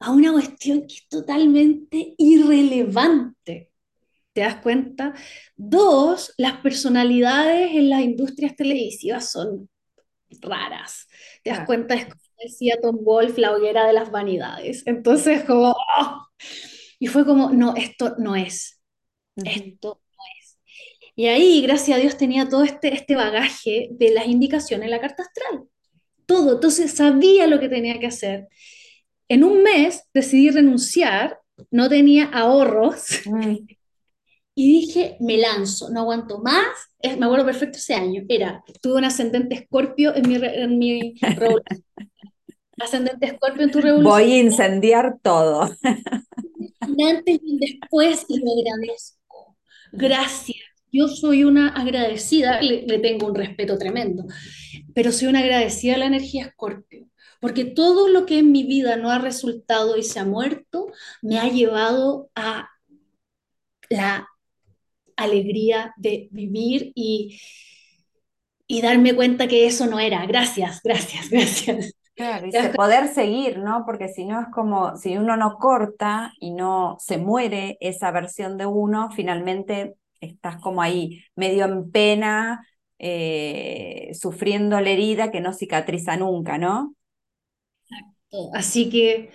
a 0.00 0.10
una 0.10 0.32
cuestión 0.32 0.80
que 0.86 0.94
es 0.94 1.08
totalmente 1.08 2.14
irrelevante. 2.18 3.70
¿Te 4.32 4.40
das 4.40 4.56
cuenta? 4.56 5.14
Dos, 5.56 6.32
las 6.38 6.58
personalidades 6.58 7.72
en 7.72 7.90
las 7.90 8.00
industrias 8.00 8.56
televisivas 8.56 9.30
son 9.30 9.68
raras. 10.40 11.06
¿Te 11.42 11.50
das 11.50 11.66
cuenta? 11.66 11.94
Es 11.94 12.06
como 12.06 12.22
decía 12.42 12.78
Tom 12.80 12.98
Wolf, 13.04 13.38
la 13.38 13.52
hoguera 13.54 13.86
de 13.86 13.92
las 13.92 14.10
vanidades. 14.10 14.82
Entonces, 14.86 15.44
como... 15.44 15.74
¡oh! 15.98 16.26
Y 17.02 17.08
fue 17.08 17.26
como, 17.26 17.50
no, 17.50 17.74
esto 17.74 18.14
no 18.18 18.36
es, 18.36 18.80
esto 19.34 20.00
no 20.08 20.22
es. 20.40 20.56
Y 21.16 21.26
ahí, 21.26 21.60
gracias 21.60 21.98
a 21.98 22.00
Dios, 22.00 22.16
tenía 22.16 22.48
todo 22.48 22.62
este, 22.62 22.94
este 22.94 23.16
bagaje 23.16 23.88
de 23.90 24.12
las 24.12 24.28
indicaciones 24.28 24.84
en 24.84 24.92
la 24.92 25.00
carta 25.00 25.24
astral. 25.24 25.64
Todo, 26.26 26.52
entonces 26.52 26.92
sabía 26.92 27.48
lo 27.48 27.58
que 27.58 27.68
tenía 27.68 27.98
que 27.98 28.06
hacer. 28.06 28.46
En 29.26 29.42
un 29.42 29.64
mes 29.64 30.04
decidí 30.14 30.50
renunciar, 30.50 31.40
no 31.72 31.88
tenía 31.88 32.26
ahorros. 32.26 33.02
Y 34.54 34.80
dije, 34.80 35.16
me 35.18 35.38
lanzo, 35.38 35.88
no 35.88 36.00
aguanto 36.00 36.38
más. 36.40 36.66
me 37.02 37.24
acuerdo 37.24 37.46
perfecto 37.46 37.78
ese 37.78 37.94
año. 37.94 38.22
Era, 38.28 38.62
tuve 38.82 38.98
un 38.98 39.04
ascendente 39.06 39.54
escorpio 39.54 40.14
en 40.14 40.28
mi, 40.28 40.34
en 40.36 40.78
mi. 40.78 41.14
ascendente 42.82 43.26
escorpio 43.26 43.62
en 43.64 43.70
tu 43.70 43.80
revolución. 43.80 44.12
Voy 44.12 44.32
a 44.32 44.38
incendiar 44.38 45.18
todo 45.22 45.70
antes 47.00 47.40
y 47.42 47.58
después 47.58 48.24
y 48.28 48.38
lo 48.38 48.52
agradezco. 48.52 49.56
Gracias. 49.92 50.58
Yo 50.90 51.08
soy 51.08 51.44
una 51.44 51.68
agradecida, 51.68 52.60
le, 52.60 52.98
tengo 52.98 53.26
un 53.26 53.34
respeto 53.34 53.78
tremendo, 53.78 54.24
pero 54.94 55.10
soy 55.10 55.28
una 55.28 55.40
agradecida 55.40 55.94
a 55.94 55.98
la 55.98 56.06
energía 56.06 56.46
Escorpio, 56.46 57.08
porque 57.40 57.64
todo 57.64 58.08
lo 58.08 58.26
que 58.26 58.40
en 58.40 58.52
mi 58.52 58.64
vida 58.64 58.96
no 58.96 59.10
ha 59.10 59.18
resultado 59.18 59.96
y 59.96 60.02
se 60.02 60.20
ha 60.20 60.26
muerto, 60.26 60.88
me 61.22 61.38
ha 61.38 61.48
llevado 61.48 62.30
a 62.34 62.68
la 63.88 64.28
alegría 65.16 65.94
de 65.96 66.28
vivir 66.30 66.92
y, 66.94 67.40
y 68.66 68.82
darme 68.82 69.14
cuenta 69.14 69.48
que 69.48 69.66
eso 69.66 69.86
no 69.86 69.98
era. 69.98 70.26
Gracias, 70.26 70.80
gracias, 70.84 71.28
gracias. 71.30 71.94
Claro, 72.22 72.46
y 72.46 72.52
poder 72.76 73.08
seguir, 73.08 73.58
¿no? 73.58 73.84
Porque 73.86 74.08
si 74.08 74.24
no 74.24 74.40
es 74.40 74.48
como, 74.48 74.96
si 74.96 75.16
uno 75.16 75.36
no 75.36 75.56
corta 75.58 76.32
y 76.40 76.52
no 76.52 76.96
se 77.00 77.18
muere 77.18 77.78
esa 77.80 78.10
versión 78.10 78.58
de 78.58 78.66
uno, 78.66 79.10
finalmente 79.10 79.96
estás 80.20 80.56
como 80.60 80.82
ahí, 80.82 81.24
medio 81.36 81.64
en 81.66 81.90
pena, 81.90 82.66
eh, 82.98 84.10
sufriendo 84.14 84.80
la 84.80 84.90
herida 84.90 85.30
que 85.30 85.40
no 85.40 85.52
cicatriza 85.52 86.16
nunca, 86.16 86.58
¿no? 86.58 86.94
Así 88.54 88.88
que 88.88 89.30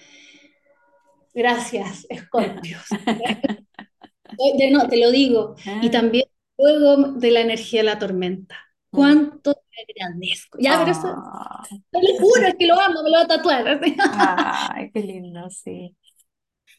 gracias, 1.34 2.06
Escorpios. 2.10 2.84
no, 4.72 4.88
te 4.88 4.98
lo 4.98 5.12
digo. 5.12 5.56
Y 5.82 5.88
Ah, 5.88 5.92
también 5.92 6.26
luego 6.58 7.14
de 7.14 7.32
la 7.32 7.42
energía 7.42 7.82
de 7.82 7.86
la 7.86 8.00
tormenta. 8.00 8.58
¿Cuánto 8.92 9.54
te 9.54 9.94
agradezco? 10.04 10.58
Ya, 10.62 10.78
pero 10.78 10.92
eso, 10.92 11.08
Ah, 11.10 11.64
te 11.92 12.00
lo 12.02 12.20
juro, 12.20 12.48
es 12.48 12.56
que 12.60 12.68
lo 12.68 12.80
amo, 12.82 13.04
me 13.04 13.10
lo 13.12 13.18
voy 13.18 13.24
a 13.26 13.28
tatuar. 13.28 13.82
ay, 13.98 14.92
qué 14.94 15.02
lindo, 15.02 15.50
sí. 15.50 15.96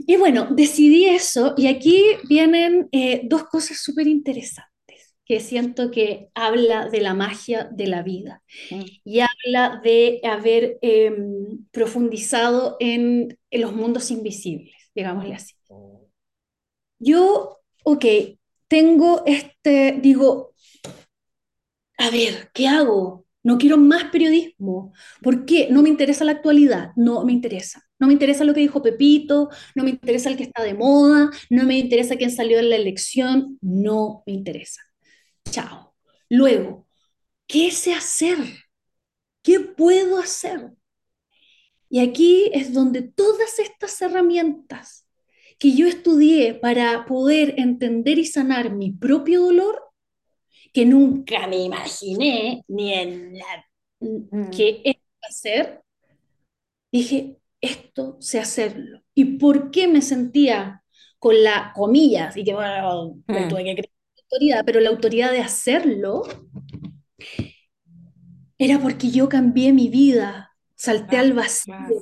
Y 0.01 0.17
bueno, 0.17 0.49
decidí 0.51 1.07
eso 1.07 1.55
y 1.57 1.69
aquí 1.69 2.05
vienen 2.29 2.89
eh, 2.93 3.23
dos 3.25 3.45
cosas 3.45 3.79
súper 3.81 4.07
interesantes 4.09 5.17
que 5.27 5.41
siento 5.41 5.91
que 5.91 6.31
habla 6.35 6.89
de 6.91 7.01
la 7.03 7.15
magia 7.15 7.65
de 7.73 7.87
la 7.89 8.03
vida 8.03 8.43
Mm, 8.71 8.99
y 9.05 9.21
habla 9.21 9.81
de 9.85 10.21
haber 10.25 10.79
eh, 10.83 11.13
profundizado 11.73 12.77
en, 12.81 13.39
en 13.51 13.61
los 13.63 13.75
mundos 13.75 14.11
invisibles, 14.11 14.75
digámosle 14.95 15.35
así. 15.35 15.55
Yo, 16.99 17.59
ok, 17.85 18.05
tengo 18.69 19.23
este, 19.27 19.99
digo, 20.01 20.55
a 21.99 22.11
ver, 22.11 22.51
¿qué 22.55 22.69
hago? 22.69 23.27
No 23.43 23.59
quiero 23.59 23.77
más 23.77 24.05
periodismo. 24.05 24.93
¿Por 25.23 25.45
qué? 25.47 25.69
No 25.71 25.83
me 25.83 25.89
interesa 25.89 26.25
la 26.25 26.33
actualidad, 26.33 26.93
no 26.97 27.25
me 27.25 27.33
interesa. 27.33 27.83
No 27.99 28.07
me 28.07 28.13
interesa 28.13 28.45
lo 28.45 28.55
que 28.55 28.61
dijo 28.61 28.83
Pepito, 28.83 29.51
no 29.75 29.85
me 29.85 29.91
interesa 29.91 30.31
el 30.31 30.37
que 30.37 30.45
está 30.45 30.63
de 30.63 30.75
moda, 30.75 31.31
no 31.51 31.65
me 31.65 31.79
interesa 31.79 32.17
quién 32.17 32.31
salió 32.31 32.59
en 32.59 32.71
la 32.71 32.77
elección, 32.77 33.59
no 33.61 34.23
me 34.27 34.33
interesa. 34.35 34.83
Chao. 35.51 35.95
Luego, 36.29 36.87
¿qué 37.47 37.71
sé 37.73 37.95
hacer? 37.95 38.39
¿Qué 39.43 39.61
puedo 39.61 40.19
hacer? 40.19 40.71
Y 41.91 42.01
aquí 42.01 42.51
es 42.53 42.73
donde 42.73 43.03
todas 43.03 43.59
estas 43.59 44.01
herramientas 44.03 45.07
que 45.59 45.73
yo 45.75 45.87
estudié 45.87 46.55
para 46.55 47.05
poder 47.07 47.55
entender 47.59 48.19
y 48.19 48.27
sanar 48.27 48.73
mi 48.75 48.93
propio 48.93 49.43
dolor, 49.43 49.88
que 50.73 50.85
nunca 50.85 51.47
me 51.47 51.59
imaginé 51.59 52.63
ni 52.69 52.95
en 52.95 53.39
la 53.39 53.65
mm, 54.01 54.51
que 54.51 54.83
es 54.85 54.97
hacer, 55.29 55.83
dije, 56.93 57.39
esto 57.61 58.17
sé 58.21 58.39
hacerlo. 58.41 59.03
¿Y 59.15 59.39
por 59.39 59.71
qué 59.71 59.89
me 59.89 60.03
sentía 60.03 60.83
con 61.19 61.43
la 61.43 61.73
comillas? 61.75 62.37
Y 62.37 62.45
que 62.45 62.55
bueno, 62.55 63.17
me 63.27 63.47
mm. 63.47 63.49
tuve 63.49 63.65
que 63.65 63.75
creer 63.75 63.91
la 64.17 64.23
autoridad, 64.23 64.63
pero 64.67 64.81
la 64.81 64.91
autoridad 64.91 65.33
de 65.33 65.41
hacerlo 65.41 66.23
era 68.59 68.79
porque 68.81 69.11
yo 69.11 69.29
cambié 69.29 69.73
mi 69.73 69.89
vida, 69.89 70.53
salté 70.75 71.17
Claro, 71.17 71.27
al 71.27 71.33
vacío, 71.35 71.75
claro. 71.75 71.95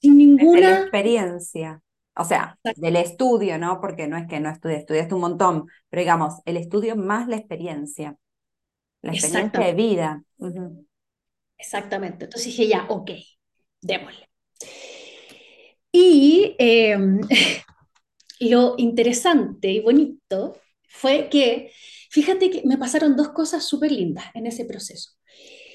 sin 0.00 0.18
Desde 0.36 0.60
la 0.60 0.70
ninguna... 0.72 0.80
experiencia, 0.80 1.82
o 2.16 2.24
sea, 2.24 2.58
del 2.76 2.96
estudio, 2.96 3.58
¿no? 3.58 3.80
Porque 3.80 4.06
no 4.08 4.16
es 4.16 4.26
que 4.26 4.40
no 4.40 4.50
estudies, 4.50 4.80
estudiaste 4.80 5.14
un 5.14 5.20
montón, 5.20 5.66
pero 5.90 6.00
digamos, 6.00 6.34
el 6.44 6.56
estudio 6.56 6.96
más 6.96 7.28
la 7.28 7.36
experiencia, 7.36 8.16
la 9.02 9.12
experiencia 9.12 9.60
de 9.60 9.74
vida. 9.74 10.22
Exactamente. 11.58 12.24
Entonces 12.24 12.46
dije, 12.46 12.68
ya, 12.68 12.86
ok, 12.88 13.10
démosle. 13.82 14.28
Y 15.92 16.54
eh, 16.58 16.96
lo 18.40 18.74
interesante 18.78 19.70
y 19.70 19.80
bonito 19.80 20.58
fue 20.88 21.28
que, 21.28 21.70
fíjate 22.10 22.50
que 22.50 22.62
me 22.64 22.78
pasaron 22.78 23.16
dos 23.16 23.30
cosas 23.30 23.64
súper 23.64 23.92
lindas 23.92 24.24
en 24.34 24.46
ese 24.46 24.64
proceso. 24.64 25.12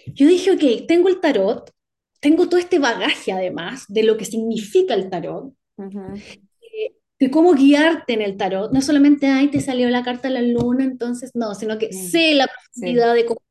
Yo 0.08 0.28
dije, 0.28 0.52
ok, 0.52 0.88
tengo 0.88 1.10
el 1.10 1.20
tarot, 1.20 1.72
tengo 2.20 2.50
todo 2.50 2.60
este 2.60 2.80
bagaje 2.80 3.32
además 3.32 3.86
de 3.88 4.04
lo 4.04 4.18
que 4.18 4.26
significa 4.26 4.96
el 4.96 5.10
tarot, 5.10 5.54
eh, 6.62 6.96
de 7.20 7.32
cómo 7.32 7.54
guiarte 7.54 8.14
en 8.14 8.22
el 8.22 8.38
tarot. 8.38 8.72
No 8.72 8.82
solamente, 8.82 9.28
ay, 9.28 9.50
te 9.50 9.62
salió 9.62 9.90
la 9.90 10.04
carta 10.04 10.28
de 10.28 10.36
la 10.36 10.42
luna, 10.42 10.84
entonces 10.84 11.32
no, 11.34 11.54
sino 11.56 11.78
que 11.78 11.94
sé 11.94 12.34
la 12.36 12.46
Sí. 12.46 12.52
profundidad 12.82 13.14
de 13.14 13.26
cómo 13.26 13.42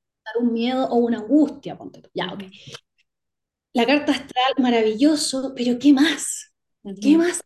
un 0.41 0.53
miedo 0.53 0.87
o 0.89 0.97
una 0.97 1.18
angustia, 1.18 1.76
ponte. 1.76 2.03
Ya, 2.14 2.33
ok. 2.33 2.45
La 3.72 3.85
carta 3.87 4.12
astral, 4.12 4.53
maravilloso, 4.59 5.53
pero 5.57 5.78
¿qué 5.78 5.93
más? 5.93 6.53
¿Qué 7.01 7.16
más? 7.16 7.41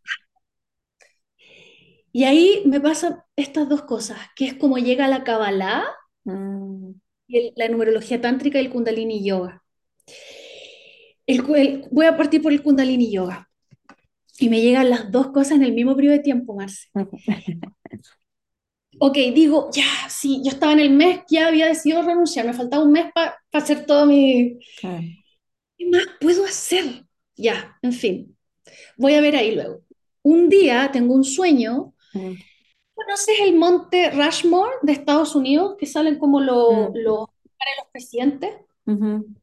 Y 2.13 2.25
ahí 2.25 2.63
me 2.67 2.81
pasan 2.81 3.23
estas 3.37 3.69
dos 3.69 3.83
cosas, 3.83 4.19
que 4.37 4.47
es 4.47 4.55
como 4.55 4.79
llega 4.79 5.09
la 5.09 5.25
Kabbalah 5.25 5.85
mm, 6.25 6.91
y 7.27 7.39
el- 7.39 7.53
la 7.57 7.69
numerología 7.69 8.21
tántrica 8.21 8.59
y 8.61 8.65
el 8.67 8.71
Kundalini 8.71 9.25
Yoga. 9.25 9.63
El- 11.27 11.87
voy 11.91 12.07
a 12.07 12.17
partir 12.17 12.43
por 12.43 12.53
el 12.53 12.63
Kundalini 12.63 13.11
Yoga. 13.11 13.49
Y 14.39 14.49
me 14.49 14.61
llegan 14.61 14.91
las 14.91 15.11
dos 15.13 15.29
cosas 15.29 15.53
en 15.53 15.63
el 15.65 15.73
mismo 15.73 15.97
periodo 15.97 16.17
de 16.17 16.23
tiempo, 16.23 16.55
Marce. 16.55 16.89
Ok, 18.99 19.15
digo, 19.35 19.71
ya, 19.73 19.85
sí, 20.09 20.41
yo 20.45 20.51
estaba 20.53 20.73
en 20.73 20.79
el 20.81 20.91
mes, 20.91 21.21
ya 21.29 21.49
había 21.49 21.67
decidido 21.67 22.03
renunciar, 22.03 22.47
me 22.47 22.53
faltaba 22.55 22.85
un 22.85 22.93
mes 22.93 23.07
para 23.13 23.37
hacer 23.53 23.87
todo 23.87 24.07
mi... 24.07 24.59
Claro. 24.81 25.03
¿Qué 25.77 25.87
más 25.91 26.05
puedo 26.21 26.45
hacer? 26.45 27.07
Ya, 27.37 27.79
en 27.83 27.93
fin, 27.93 28.37
voy 28.99 29.15
a 29.15 29.21
ver 29.23 29.37
ahí 29.37 29.55
luego. 29.55 29.83
Un 30.23 30.49
día 30.51 30.91
tengo 30.93 31.15
un 31.15 31.25
sueño 31.25 31.95
Mm, 32.15 32.45
¿Conoces 32.95 33.37
el 33.41 33.55
monte 33.57 34.11
Rushmore 34.11 34.73
de 34.83 34.93
Estados 34.93 35.35
Unidos, 35.37 35.77
que 35.79 35.87
salen 35.87 36.19
como 36.19 36.41
lo- 36.41 36.91
mm, 36.91 36.95
los 36.95 37.27
para 37.59 37.71
los 37.79 37.91
presidentes? 37.93 38.51
ujú. 38.87 39.35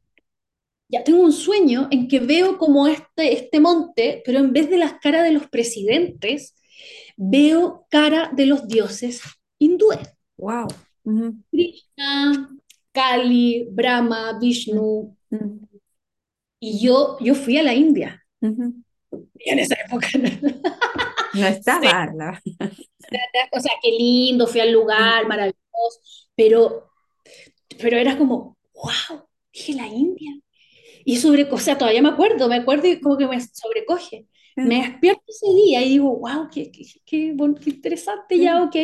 Ya 0.92 1.02
tengo 1.02 1.22
un 1.22 1.32
sueño 1.32 1.88
en 1.90 2.06
que 2.06 2.20
veo 2.20 2.58
como 2.58 2.86
este, 2.86 3.32
este 3.32 3.60
monte, 3.60 4.22
pero 4.26 4.38
en 4.38 4.52
vez 4.52 4.68
de 4.68 4.76
las 4.76 4.94
caras 5.00 5.24
de 5.24 5.32
los 5.32 5.48
presidentes, 5.48 6.54
veo 7.16 7.86
cara 7.88 8.30
de 8.34 8.44
los 8.44 8.68
dioses 8.68 9.22
hindúes. 9.58 10.00
Wow. 10.36 10.68
Krishna, 11.50 12.50
Kali, 12.92 13.66
Brahma, 13.70 14.38
Vishnu. 14.38 15.16
Y 16.60 16.84
yo, 16.84 17.16
yo 17.20 17.34
fui 17.34 17.56
a 17.56 17.62
la 17.62 17.74
India. 17.74 18.22
Y 18.40 19.50
en 19.50 19.58
esa 19.58 19.76
época. 19.86 20.08
No 21.34 21.46
está 21.46 21.80
Sí, 21.80 21.86
mal, 21.86 22.10
la 22.16 22.26
verdad. 22.26 22.40
o 23.52 23.60
sea, 23.60 23.72
qué 23.82 23.90
lindo, 23.92 24.46
fui 24.46 24.60
al 24.60 24.72
lugar, 24.72 25.26
maravilloso, 25.26 25.58
pero, 26.36 26.90
pero 27.80 27.96
era 27.96 28.18
como, 28.18 28.58
wow, 28.74 29.26
dije 29.52 29.72
la 29.72 29.86
India. 29.86 30.32
Y 31.04 31.16
sobre, 31.16 31.44
o 31.50 31.58
sea, 31.58 31.78
todavía 31.78 32.02
me 32.02 32.10
acuerdo, 32.10 32.48
me 32.48 32.56
acuerdo 32.56 32.88
y 32.88 33.00
como 33.00 33.16
que 33.18 33.26
me 33.26 33.40
sobrecoge. 33.40 34.26
Me 34.62 34.76
despierto 34.82 35.22
ese 35.28 35.46
día 35.54 35.82
y 35.82 35.90
digo, 35.90 36.16
wow, 36.18 36.48
qué, 36.52 36.70
qué, 36.70 36.82
qué, 37.04 37.34
qué 37.64 37.70
interesante, 37.70 38.38
ya, 38.38 38.62
ok. 38.62 38.76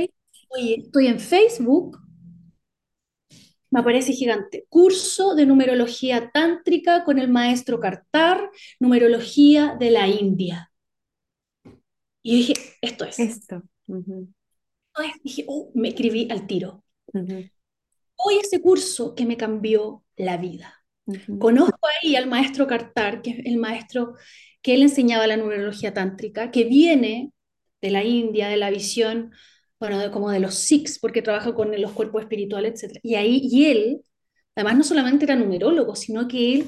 Oye, 0.51 0.77
estoy 0.85 1.07
en 1.09 1.21
Facebook, 1.21 1.99
me 3.71 3.81
aparece 3.81 4.13
gigante, 4.13 4.67
curso 4.69 5.35
de 5.35 5.47
numerología 5.47 6.31
tántrica 6.33 7.05
con 7.05 7.19
el 7.19 7.29
maestro 7.29 7.81
Kartar, 7.81 8.51
numerología 8.81 9.77
de 9.79 9.91
la 9.91 10.09
India. 10.09 10.71
Y 12.23 12.37
dije, 12.37 12.55
esto 12.81 13.05
es. 13.05 13.33
Esto. 13.33 13.63
Ujú, 13.87 14.29
Esto 14.95 15.03
es. 15.17 15.23
Dije, 15.23 15.45
oh, 15.49 15.71
me 15.75 15.89
escribí 15.89 16.29
al 16.31 16.47
tiro. 16.47 16.85
ujú, 17.15 17.49
Hoy 18.17 18.37
ese 18.39 18.61
curso 18.61 19.15
que 19.15 19.25
me 19.27 19.37
cambió 19.39 20.05
la 20.17 20.37
vida. 20.37 20.78
Conozco 21.39 21.79
ahí 22.03 22.17
al 22.17 22.27
maestro 22.29 22.67
Kartar, 22.67 23.23
que 23.23 23.31
es 23.31 23.39
el 23.47 23.57
maestro 23.59 24.15
que 24.63 24.75
él 24.75 24.83
enseñaba 24.83 25.27
la 25.27 25.37
numerología 25.37 25.95
tántrica, 25.95 26.51
que 26.51 26.65
viene 26.65 27.33
de 27.81 27.91
la 27.91 28.05
India, 28.05 28.49
de 28.49 28.57
la 28.57 28.71
visión, 28.71 29.33
bueno, 29.81 29.99
de- 29.99 30.11
como 30.11 30.31
de 30.31 30.41
los 30.41 30.55
Sikhs, 30.57 30.99
porque 30.99 31.23
trabaja 31.23 31.55
con 31.55 31.81
los 31.81 31.93
cuerpos 31.93 32.23
espirituales, 32.23 32.83
etc. 32.83 33.01
Y 33.03 33.15
ahí, 33.15 33.41
y 33.45 33.67
él, 33.67 34.03
además 34.57 34.77
no 34.79 34.85
solamente 34.85 35.25
era 35.25 35.37
numerólogo, 35.37 35.95
sino 35.97 36.27
que 36.29 36.55
él, 36.55 36.67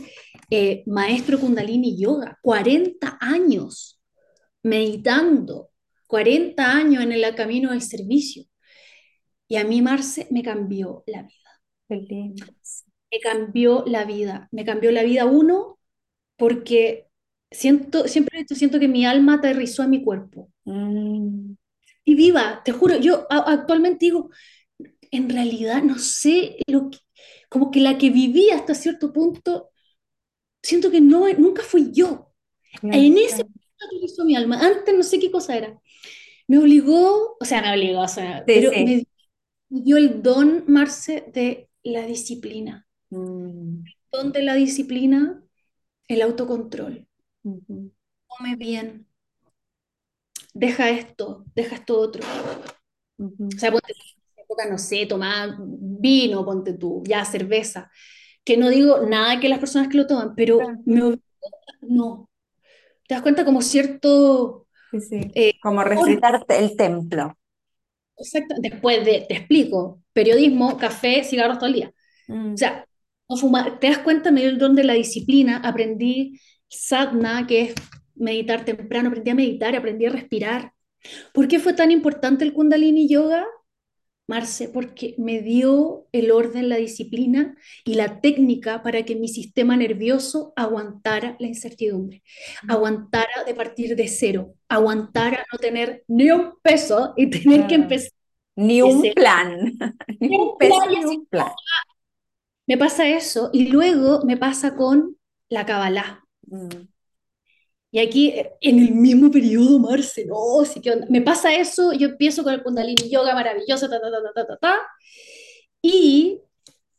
eh, 0.50 0.82
maestro 0.86 1.38
Kundalini 1.40 1.98
Yoga, 2.00 2.38
40 2.42 3.18
años 3.20 4.00
meditando, 4.62 5.70
40 6.06 6.72
años 6.76 7.02
en 7.04 7.12
el 7.12 7.34
camino 7.34 7.70
del 7.72 7.82
servicio. 7.82 8.44
Y 9.48 9.56
a 9.56 9.64
mí, 9.64 9.82
Marce, 9.82 10.26
me 10.30 10.42
cambió 10.42 11.02
la 11.06 11.22
vida. 11.22 11.50
Qué 11.88 11.96
lindo. 11.96 12.46
Me 13.12 13.20
cambió 13.20 13.84
la 13.86 14.04
vida. 14.04 14.48
Me 14.52 14.64
cambió 14.64 14.90
la 14.92 15.02
vida, 15.02 15.26
uno, 15.26 15.78
porque 16.36 17.08
siento, 17.50 18.08
siempre 18.08 18.38
he 18.38 18.42
dicho, 18.42 18.54
siento 18.56 18.80
que 18.80 18.88
mi 18.88 19.06
alma 19.06 19.34
aterrizó 19.36 19.84
en 19.84 19.90
mi 19.90 20.04
cuerpo. 20.04 20.50
Mm, 20.64 21.54
Y 22.04 22.14
viva, 22.14 22.62
te 22.64 22.72
juro, 22.72 22.96
yo 22.98 23.26
a- 23.30 23.52
actualmente 23.52 24.06
digo, 24.06 24.30
en 25.10 25.30
realidad 25.30 25.82
no 25.82 25.98
sé 25.98 26.58
lo 26.68 26.90
que, 26.90 26.98
como 27.50 27.70
que 27.70 27.80
la 27.80 27.98
que 27.98 28.10
viví 28.10 28.50
hasta 28.50 28.74
cierto 28.74 29.12
punto, 29.12 29.70
siento 30.62 30.90
que 30.90 31.00
no, 31.00 31.28
nunca 31.34 31.62
fui 31.64 31.90
yo. 31.92 32.32
En 32.90 33.18
ese 33.18 33.44
punto 33.44 33.68
aterrizó 33.86 34.24
mi 34.26 34.36
alma. 34.36 34.60
Antes 34.60 34.96
no 34.96 35.02
sé 35.04 35.20
qué 35.20 35.30
cosa 35.32 35.56
era. 35.56 35.80
Me 36.48 36.58
obligó, 36.58 37.36
o 37.40 37.46
sea, 37.46 37.62
me 37.62 37.72
obligó, 37.72 38.02
o 38.02 38.08
sea, 38.08 38.46
Sí, 38.46 38.54
pero 38.54 38.74
sí. 38.74 38.76
me 38.78 39.04
dio 39.70 39.98
el 39.98 40.22
don, 40.22 40.64
Marce, 40.68 41.26
de 41.34 41.70
la 41.84 42.06
disciplina. 42.06 42.86
Mm, 43.12 43.90
Don 44.12 44.30
de 44.30 44.44
la 44.44 44.54
disciplina, 44.54 45.42
el 46.08 46.22
autocontrol. 46.22 47.08
Ujú, 47.44 47.92
come 48.28 48.56
bien, 48.56 49.06
deja 50.54 50.90
esto, 50.90 51.44
deja 51.56 51.74
esto 51.74 51.98
otro. 51.98 52.22
O 53.56 53.58
sea, 53.58 53.70
ponte 53.72 53.92
en 54.36 54.42
época, 54.44 54.66
no 54.68 54.78
sé, 54.78 55.06
tomar 55.06 55.50
vino, 55.60 56.44
ponte 56.44 56.74
tú, 56.74 57.02
ya 57.06 57.24
cerveza. 57.24 57.90
Que 58.44 58.56
no 58.56 58.68
digo 58.70 59.00
nada 59.06 59.40
que 59.40 59.48
las 59.48 59.58
personas 59.60 59.88
que 59.88 59.98
lo 59.98 60.06
toman, 60.06 60.34
pero 60.36 60.72
Claro, 60.72 60.84
me 60.84 61.02
no. 61.82 62.30
¿Te 63.08 63.14
das 63.14 63.22
cuenta 63.22 63.44
como 63.44 63.62
cierto... 63.62 64.68
Sí, 64.92 65.00
sí. 65.00 65.34
eh, 65.34 65.54
Como 65.60 65.82
refritar 65.84 66.44
el 66.48 66.76
templo. 66.76 67.36
exacto, 68.16 68.54
después 68.60 69.04
de, 69.04 69.22
te 69.28 69.34
explico, 69.36 70.02
periodismo, 70.12 70.76
café, 70.78 71.24
cigarros 71.24 71.58
todo 71.58 71.66
el 71.68 71.74
día. 71.74 71.88
O 71.90 71.94
Mm, 72.28 72.56
sea, 72.58 72.86
no 73.30 73.36
fumar. 73.36 73.78
¿Te 73.78 73.88
das 73.88 73.98
cuenta? 73.98 74.30
Me 74.32 74.40
dio 74.40 74.50
el 74.50 74.58
don 74.58 74.74
de 74.74 74.84
la 74.84 74.94
disciplina, 74.94 75.58
aprendí 75.58 76.40
sadhana, 76.68 77.46
que 77.46 77.60
es 77.62 77.74
meditar 78.14 78.64
temprano, 78.64 79.08
aprendí 79.08 79.30
a 79.30 79.34
meditar, 79.34 79.76
aprendí 79.76 80.06
a 80.06 80.10
respirar. 80.10 80.72
¿Por 81.32 81.48
qué 81.48 81.60
fue 81.60 81.72
tan 81.72 81.90
importante 81.90 82.44
el 82.44 82.52
Kundalini 82.52 83.08
Yoga? 83.08 83.46
Marce, 84.26 84.68
porque 84.68 85.16
me 85.18 85.40
dio 85.40 86.06
el 86.12 86.30
orden, 86.30 86.68
la 86.68 86.76
disciplina 86.76 87.56
y 87.84 87.94
la 87.94 88.20
técnica 88.20 88.80
para 88.82 89.02
que 89.04 89.16
mi 89.16 89.26
sistema 89.26 89.76
nervioso 89.76 90.52
aguantara 90.54 91.36
la 91.40 91.48
incertidumbre, 91.48 92.22
aguantara 92.68 93.42
de 93.44 93.54
partir 93.54 93.96
de 93.96 94.06
cero, 94.06 94.54
aguantara 94.68 95.44
no 95.52 95.58
tener 95.58 96.04
ni 96.06 96.30
un 96.30 96.52
peso 96.62 97.12
y 97.16 97.28
tener 97.28 97.66
que 97.66 97.76
mm. 97.76 97.82
empezar 97.82 98.12
Ni 98.54 98.82
un 98.82 99.02
plan, 99.14 99.72
ni 100.20 100.36
un 100.36 100.56
peso, 100.58 100.86
ni 100.88 101.04
un 101.04 101.26
plan. 101.26 101.50
Me 102.70 102.78
pasa 102.78 103.06
eso 103.08 103.50
y 103.52 103.68
luego 103.68 104.22
me 104.24 104.38
pasa 104.38 104.74
con 104.76 105.18
la 105.50 105.66
Kabbalah. 105.66 106.24
Mm, 106.46 106.68
Y 107.92 107.98
aquí, 107.98 108.28
eh, 108.30 108.52
en 108.60 108.78
el 108.78 108.92
mismo 108.94 109.30
periodo, 109.30 109.78
Marce, 109.80 110.24
no, 110.26 110.64
sí, 110.64 110.80
¿qué 110.80 110.92
onda? 110.92 111.06
Me 111.10 111.22
pasa 111.22 111.52
eso, 111.54 111.92
yo 111.92 112.08
empiezo 112.08 112.44
con 112.44 112.54
el 112.54 112.62
Kundalini 112.62 113.10
Yoga 113.10 113.34
maravilloso, 113.34 113.88
ta, 113.88 114.00
ta, 114.00 114.10
ta, 114.10 114.22
ta, 114.22 114.32
ta, 114.34 114.46
ta, 114.46 114.56
ta, 114.58 114.78
y 115.82 116.40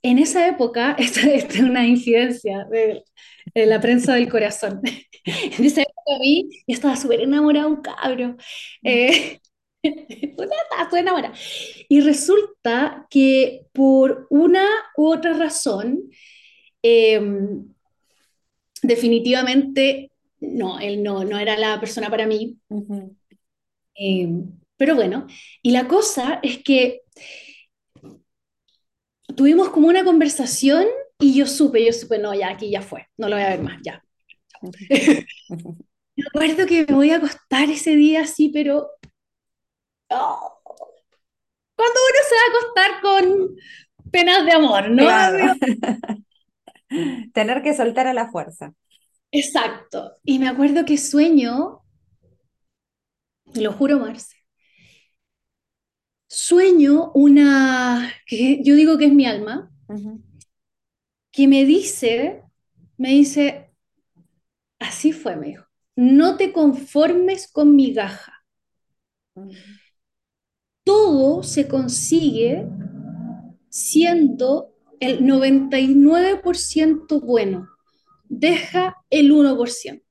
en 0.03 0.19
esa 0.19 0.47
época, 0.47 0.93
esta, 0.99 1.21
esta 1.31 1.55
es 1.55 1.61
una 1.61 1.87
incidencia 1.87 2.65
de, 2.71 3.03
de 3.55 3.65
la 3.67 3.81
prensa 3.81 4.15
del 4.15 4.29
corazón, 4.29 4.81
en 5.25 5.65
esa 5.65 5.81
época 5.83 6.15
a 6.17 6.19
mí, 6.19 6.49
yo 6.67 6.75
estaba 6.75 6.95
súper 6.97 7.21
enamorada 7.21 7.67
de 7.67 7.73
un 7.73 7.81
cabro, 7.81 8.37
mm, 8.83 8.89
eh, 8.89 9.39
estaba 9.83 10.85
súper 10.85 10.99
enamorada, 10.99 11.33
y 11.89 12.01
resulta 12.01 13.07
que 13.09 13.65
por 13.73 14.27
una 14.29 14.65
u 14.95 15.11
otra 15.11 15.33
razón, 15.33 16.09
eh, 16.83 17.19
definitivamente, 18.81 20.11
no, 20.39 20.79
él 20.79 21.03
no, 21.03 21.23
no 21.23 21.37
era 21.39 21.57
la 21.57 21.79
persona 21.79 22.09
para 22.09 22.27
mí, 22.27 22.57
Eh, 23.95 24.27
pero 24.77 24.95
bueno, 24.95 25.27
y 25.61 25.71
la 25.71 25.87
cosa 25.87 26.39
es 26.43 26.63
que 26.63 27.01
tuvimos 29.35 29.69
como 29.69 29.87
una 29.87 30.03
conversación 30.03 30.85
y 31.19 31.35
yo 31.35 31.45
supe, 31.47 31.85
yo 31.85 31.93
supe, 31.93 32.17
no, 32.19 32.33
ya 32.33 32.49
aquí 32.49 32.69
ya 32.71 32.81
fue, 32.81 33.07
no 33.17 33.29
lo 33.29 33.35
voy 33.35 33.45
a 33.45 33.49
ver 33.49 33.61
más, 33.61 33.79
ya. 33.83 34.03
Me 36.15 36.23
acuerdo 36.27 36.65
que 36.67 36.85
me 36.87 36.93
voy 36.95 37.11
a 37.11 37.17
acostar 37.17 37.69
ese 37.69 37.95
día 37.95 38.21
así, 38.23 38.49
pero 38.49 38.89
oh, 40.11 40.61
cuando 41.75 41.99
uno 42.09 42.19
se 42.27 42.35
va 42.35 42.41
a 42.45 42.51
acostar 42.51 43.01
con 43.01 43.55
penas 44.11 44.45
de 44.45 44.51
amor, 44.51 44.89
¿no? 44.89 45.03
Claro. 45.03 45.55
Tener 47.33 47.61
que 47.61 47.73
soltar 47.73 48.07
a 48.07 48.13
la 48.13 48.29
fuerza. 48.29 48.73
Exacto. 49.31 50.17
Y 50.23 50.39
me 50.39 50.49
acuerdo 50.49 50.85
que 50.85 50.97
sueño, 50.97 51.81
lo 53.55 53.71
juro, 53.73 53.99
Marce, 53.99 54.35
sueño 56.27 57.11
una, 57.13 58.11
que 58.25 58.61
yo 58.63 58.75
digo 58.75 58.97
que 58.97 59.05
es 59.05 59.13
mi 59.13 59.25
alma, 59.25 59.71
que 61.31 61.47
me 61.47 61.65
dice, 61.65 62.43
me 62.97 63.09
dice, 63.09 63.71
Así 64.79 65.13
fue, 65.13 65.35
me 65.35 65.47
dijo. 65.47 65.65
No 65.95 66.37
te 66.37 66.51
conformes 66.51 67.49
con 67.51 67.75
migaja. 67.75 68.43
ujú. 69.35 69.80
Todo 70.91 71.41
se 71.41 71.67
consigue 71.69 72.67
siendo 73.69 74.73
el 74.99 75.21
99% 75.21 77.21
bueno. 77.21 77.69
Deja 78.27 78.97
el 79.09 79.31
1%. 79.31 80.01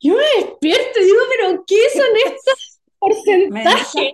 Yo 0.00 0.14
me 0.14 0.22
despierto 0.36 1.00
y 1.00 1.04
digo, 1.04 1.18
pero 1.36 1.64
¿qué 1.66 1.80
son 1.92 2.06
estos 2.26 2.80
porcentajes? 3.00 4.12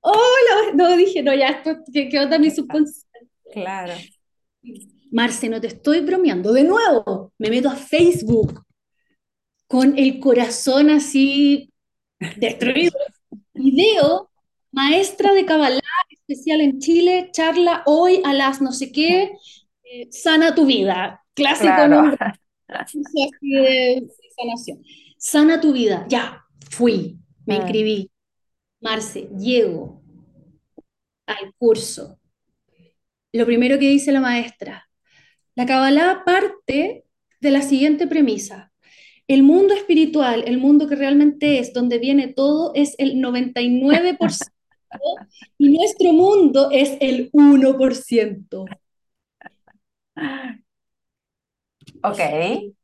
Hola, 0.02 0.74
no, 0.74 0.98
dije, 0.98 1.24
no, 1.24 1.34
ya, 1.34 1.48
esto, 1.48 1.78
¿qué, 1.94 2.10
qué 2.10 2.20
onda 2.20 2.38
mi 2.40 2.52
subconsciente? 2.52 3.30
Claro. 3.54 3.94
Marce, 5.12 5.48
no 5.48 5.62
te 5.62 5.68
estoy 5.68 6.02
bromeando. 6.02 6.52
De 6.52 6.66
nuevo, 6.66 7.32
me 7.38 7.50
meto 7.50 7.70
a 7.70 7.78
Facebook 7.78 8.66
con 9.72 9.98
el 9.98 10.20
corazón 10.20 10.90
así 10.90 11.72
destruido. 12.38 12.92
Video, 13.54 14.30
maestra 14.72 15.34
de 15.34 15.46
Kabbalah 15.46 15.80
especial 16.10 16.60
en 16.62 16.80
Chile, 16.80 17.30
charla 17.32 17.84
hoy 17.86 18.22
a 18.26 18.34
las 18.34 18.62
no 18.62 18.74
sé 18.74 18.92
qué, 18.92 19.32
eh, 19.84 20.08
sana 20.12 20.54
tu 20.56 20.66
vida. 20.66 21.24
Clase 21.34 21.66
con 21.68 21.76
Claro. 21.76 22.16
así 22.70 23.02
de 23.42 24.08
sanación. 24.36 24.84
Sana 25.18 25.62
tu 25.62 25.72
vida. 25.72 26.06
Ya, 26.10 26.44
fui, 26.70 27.18
me 27.46 27.56
Mm, 27.56 27.62
inscribí. 27.62 28.12
Marce, 28.82 29.30
llego 29.38 30.02
al 31.28 31.54
curso. 31.58 32.20
Lo 33.34 33.46
primero 33.46 33.80
que 33.80 33.88
dice 33.88 34.12
la 34.12 34.20
maestra, 34.20 34.90
la 35.56 35.66
Kabbalah 35.66 36.24
parte 36.26 37.06
de 37.40 37.52
la 37.52 37.62
siguiente 37.62 38.08
premisa. 38.08 38.71
El 39.32 39.44
mundo 39.44 39.74
espiritual, 39.74 40.44
el 40.46 40.58
mundo 40.58 40.90
que 40.90 40.96
realmente 40.98 41.60
es, 41.60 41.72
donde 41.72 42.00
viene 42.00 42.28
todo, 42.28 42.74
es 42.76 42.96
el 42.98 43.16
99% 43.22 44.50
y 45.58 45.70
nuestro 45.70 46.12
mundo 46.12 46.68
es 46.70 46.98
el 47.00 47.32
1%. 47.32 48.66
Ok, 52.04 52.20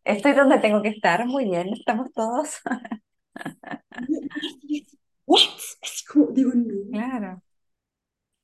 estoy 0.06 0.32
donde 0.32 0.60
tengo 0.60 0.82
que 0.82 0.88
estar. 0.88 1.26
Muy 1.26 1.44
bien, 1.44 1.74
estamos 1.74 2.14
todos. 2.14 2.62
¿What? 5.26 5.42
Así 5.84 6.06
como, 6.06 6.28
digo, 6.28 6.52
no. 6.56 6.90
Claro. 6.94 7.44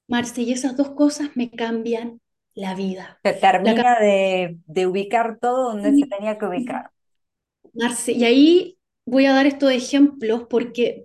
Marce, 0.10 0.41
y 0.41 0.51
esas 0.51 0.76
dos 0.76 0.89
cosas 0.89 1.30
me 1.36 1.49
cambian 1.49 2.20
la 2.54 2.76
vida. 2.76 3.18
Se 3.24 3.32
La 3.32 3.39
termina 3.39 3.97
de, 3.97 4.58
de 4.68 4.88
ubicar 4.88 5.39
todo 5.39 5.72
donde 5.72 5.97
se 5.97 6.06
tenía 6.08 6.38
que 6.38 6.45
ubicar. 6.47 6.91
Marce, 7.74 8.11
y 8.11 8.24
ahí 8.24 8.78
voy 9.05 9.26
a 9.26 9.34
dar 9.34 9.45
estos 9.45 9.71
ejemplos 9.71 10.43
porque 10.49 11.03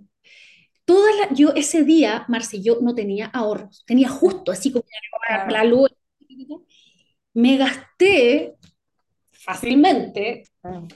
todas 0.85 1.13
yo 1.35 1.49
ese 1.55 1.83
día, 1.83 2.25
Marce, 2.27 2.61
yo 2.61 2.79
no 2.81 2.95
tenía 2.95 3.27
ahorros, 3.27 3.83
tenía 3.85 4.09
justo 4.09 4.51
así 4.51 4.71
como 4.71 4.85
la, 5.49 5.63
luz. 5.63 5.89
Me 7.33 7.57
gasté 7.57 8.55
fácilmente 9.31 10.43
Mm, 10.63 10.87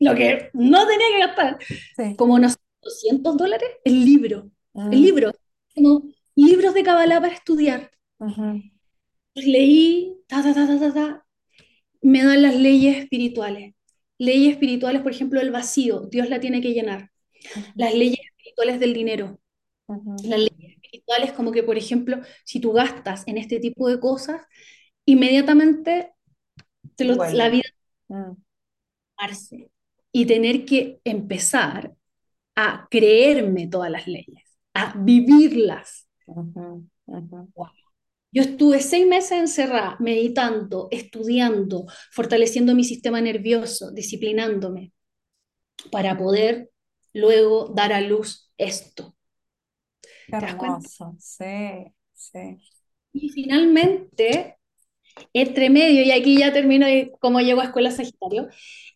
lo 0.00 0.14
que 0.14 0.50
no 0.54 0.86
tenía 0.86 1.06
que 1.08 1.18
gastar, 1.26 1.58
Sí. 1.96 2.16
como 2.16 2.34
unos 2.34 2.56
200 2.82 3.36
dólares, 3.36 3.68
el 3.84 4.04
libro, 4.04 4.50
el 4.74 5.00
Mm, 5.00 5.02
libro, 5.02 5.32
como 5.74 6.02
libros 6.36 6.74
de 6.74 6.82
Kabbalah 6.82 7.20
para 7.20 7.34
estudiar. 7.34 7.90
Leí, 9.34 10.16
ta, 10.28 10.42
ta, 10.42 10.54
ta, 10.54 10.66
ta, 10.66 10.78
ta, 10.78 10.94
ta, 10.94 11.26
me 12.02 12.22
dan 12.22 12.42
las 12.42 12.54
leyes 12.54 12.98
espirituales. 12.98 13.74
Leyes 14.24 14.52
espirituales, 14.54 15.02
por 15.02 15.12
ejemplo, 15.12 15.40
el 15.40 15.50
vacío, 15.50 16.00
Dios 16.10 16.28
la 16.28 16.40
tiene 16.40 16.60
que 16.60 16.72
llenar. 16.72 17.10
Las 17.76 17.94
leyes 17.94 18.18
espirituales 18.20 18.80
del 18.80 18.94
dinero. 18.94 19.40
Las 20.24 20.38
leyes 20.40 20.74
espirituales 20.76 21.32
como 21.32 21.52
que, 21.52 21.62
por 21.62 21.78
ejemplo, 21.78 22.20
si 22.44 22.60
tú 22.60 22.72
gastas 22.72 23.24
en 23.28 23.38
este 23.38 23.60
tipo 23.60 23.88
de 23.88 24.00
cosas, 24.00 24.42
inmediatamente 25.06 26.12
te 26.96 27.04
lo- 27.04 27.14
la 27.16 27.24
Vuelve. 27.48 27.50
vida 27.50 27.70
darse 29.18 29.70
y 30.12 30.26
tener 30.26 30.64
que 30.64 31.00
empezar 31.04 31.94
a 32.56 32.86
creerme 32.90 33.68
todas 33.68 33.90
las 33.90 34.06
leyes, 34.06 34.58
a 34.74 34.94
vivirlas. 34.98 36.08
ujú. 36.26 36.88
Yo 38.34 38.42
estuve 38.42 38.80
seis 38.80 39.06
meses 39.06 39.38
encerrada, 39.38 39.96
meditando, 40.00 40.88
estudiando, 40.90 41.86
fortaleciendo 42.10 42.74
mi 42.74 42.82
sistema 42.82 43.20
nervioso, 43.20 43.92
disciplinándome, 43.92 44.92
para 45.92 46.18
poder 46.18 46.68
luego 47.12 47.72
dar 47.76 47.92
a 47.92 48.00
luz 48.00 48.50
esto. 48.58 49.16
Qué 50.26 50.32
¿Te 50.32 50.46
das 50.46 50.54
cuenta? 50.56 50.78
hermoso. 50.78 51.16
Sí, 51.20 51.94
sí. 52.12 52.58
Y 53.12 53.28
finalmente, 53.28 54.58
entre 55.32 55.70
medio, 55.70 56.02
y 56.02 56.10
aquí 56.10 56.36
ya 56.36 56.52
termino 56.52 56.86
de 56.86 57.12
cómo 57.20 57.40
llego 57.40 57.60
a 57.60 57.66
Escuela 57.66 57.92
Sagitario, 57.92 58.48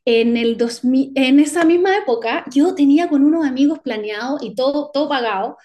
en, 0.04 0.36
el 0.36 0.56
2000, 0.56 1.12
en 1.14 1.38
esa 1.38 1.64
misma 1.64 1.96
época 1.96 2.44
yo 2.52 2.74
tenía 2.74 3.08
con 3.08 3.22
unos 3.24 3.46
amigos 3.46 3.78
planeado 3.78 4.38
y 4.40 4.56
todo, 4.56 4.90
todo 4.92 5.08
pagado 5.08 5.58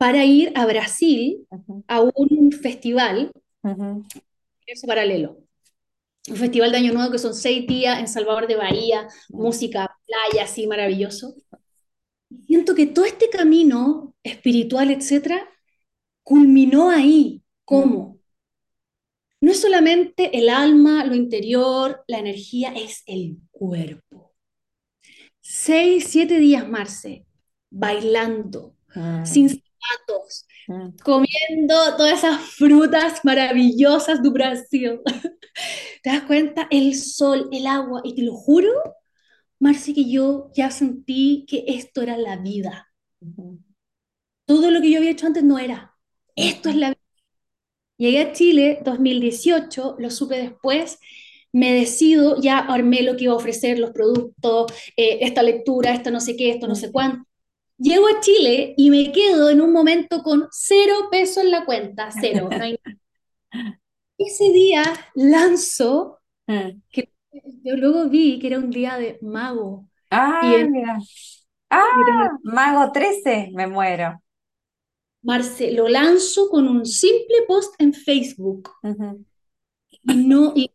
para 0.00 0.24
ir 0.24 0.50
a 0.54 0.64
Brasil 0.64 1.46
a 1.86 2.00
un 2.00 2.52
festival, 2.52 3.30
eso 4.64 4.86
paralelo. 4.86 5.44
Un 6.26 6.36
festival 6.36 6.72
de 6.72 6.78
Año 6.78 6.94
Nuevo 6.94 7.12
que 7.12 7.18
son 7.18 7.34
seis 7.34 7.66
días 7.66 8.00
en 8.00 8.08
Salvador 8.08 8.46
de 8.46 8.56
Bahía, 8.56 9.06
música, 9.28 9.94
playa, 10.06 10.44
así 10.44 10.66
maravilloso. 10.66 11.34
Siento 12.46 12.74
que 12.74 12.86
todo 12.86 13.04
este 13.04 13.28
camino 13.28 14.14
espiritual, 14.22 14.90
etcétera, 14.90 15.46
culminó 16.22 16.88
ahí. 16.88 17.42
¿Cómo? 17.66 18.20
No 19.42 19.50
es 19.50 19.60
solamente 19.60 20.38
el 20.38 20.48
alma, 20.48 21.04
lo 21.04 21.14
interior, 21.14 22.04
la 22.06 22.20
energía, 22.20 22.72
es 22.74 23.02
el 23.04 23.36
cuerpo. 23.50 24.32
Seis, 25.42 26.06
siete 26.08 26.38
días, 26.38 26.66
Marce, 26.66 27.26
bailando, 27.68 28.76
sin 29.24 29.60
ujú, 30.66 30.94
comiendo 31.02 31.96
todas 31.96 32.18
esas 32.18 32.40
frutas 32.40 33.24
maravillosas 33.24 34.22
de 34.22 34.28
Brasil. 34.30 35.00
¿Te 36.02 36.10
das 36.10 36.22
cuenta? 36.24 36.68
El 36.70 36.94
sol, 36.94 37.48
el 37.52 37.66
agua, 37.66 38.02
y 38.04 38.14
te 38.14 38.22
lo 38.22 38.34
juro, 38.34 38.70
Marce, 39.60 39.94
que 39.94 40.10
yo 40.10 40.50
ya 40.54 40.70
sentí 40.70 41.46
que 41.48 41.64
esto 41.68 42.02
era 42.02 42.16
la 42.18 42.36
vida. 42.36 42.88
Todo 44.46 44.70
lo 44.70 44.80
que 44.82 44.90
yo 44.90 44.98
había 44.98 45.10
hecho 45.12 45.26
antes 45.26 45.44
no 45.44 45.58
era. 45.58 45.94
Esto 46.36 46.68
es 46.68 46.76
la 46.76 46.88
vida. 46.90 47.00
Llegué 47.98 48.20
a 48.22 48.32
Chile 48.32 48.80
2018, 48.84 49.96
lo 49.98 50.10
supe 50.10 50.36
después, 50.38 50.98
me 51.52 51.72
decido, 51.74 52.40
ya 52.40 52.58
armé 52.58 53.02
lo 53.02 53.16
que 53.16 53.24
iba 53.24 53.34
a 53.34 53.36
ofrecer, 53.36 53.78
los 53.78 53.90
productos, 53.92 54.72
eh, 54.96 55.18
esta 55.22 55.42
lectura, 55.42 55.92
esto 55.94 56.10
no 56.10 56.20
sé 56.20 56.36
qué, 56.36 56.50
esto 56.50 56.66
no 56.68 56.74
sé 56.76 56.90
ujú, 56.92 56.92
cuánto. 56.92 57.28
Llego 57.80 58.06
a 58.08 58.20
Chile 58.20 58.74
y 58.76 58.90
me 58.90 59.10
quedo 59.10 59.48
en 59.50 59.60
un 59.60 59.72
momento 59.72 60.22
con 60.22 60.46
cero 60.52 61.08
peso 61.10 61.40
en 61.40 61.50
la 61.50 61.64
cuenta, 61.64 62.10
cero. 62.10 62.50
No 62.56 62.62
hay... 62.62 62.78
Ese 64.18 64.52
día 64.52 64.82
lanzo, 65.14 66.20
que 66.90 67.12
yo 67.64 67.76
luego 67.76 68.08
vi 68.08 68.38
que 68.38 68.48
era 68.48 68.58
un 68.58 68.70
día 68.70 68.98
de 68.98 69.18
mago. 69.22 69.88
Ah, 70.10 70.40
en 70.56 70.70
mira. 70.70 70.98
Ah, 71.70 72.30
Mago 72.42 72.92
13, 72.92 73.50
me 73.54 73.66
muero. 73.66 74.20
Marce, 75.22 75.72
lo 75.72 75.88
lanzo 75.88 76.50
con 76.50 76.68
un 76.68 76.84
simple 76.84 77.36
post 77.48 77.74
en 77.78 77.94
Facebook 77.94 78.68
y 80.02 80.14
no, 80.16 80.52
y, 80.54 80.72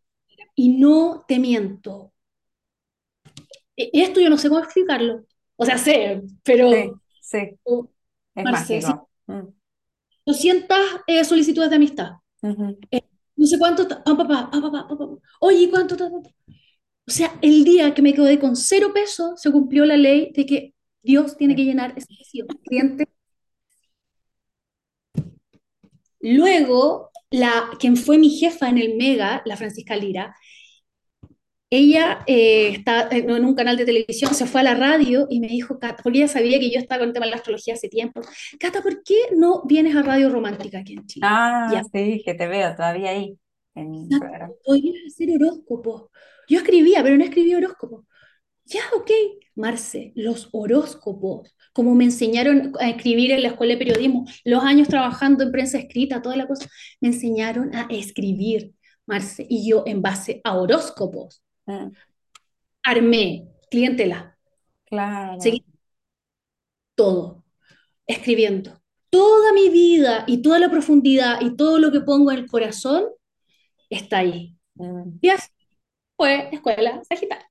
y 0.56 0.70
no 0.78 1.26
te 1.28 1.40
miento. 1.40 2.14
E- 3.78 3.90
Esto 3.94 4.20
yo 4.22 4.30
no 4.30 4.38
sé 4.38 4.50
cómo 4.50 4.62
explicarlo. 4.62 5.26
O 5.58 5.66
sea, 5.66 5.78
sé, 5.78 6.22
Sí, 6.70 6.76
pero, 6.76 7.02
sí, 7.20 7.60
oh, 7.64 7.90
es 8.36 8.50
Marce, 8.50 8.82
sí, 8.82 8.94
mágico. 8.94 9.10
Mm, 9.28 9.50
200 10.26 10.78
eh, 11.08 11.24
solicitudes 11.26 11.70
de 11.70 11.76
amistad. 11.78 12.14
ujú, 12.44 12.78
Eh, 12.92 13.02
no 13.38 13.48
sé 13.48 13.60
cuánto, 13.60 13.88
ta- 13.88 14.04
pa, 14.04 14.18
pa, 14.18 14.28
pa, 14.28 14.52
pa, 14.52 14.62
pa, 14.62 14.72
pa, 14.72 14.88
pa, 14.90 14.98
pa. 14.98 15.08
Oye, 15.42 15.70
¿cuánto? 15.72 15.98
ta, 15.98 16.10
ta, 16.12 16.22
ta? 16.24 16.30
O 17.08 17.12
sea, 17.12 17.38
el 17.42 17.64
día 17.66 17.94
que 17.94 18.02
me 18.02 18.14
quedé 18.14 18.40
con 18.40 18.56
cero 18.56 18.92
pesos, 18.94 19.42
se 19.42 19.52
cumplió 19.52 19.86
la 19.86 19.98
ley 19.98 20.32
de 20.34 20.46
que 20.46 20.76
Dios 21.04 21.38
tiene 21.38 21.56
que 21.56 21.64
sí. 21.64 21.66
llenar 21.66 21.94
ese 21.98 22.08
vacío. 22.20 22.48
Cliente. 22.66 23.08
Luego, 26.20 27.12
la, 27.30 27.70
quien 27.80 27.98
fue 27.98 28.18
mi 28.18 28.30
jefa 28.30 28.70
en 28.70 28.78
el 28.78 28.96
Mega, 28.96 29.42
la 29.46 29.58
Francisca 29.58 29.96
Lira, 29.96 30.36
ella 31.70 32.20
eh, 32.28 32.70
está 32.70 33.10
en 33.12 33.30
un 33.32 33.56
canal 33.56 33.78
de 33.78 33.86
televisión, 33.86 34.34
se 34.34 34.46
fue 34.46 34.62
a 34.62 34.64
la 34.64 34.76
radio 34.76 35.28
y 35.30 35.40
me 35.40 35.48
dijo, 35.48 35.80
Cata, 35.80 36.02
porque 36.04 36.20
ella 36.20 36.28
sabía 36.28 36.60
que 36.60 36.72
yo 36.72 36.80
estaba 36.80 37.00
con 37.00 37.10
el 37.10 37.14
tema 37.14 37.26
de 37.26 37.32
la 37.32 37.38
astrología 37.38 37.74
hace 37.74 37.90
tiempo, 37.90 38.22
Cata, 38.60 38.82
¿por 38.82 39.04
qué 39.04 39.16
no 39.36 39.64
vienes 39.66 39.96
a 39.96 40.04
Radio 40.04 40.30
Romántica 40.30 40.80
aquí 40.80 40.94
en 40.94 41.06
Chile? 41.06 41.26
Ah, 41.30 41.70
Ya, 41.74 41.84
sí, 41.84 42.22
que 42.26 42.34
te 42.34 42.48
veo 42.48 42.76
todavía 42.76 43.12
ahí 43.12 43.38
en 43.76 44.08
podrías 44.64 44.96
hacer 45.08 45.30
horóscopos. 45.36 46.10
Yo 46.48 46.60
escribía, 46.60 47.04
pero 47.04 47.18
no 47.18 47.24
escribía 47.24 47.58
horóscopos. 47.58 48.06
Ya, 48.66 48.82
ok. 48.96 49.12
Marce, 49.56 50.12
los 50.16 50.50
horóscopos, 50.52 51.56
como 51.74 51.96
me 51.96 52.06
enseñaron 52.06 52.74
a 52.80 52.90
escribir 52.90 53.32
en 53.32 53.44
la 53.44 53.50
escuela 53.50 53.74
de 53.74 53.80
periodismo, 53.80 54.26
los 54.44 54.64
años 54.64 54.88
trabajando 54.88 55.44
en 55.44 55.52
prensa 55.52 55.78
escrita, 55.78 56.22
toda 56.22 56.36
la 56.36 56.48
cosa, 56.48 56.70
me 57.00 57.10
enseñaron 57.10 57.74
a 57.76 57.88
escribir, 57.90 58.74
Marce, 59.06 59.46
y 59.50 59.70
yo 59.70 59.84
en 59.86 60.02
base 60.02 60.42
a 60.44 60.58
horóscopos 60.58 61.45
Mm, 61.68 61.92
armé 62.84 63.48
clientela, 63.70 64.38
claro. 64.86 65.42
seguí 65.42 65.64
todo, 66.96 67.44
escribiendo. 68.08 68.82
Toda 69.10 69.54
mi 69.54 69.70
vida 69.70 70.26
y 70.28 70.42
toda 70.42 70.60
la 70.60 70.70
profundidad 70.70 71.42
y 71.42 71.56
todo 71.56 71.80
lo 71.80 71.92
que 71.92 72.02
pongo 72.02 72.32
en 72.32 72.40
el 72.40 72.48
corazón 72.48 73.06
está 73.90 74.20
ahí. 74.20 74.58
Mm. 74.76 75.20
Y 75.22 75.30
así 75.30 75.50
fue 76.18 76.50
Escuela 76.52 77.02
Sagitario. 77.08 77.46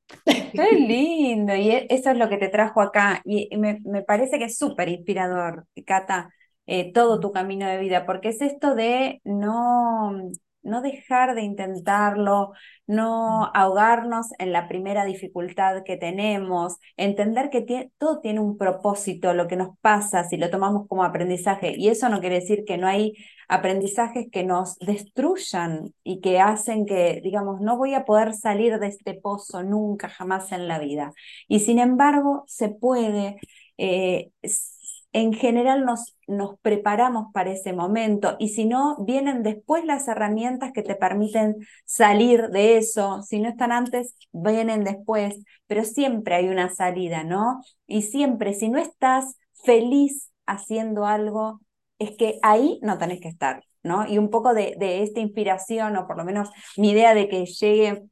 Qué 0.52 0.72
lindo, 0.72 1.54
y 1.54 1.70
e- 1.70 1.86
eso 1.90 2.10
es 2.10 2.18
lo 2.18 2.28
que 2.28 2.38
te 2.38 2.48
trajo 2.48 2.80
acá. 2.80 3.22
Y 3.24 3.48
y 3.50 3.58
me, 3.58 3.80
me 3.84 4.02
parece 4.02 4.38
que 4.38 4.44
es 4.46 4.58
súper 4.58 4.88
inspirador, 4.88 5.66
Cata, 5.86 6.30
eh, 6.66 6.92
todo 6.92 7.20
tu 7.20 7.32
camino 7.32 7.66
de 7.66 7.78
vida, 7.78 8.06
porque 8.06 8.28
es 8.30 8.40
esto 8.40 8.74
de 8.74 9.20
no, 9.24 10.30
no 10.64 10.82
dejar 10.82 11.34
de 11.34 11.42
intentarlo, 11.42 12.52
no 12.86 13.50
ahogarnos 13.54 14.28
en 14.38 14.52
la 14.52 14.68
primera 14.68 15.04
dificultad 15.04 15.82
que 15.84 15.96
tenemos, 15.96 16.78
entender 16.96 17.50
que 17.50 17.90
todo 17.98 18.20
tiene 18.20 18.40
un 18.40 18.58
propósito, 18.58 19.34
lo 19.34 19.46
que 19.48 19.56
nos 19.56 19.76
pasa, 19.80 20.24
si 20.24 20.36
lo 20.36 20.50
tomamos 20.50 20.86
como 20.88 21.04
aprendizaje. 21.04 21.74
Y 21.76 21.88
eso 21.88 22.08
no 22.08 22.20
quiere 22.20 22.40
decir 22.40 22.64
que 22.66 22.78
no 22.78 22.86
hay 22.86 23.14
aprendizajes 23.48 24.26
que 24.30 24.44
nos 24.44 24.78
destruyan 24.78 25.92
y 26.02 26.20
que 26.20 26.40
hacen 26.40 26.86
que, 26.86 27.20
digamos, 27.22 27.60
no 27.60 27.76
voy 27.76 27.94
a 27.94 28.04
poder 28.04 28.34
salir 28.34 28.78
de 28.78 28.88
este 28.88 29.14
pozo 29.14 29.62
nunca, 29.62 30.08
jamás 30.08 30.52
en 30.52 30.68
la 30.68 30.78
vida. 30.78 31.12
Y 31.48 31.60
sin 31.60 31.78
embargo, 31.78 32.44
se 32.46 32.68
puede, 32.68 33.36
eh, 33.78 34.30
en 35.14 35.32
general 35.32 35.84
nos, 35.86 36.16
nos 36.26 36.58
preparamos 36.60 37.32
para 37.32 37.52
ese 37.52 37.72
momento 37.72 38.36
y 38.40 38.48
si 38.50 38.64
no, 38.66 38.96
vienen 39.04 39.44
después 39.44 39.84
las 39.84 40.08
herramientas 40.08 40.72
que 40.72 40.82
te 40.82 40.96
permiten 40.96 41.56
salir 41.86 42.48
de 42.48 42.76
eso, 42.76 43.22
si 43.22 43.40
no 43.40 43.48
están 43.48 43.70
antes, 43.72 44.16
vienen 44.32 44.82
después, 44.84 45.36
pero 45.68 45.84
siempre 45.84 46.34
hay 46.34 46.48
una 46.48 46.68
salida, 46.68 47.22
¿no? 47.22 47.62
Y 47.86 48.02
siempre, 48.02 48.54
si 48.54 48.68
no 48.68 48.78
estás 48.78 49.36
feliz 49.64 50.30
haciendo 50.46 51.06
algo, 51.06 51.60
es 52.00 52.16
que 52.16 52.38
ahí 52.42 52.80
no 52.82 52.98
tenés 52.98 53.20
que 53.20 53.28
estar, 53.28 53.62
¿no? 53.84 54.06
Y 54.08 54.18
un 54.18 54.30
poco 54.30 54.52
de, 54.52 54.74
de 54.78 55.04
esta 55.04 55.20
inspiración, 55.20 55.96
o 55.96 56.06
por 56.08 56.16
lo 56.16 56.24
menos 56.24 56.50
mi 56.76 56.90
idea 56.90 57.14
de 57.14 57.28
que 57.28 57.46
llegue 57.46 58.02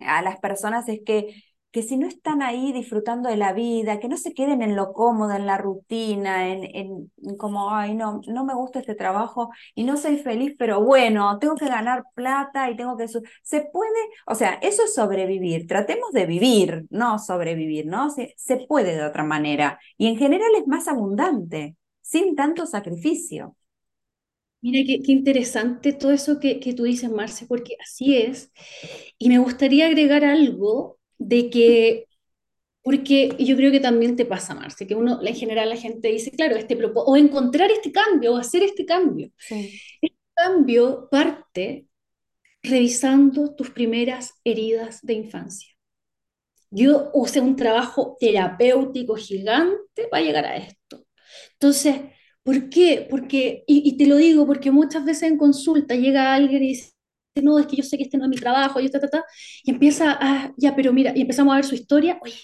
a 0.00 0.22
las 0.22 0.38
personas 0.40 0.88
es 0.88 1.00
que, 1.04 1.42
que 1.70 1.82
si 1.82 1.96
no 1.98 2.06
están 2.08 2.42
ahí 2.42 2.72
disfrutando 2.72 3.28
de 3.28 3.36
la 3.36 3.52
vida, 3.52 4.00
que 4.00 4.08
no 4.08 4.16
se 4.16 4.32
queden 4.34 4.62
en 4.62 4.74
lo 4.76 4.92
cómodo, 4.94 5.32
en 5.34 5.46
la 5.46 5.58
rutina, 5.58 6.48
en, 6.48 6.64
en, 6.74 7.36
como, 7.36 7.70
ay, 7.74 7.94
no, 7.94 8.20
no 8.26 8.44
me 8.44 8.54
gusta 8.54 8.78
este 8.80 8.94
trabajo 8.94 9.50
y 9.74 9.84
no 9.84 9.96
soy 9.98 10.16
feliz, 10.18 10.54
pero 10.58 10.82
bueno, 10.82 11.38
tengo 11.38 11.54
que 11.56 11.66
ganar 11.68 12.04
plata 12.14 12.70
y 12.70 12.76
tengo 12.76 12.96
que... 12.96 13.06
Se 13.42 13.60
puede, 13.72 13.92
o 14.26 14.34
sea, 14.34 14.54
eso 14.62 14.84
es 14.84 14.94
sobrevivir, 14.94 15.66
tratemos 15.66 16.12
de 16.12 16.26
vivir, 16.26 16.86
no 16.90 17.18
sobrevivir, 17.18 17.86
¿no? 17.86 18.10
Se, 18.10 18.34
se 18.36 18.58
puede 18.66 18.96
de 18.96 19.04
otra 19.04 19.24
manera 19.24 19.78
y 19.98 20.06
en 20.08 20.16
general 20.16 20.50
es 20.56 20.66
más 20.66 20.88
abundante, 20.88 21.76
sin 22.00 22.34
tanto 22.36 22.66
sacrificio. 22.66 23.54
Mira, 24.60 24.80
qué, 24.86 25.00
qué 25.04 25.12
interesante 25.12 25.92
todo 25.92 26.10
eso 26.12 26.40
que, 26.40 26.58
que 26.60 26.74
tú 26.74 26.82
dices, 26.84 27.10
Marce, 27.10 27.46
porque 27.46 27.76
así 27.82 28.16
es. 28.16 28.50
Y 29.18 29.28
me 29.28 29.38
gustaría 29.38 29.86
agregar 29.86 30.24
algo 30.24 30.97
de 31.18 31.50
que, 31.50 32.06
porque 32.82 33.36
yo 33.38 33.56
creo 33.56 33.72
que 33.72 33.80
también 33.80 34.16
te 34.16 34.26
pasa, 34.26 34.54
Marce, 34.54 34.86
que 34.86 34.94
uno, 34.94 35.20
en 35.24 35.34
general 35.34 35.68
la 35.70 35.76
gente 35.76 36.08
dice, 36.08 36.30
claro, 36.30 36.56
este 36.56 36.78
o 36.82 37.16
encontrar 37.16 37.70
este 37.70 37.92
cambio, 37.92 38.34
o 38.34 38.38
hacer 38.38 38.62
este 38.62 38.86
cambio. 38.86 39.30
Sí. 39.38 39.80
Cambio 40.34 41.08
parte 41.10 41.88
revisando 42.62 43.54
tus 43.54 43.70
primeras 43.70 44.34
heridas 44.44 45.00
de 45.02 45.14
infancia. 45.14 45.68
Yo 46.70 47.10
usé 47.14 47.40
un 47.40 47.56
trabajo 47.56 48.16
terapéutico 48.20 49.16
gigante 49.16 50.08
para 50.10 50.22
llegar 50.22 50.44
a 50.46 50.56
esto. 50.56 51.06
Entonces, 51.54 51.96
¿por 52.42 52.68
qué? 52.70 53.06
Porque, 53.10 53.64
y, 53.66 53.88
y 53.88 53.96
te 53.96 54.06
lo 54.06 54.16
digo 54.16 54.46
porque 54.46 54.70
muchas 54.70 55.04
veces 55.04 55.24
en 55.24 55.38
consulta 55.38 55.94
llega 55.94 56.34
alguien 56.34 56.62
y 56.62 56.68
dice, 56.68 56.92
no, 57.42 57.58
es 57.58 57.66
que 57.66 57.76
yo 57.76 57.82
sé 57.82 57.96
que 57.98 58.04
este 58.04 58.18
no 58.18 58.24
es 58.24 58.30
mi 58.30 58.36
trabajo, 58.36 58.80
yo 58.80 58.90
ta, 58.90 59.00
ta, 59.00 59.08
ta, 59.08 59.24
y 59.64 59.70
empieza 59.70 60.16
a, 60.20 60.52
ya, 60.56 60.74
pero 60.76 60.92
mira, 60.92 61.12
y 61.16 61.22
empezamos 61.22 61.52
a 61.52 61.56
ver 61.56 61.64
su 61.64 61.74
historia, 61.74 62.18
oye, 62.22 62.34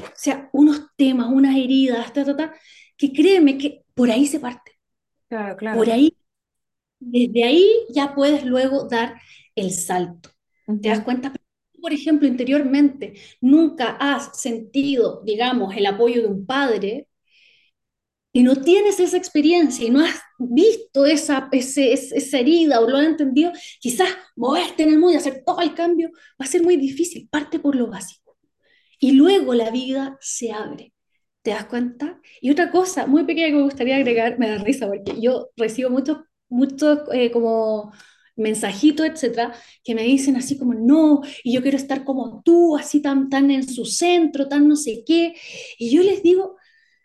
o 0.00 0.04
sea, 0.16 0.50
unos 0.52 0.82
temas, 0.96 1.28
unas 1.30 1.56
heridas, 1.56 2.12
ta, 2.12 2.24
ta, 2.24 2.36
ta, 2.36 2.54
que 2.96 3.12
créeme 3.12 3.58
que 3.58 3.84
por 3.94 4.10
ahí 4.10 4.26
se 4.26 4.40
parte, 4.40 4.72
Claro, 5.28 5.56
por 5.70 5.88
claro. 5.88 5.90
ahí 5.90 6.16
Desde 7.00 7.44
ahí 7.44 7.66
ya 7.90 8.14
puedes 8.14 8.44
luego 8.44 8.88
dar 8.88 9.20
el 9.56 9.72
salto. 9.72 10.30
¿Te 10.80 10.88
das 10.90 11.00
cuenta? 11.02 11.32
Por 11.82 11.92
ejemplo, 11.92 12.28
interiormente, 12.28 13.14
nunca 13.40 13.96
has 14.00 14.40
sentido, 14.40 15.22
digamos, 15.24 15.76
el 15.76 15.86
apoyo 15.86 16.22
de 16.22 16.28
un 16.28 16.46
padre 16.46 17.08
y 18.34 18.44
no 18.44 18.56
tienes 18.56 19.00
esa 19.00 19.16
experiencia 19.18 19.86
y 19.86 19.90
no 19.90 20.00
has 20.04 20.16
visto 20.38 21.06
esa, 21.06 21.48
ese- 21.52 21.94
esa 21.94 22.40
herida 22.40 22.80
o 22.82 22.90
lo 22.90 22.98
has 22.98 23.06
entendido, 23.06 23.52
quizás 23.80 24.10
moverte 24.36 24.84
en 24.84 24.90
el 24.90 25.00
mundo 25.00 25.14
y 25.14 25.16
hacer 25.18 25.44
todo 25.46 25.62
el 25.62 25.74
cambio 25.74 26.10
va 26.40 26.46
a 26.46 26.48
ser 26.48 26.64
muy 26.64 26.76
difícil. 26.76 27.28
Parte 27.30 27.60
por 27.60 27.76
lo 27.76 27.88
básico. 27.88 28.36
Y 29.00 29.12
luego 29.12 29.54
la 29.54 29.70
vida 29.70 30.16
se 30.20 30.52
abre. 30.52 30.92
¿Te 31.42 31.50
das 31.50 31.66
cuenta? 31.66 32.20
Y 32.40 32.50
otra 32.50 32.70
cosa 32.70 33.06
muy 33.06 33.24
pequeña 33.24 33.48
que 33.48 33.54
me 33.56 33.62
gustaría 33.64 33.96
agregar, 33.96 34.38
me 34.38 34.48
da 34.48 34.58
risa 34.58 34.86
porque 34.88 35.20
yo 35.20 35.50
recibo 35.56 35.90
muchos, 35.90 36.18
muchos 36.48 37.00
eh, 37.12 37.30
como 37.30 37.92
mensajitos, 38.36 39.06
etcétera, 39.06 39.54
que 39.84 39.94
me 39.94 40.02
dicen 40.04 40.36
así 40.36 40.58
como, 40.58 40.74
no, 40.74 41.20
y 41.44 41.52
yo 41.54 41.62
quiero 41.62 41.76
estar 41.76 42.04
como 42.04 42.42
tú, 42.44 42.76
así 42.76 43.00
tan, 43.02 43.28
tan 43.28 43.50
en 43.50 43.68
su 43.68 43.84
centro, 43.84 44.48
tan 44.48 44.66
no 44.68 44.74
sé 44.76 45.04
qué. 45.06 45.34
Y 45.78 45.90
yo 45.94 46.02
les 46.02 46.22
digo, 46.22 46.56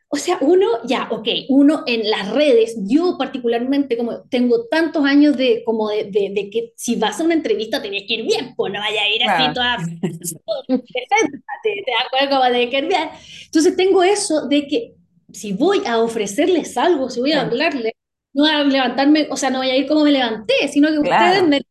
o 0.09 0.17
sea, 0.17 0.37
uno, 0.41 0.67
ya, 0.85 1.07
ok, 1.11 1.27
uno 1.49 1.83
en 1.87 2.09
las 2.09 2.29
redes, 2.31 2.75
yo 2.83 3.17
particularmente, 3.17 3.97
como 3.97 4.23
tengo 4.29 4.65
tantos 4.67 5.05
años 5.05 5.37
de, 5.37 5.63
como 5.65 5.89
de, 5.89 6.05
de, 6.05 6.31
de 6.33 6.49
que 6.49 6.73
si 6.75 6.95
vas 6.95 7.19
a 7.19 7.23
una 7.23 7.35
entrevista 7.35 7.81
tenés 7.81 8.05
que 8.07 8.15
ir 8.15 8.23
bien, 8.25 8.55
pues 8.55 8.73
no 8.73 8.79
vaya 8.79 9.01
a 9.03 9.09
ir 9.09 9.23
así 9.23 9.53
Claro. 9.53 9.53
toda 9.53 9.77
te 11.63 11.91
das 11.91 12.09
cuenta 12.09 12.29
como 12.37 12.43
de 12.49 12.69
que 12.69 12.77
ir 12.79 12.87
bien. 12.87 13.09
Entonces 13.45 13.75
tengo 13.75 14.03
eso 14.03 14.47
de 14.47 14.67
que 14.67 14.95
si 15.31 15.53
voy 15.53 15.83
a 15.85 15.99
ofrecerles 15.99 16.77
algo, 16.77 17.09
si 17.09 17.19
voy 17.19 17.33
a 17.33 17.41
hablarles, 17.41 17.93
no 18.33 18.43
voy 18.43 18.51
a 18.51 18.63
levantarme, 18.63 19.27
o 19.31 19.37
sea, 19.37 19.49
no 19.49 19.59
voy 19.59 19.69
a 19.69 19.77
ir 19.77 19.87
como 19.87 20.03
me 20.03 20.11
levanté, 20.11 20.53
sino 20.69 20.89
que 20.89 20.99
ustedes 20.99 21.43
claro. 21.43 21.47
me, 21.47 21.61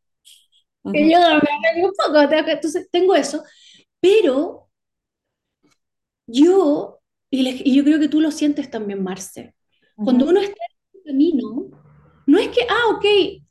que 0.92 1.00
Ujú, 1.00 1.10
yo 1.10 1.18
me 1.74 1.84
un 1.84 1.92
poco, 1.94 2.20
entonces 2.50 2.88
tengo 2.90 3.14
eso, 3.14 3.42
pero 4.00 4.68
yo, 6.26 6.97
y, 7.30 7.42
les- 7.42 7.60
y 7.64 7.74
yo 7.76 7.84
creo 7.84 7.98
que 8.00 8.08
tú 8.08 8.20
lo 8.20 8.30
sientes 8.30 8.70
también, 8.70 9.02
Marce, 9.02 9.54
cuando 10.00 10.26
uno 10.28 10.40
está 10.40 10.60
en 10.94 11.00
el 11.00 11.04
camino, 11.12 11.70
no 12.26 12.38
es 12.38 12.48
que, 12.48 12.62
ah, 12.68 12.90
ok, 12.96 13.04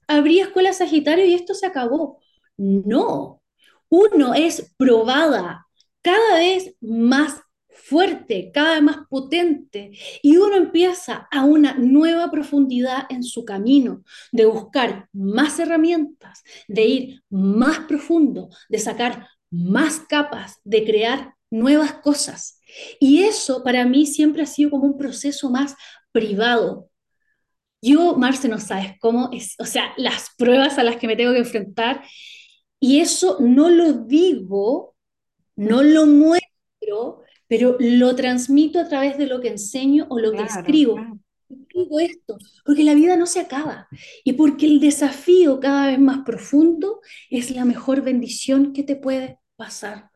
abrí 0.08 0.40
escuela 0.40 0.74
Sagitario 0.74 1.26
y 1.26 1.34
esto 1.34 1.54
se 1.54 1.66
acabó. 1.66 2.20
No, 2.58 3.42
uno 3.90 4.34
es 4.34 4.74
probada 4.78 5.68
cada 6.02 6.38
vez 6.38 6.76
más 6.82 7.42
fuerte, 7.70 8.52
cada 8.54 8.74
vez 8.76 8.84
más 8.84 8.98
potente, 9.10 9.92
y 10.24 10.38
uno 10.38 10.56
empieza 10.56 11.28
a 11.32 11.46
una 11.46 11.76
nueva 11.76 12.32
profundidad 12.32 13.04
en 13.10 13.24
su 13.24 13.46
camino, 13.46 14.04
de 14.32 14.46
buscar 14.46 15.08
más 15.14 15.60
herramientas, 15.60 16.44
de 16.68 16.86
ir 16.86 17.22
más 17.30 17.80
profundo, 17.82 18.50
de 18.70 18.80
sacar 18.80 19.28
más 19.52 20.00
capas, 20.02 20.60
de 20.64 20.84
crear 20.86 21.36
nuevas 21.52 21.94
cosas. 21.96 22.57
Y 23.00 23.24
eso 23.24 23.64
para 23.64 23.86
mí 23.86 24.06
siempre 24.06 24.44
ha 24.44 24.46
sido 24.46 24.72
como 24.72 24.86
un 24.86 24.98
proceso 24.98 25.50
más 25.50 25.76
privado. 26.12 26.90
Yo, 27.82 28.16
Marce, 28.16 28.48
no 28.48 28.60
sabes 28.60 28.94
cómo 29.00 29.30
es, 29.32 29.56
o 29.60 29.66
sea, 29.66 29.94
las 29.98 30.30
pruebas 30.38 30.78
a 30.78 30.84
las 30.84 30.98
que 30.98 31.08
me 31.08 31.16
tengo 31.16 31.34
que 31.34 31.40
enfrentar, 31.40 32.04
y 32.80 33.00
eso 33.00 33.38
no 33.40 33.70
lo 33.70 33.94
digo, 33.94 34.96
no 35.56 35.84
lo 35.84 36.06
muestro, 36.06 37.22
pero 37.48 37.78
lo 37.80 38.16
transmito 38.16 38.80
a 38.80 38.88
través 38.88 39.18
de 39.18 39.28
lo 39.28 39.42
que 39.42 39.50
enseño 39.50 40.06
o 40.10 40.20
lo 40.20 40.32
que 40.32 40.44
escribo. 40.44 40.96
claro, 40.96 41.20
Digo 41.50 42.00
esto, 42.00 42.38
porque 42.66 42.84
la 42.84 42.94
vida 42.94 43.16
no 43.16 43.26
se 43.26 43.40
acaba 43.40 43.88
y 44.26 44.34
porque 44.34 44.66
el 44.66 44.82
desafío 44.82 45.60
cada 45.62 45.88
vez 45.88 46.00
más 46.00 46.26
profundo 46.26 47.00
es 47.30 47.52
la 47.52 47.64
mejor 47.64 48.02
bendición 48.02 48.74
que 48.74 48.84
te 48.84 48.98
puede 48.98 49.40
pasar. 49.56 50.10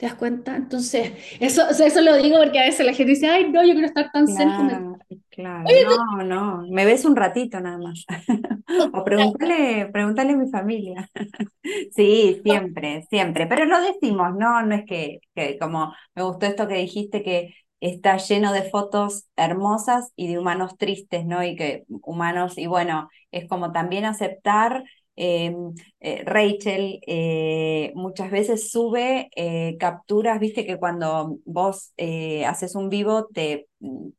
¿Te 0.00 0.06
das 0.06 0.14
cuenta? 0.14 0.56
Entonces, 0.56 1.12
eso, 1.40 1.68
o 1.68 1.74
sea, 1.74 1.86
eso 1.86 2.00
lo 2.00 2.16
digo 2.16 2.38
porque 2.38 2.58
a 2.58 2.64
veces 2.64 2.86
la 2.86 2.94
gente 2.94 3.10
dice, 3.12 3.26
ay, 3.28 3.50
no, 3.50 3.62
yo 3.62 3.72
quiero 3.72 3.86
estar 3.86 4.10
tan 4.10 4.26
el... 4.26 4.34
claro, 4.34 4.96
claro. 5.28 5.68
Oye, 5.68 5.84
No, 5.84 6.24
no, 6.24 6.66
me 6.70 6.86
ves 6.86 7.04
un 7.04 7.16
ratito 7.16 7.60
nada 7.60 7.76
más. 7.76 8.06
O 8.94 9.04
pregúntale, 9.04 9.90
pregúntale 9.92 10.32
a 10.32 10.36
mi 10.36 10.48
familia. 10.50 11.06
Sí, 11.94 12.40
siempre, 12.42 13.02
siempre. 13.10 13.46
Pero 13.46 13.66
lo 13.66 13.78
decimos, 13.82 14.34
no, 14.36 14.62
no 14.62 14.74
es 14.74 14.86
que, 14.86 15.20
que 15.34 15.58
como 15.58 15.92
me 16.14 16.22
gustó 16.22 16.46
esto 16.46 16.66
que 16.66 16.76
dijiste 16.76 17.22
que 17.22 17.54
está 17.80 18.16
lleno 18.16 18.52
de 18.52 18.62
fotos 18.62 19.26
hermosas 19.36 20.12
y 20.16 20.28
de 20.28 20.38
humanos 20.38 20.76
tristes, 20.78 21.26
¿no? 21.26 21.44
Y 21.44 21.56
que 21.56 21.84
humanos, 22.02 22.56
y 22.56 22.66
bueno, 22.66 23.10
es 23.30 23.46
como 23.48 23.72
también 23.72 24.06
aceptar. 24.06 24.84
Eh, 25.20 25.54
eh, 26.00 26.22
Rachel 26.24 27.00
eh, 27.06 27.92
muchas 27.94 28.30
veces 28.30 28.70
sube 28.70 29.28
eh, 29.36 29.76
capturas, 29.78 30.40
viste 30.40 30.66
que 30.66 30.78
cuando 30.78 31.38
vos 31.44 31.92
haces 32.46 32.74
un 32.74 32.88
vivo 32.88 33.26
te, 33.32 33.68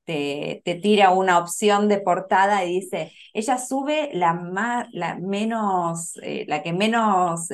te, 0.06 0.62
te 0.66 0.76
tira 0.76 1.12
una 1.12 1.39
opción 1.39 1.88
de 1.89 1.99
portada 1.99 2.64
y 2.66 2.80
dice 2.82 3.12
ella 3.34 3.58
sube 3.58 4.10
la 4.14 4.34
más, 4.34 4.88
la 4.91 5.16
menos, 5.20 6.14
la 6.47 6.64
que 6.64 6.74
menos 6.74 7.49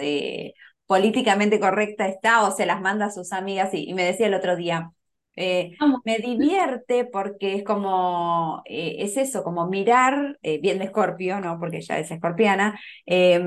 políticamente 0.85 1.59
correcta 1.59 2.07
está 2.07 2.43
o 2.47 2.51
se 2.51 2.65
las 2.65 2.81
manda 2.81 3.07
a 3.07 3.11
sus 3.11 3.31
amigas 3.33 3.69
y 3.73 3.93
me 3.93 4.03
decía 4.03 4.27
el 4.27 4.33
otro 4.33 4.55
día, 4.55 4.91
eh, 5.37 5.71
me 6.05 6.17
divierte 6.19 7.05
porque 7.05 7.55
es 7.55 7.63
como, 7.63 8.61
eh, 8.65 8.97
es 8.99 9.17
eso, 9.17 9.43
como 9.43 9.67
mirar, 9.67 10.37
eh, 10.43 10.59
bien 10.61 10.79
de 10.79 10.85
Escorpio, 10.85 11.39
¿no? 11.39 11.59
Porque 11.59 11.77
ella 11.77 11.99
es 11.99 12.11
escorpiana, 12.11 12.79
eh, 13.05 13.41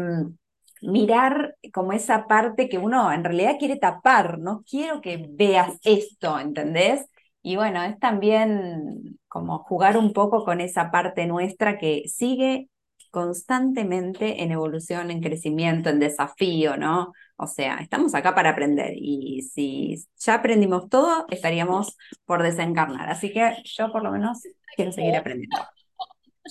mirar 0.83 1.57
como 1.73 1.93
esa 1.93 2.27
parte 2.27 2.69
que 2.69 2.79
uno 2.79 3.13
en 3.13 3.25
realidad 3.25 3.57
quiere 3.59 3.77
tapar, 3.77 4.39
no 4.39 4.63
quiero 4.69 5.01
que 5.01 5.27
veas 5.31 5.79
esto, 5.85 6.39
¿entendés? 6.39 7.07
Y 7.43 7.57
bueno, 7.57 7.83
es 7.83 7.99
también 7.99 9.19
como 9.29 9.59
jugar 9.65 9.97
un 9.97 10.13
poco 10.13 10.45
con 10.45 10.61
esa 10.61 10.91
parte 10.91 11.27
nuestra 11.27 11.79
que 11.79 12.05
sigue 12.09 12.69
constantemente 13.11 14.43
en 14.43 14.53
evolución, 14.53 15.11
en 15.11 15.21
crecimiento, 15.21 15.91
en 15.91 15.99
desafío, 16.01 16.77
¿no? 16.77 17.13
O 17.37 17.47
sea, 17.47 17.77
estamos 17.79 18.15
acá 18.15 18.35
para 18.35 18.51
aprender 18.51 18.93
y 18.97 19.43
si 19.43 19.97
ya 20.19 20.35
aprendimos 20.35 20.89
todo, 20.89 21.27
estaríamos 21.31 21.97
por 22.27 22.43
desencarnar. 22.43 23.09
Así 23.11 23.33
que 23.33 23.57
yo 23.65 23.91
por 23.93 24.03
lo 24.03 24.13
menos 24.13 24.41
quiero 24.77 24.93
seguir 24.93 25.17
aprendiendo. 25.17 25.57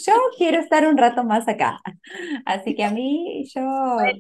Yo 0.06 0.14
quiero 0.38 0.60
estar 0.60 0.88
un 0.88 0.98
rato 0.98 1.24
más 1.24 1.48
acá. 1.48 1.80
Así 2.46 2.76
que 2.76 2.84
a 2.86 2.92
mí 2.92 3.44
yo 3.54 3.62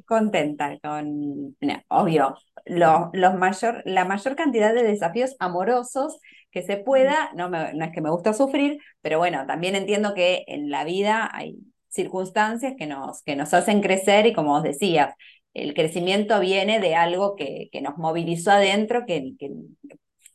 contenta 0.05 0.77
con, 0.79 1.55
no, 1.61 1.81
obvio, 1.89 2.35
lo, 2.65 3.09
los 3.13 3.35
mayor, 3.35 3.81
la 3.85 4.05
mayor 4.05 4.35
cantidad 4.35 4.73
de 4.73 4.83
desafíos 4.83 5.35
amorosos 5.39 6.19
que 6.51 6.63
se 6.63 6.77
pueda. 6.77 7.31
No, 7.35 7.49
me- 7.49 7.73
no 7.73 7.85
es 7.85 7.91
que 7.93 8.01
me 8.01 8.09
gusta 8.11 8.33
sufrir, 8.33 8.79
pero 9.01 9.19
bueno, 9.19 9.45
también 9.47 9.75
entiendo 9.75 10.13
que 10.15 10.43
en 10.47 10.69
la 10.71 10.83
vida 10.83 11.29
hay 11.33 11.57
circunstancias 11.89 12.73
que 12.77 12.87
nos, 12.87 13.23
que 13.23 13.35
nos 13.35 13.53
hacen 13.53 13.81
crecer 13.81 14.25
y 14.27 14.33
como 14.33 14.55
os 14.55 14.63
decías, 14.63 15.13
el 15.53 15.73
crecimiento 15.73 16.39
viene 16.39 16.79
de 16.79 16.95
algo 16.95 17.35
que, 17.35 17.69
que 17.71 17.81
nos 17.81 17.97
movilizó 17.97 18.51
adentro, 18.51 19.05
que, 19.05 19.33
que 19.39 19.51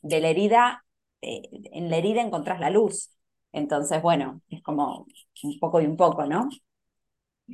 de 0.01 0.19
la 0.21 0.29
herida, 0.29 0.85
eh, 1.21 1.41
en 1.71 1.89
la 1.89 1.97
herida 1.97 2.21
encontrás 2.21 2.59
la 2.59 2.69
luz. 2.69 3.11
Entonces, 3.51 4.01
bueno, 4.01 4.41
es 4.49 4.61
como 4.63 5.07
un 5.43 5.59
poco 5.59 5.81
y 5.81 5.85
un 5.85 5.97
poco, 5.97 6.25
¿no? 6.25 6.49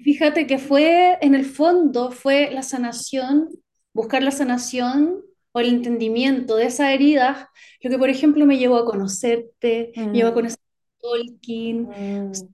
Fíjate 0.03 0.47
que 0.47 0.57
fue, 0.57 1.17
en 1.21 1.35
el 1.35 1.45
fondo, 1.45 2.11
fue 2.11 2.49
la 2.51 2.63
sanación, 2.63 3.49
buscar 3.93 4.23
la 4.23 4.31
sanación 4.31 5.21
o 5.51 5.59
el 5.59 5.67
entendimiento 5.67 6.55
de 6.55 6.65
esas 6.65 6.91
heridas, 6.93 7.47
lo 7.81 7.89
que, 7.89 7.97
por 7.97 8.09
ejemplo, 8.09 8.45
me 8.45 8.57
llevó 8.57 8.77
a 8.77 8.85
conocerte, 8.85 9.91
me 10.11 10.19
llevó 10.19 10.29
a 10.29 10.33
Mm, 10.33 10.33
conocer 10.33 10.59
a 10.59 11.01
Tolkien, 11.01 11.89
mm, 11.93 12.53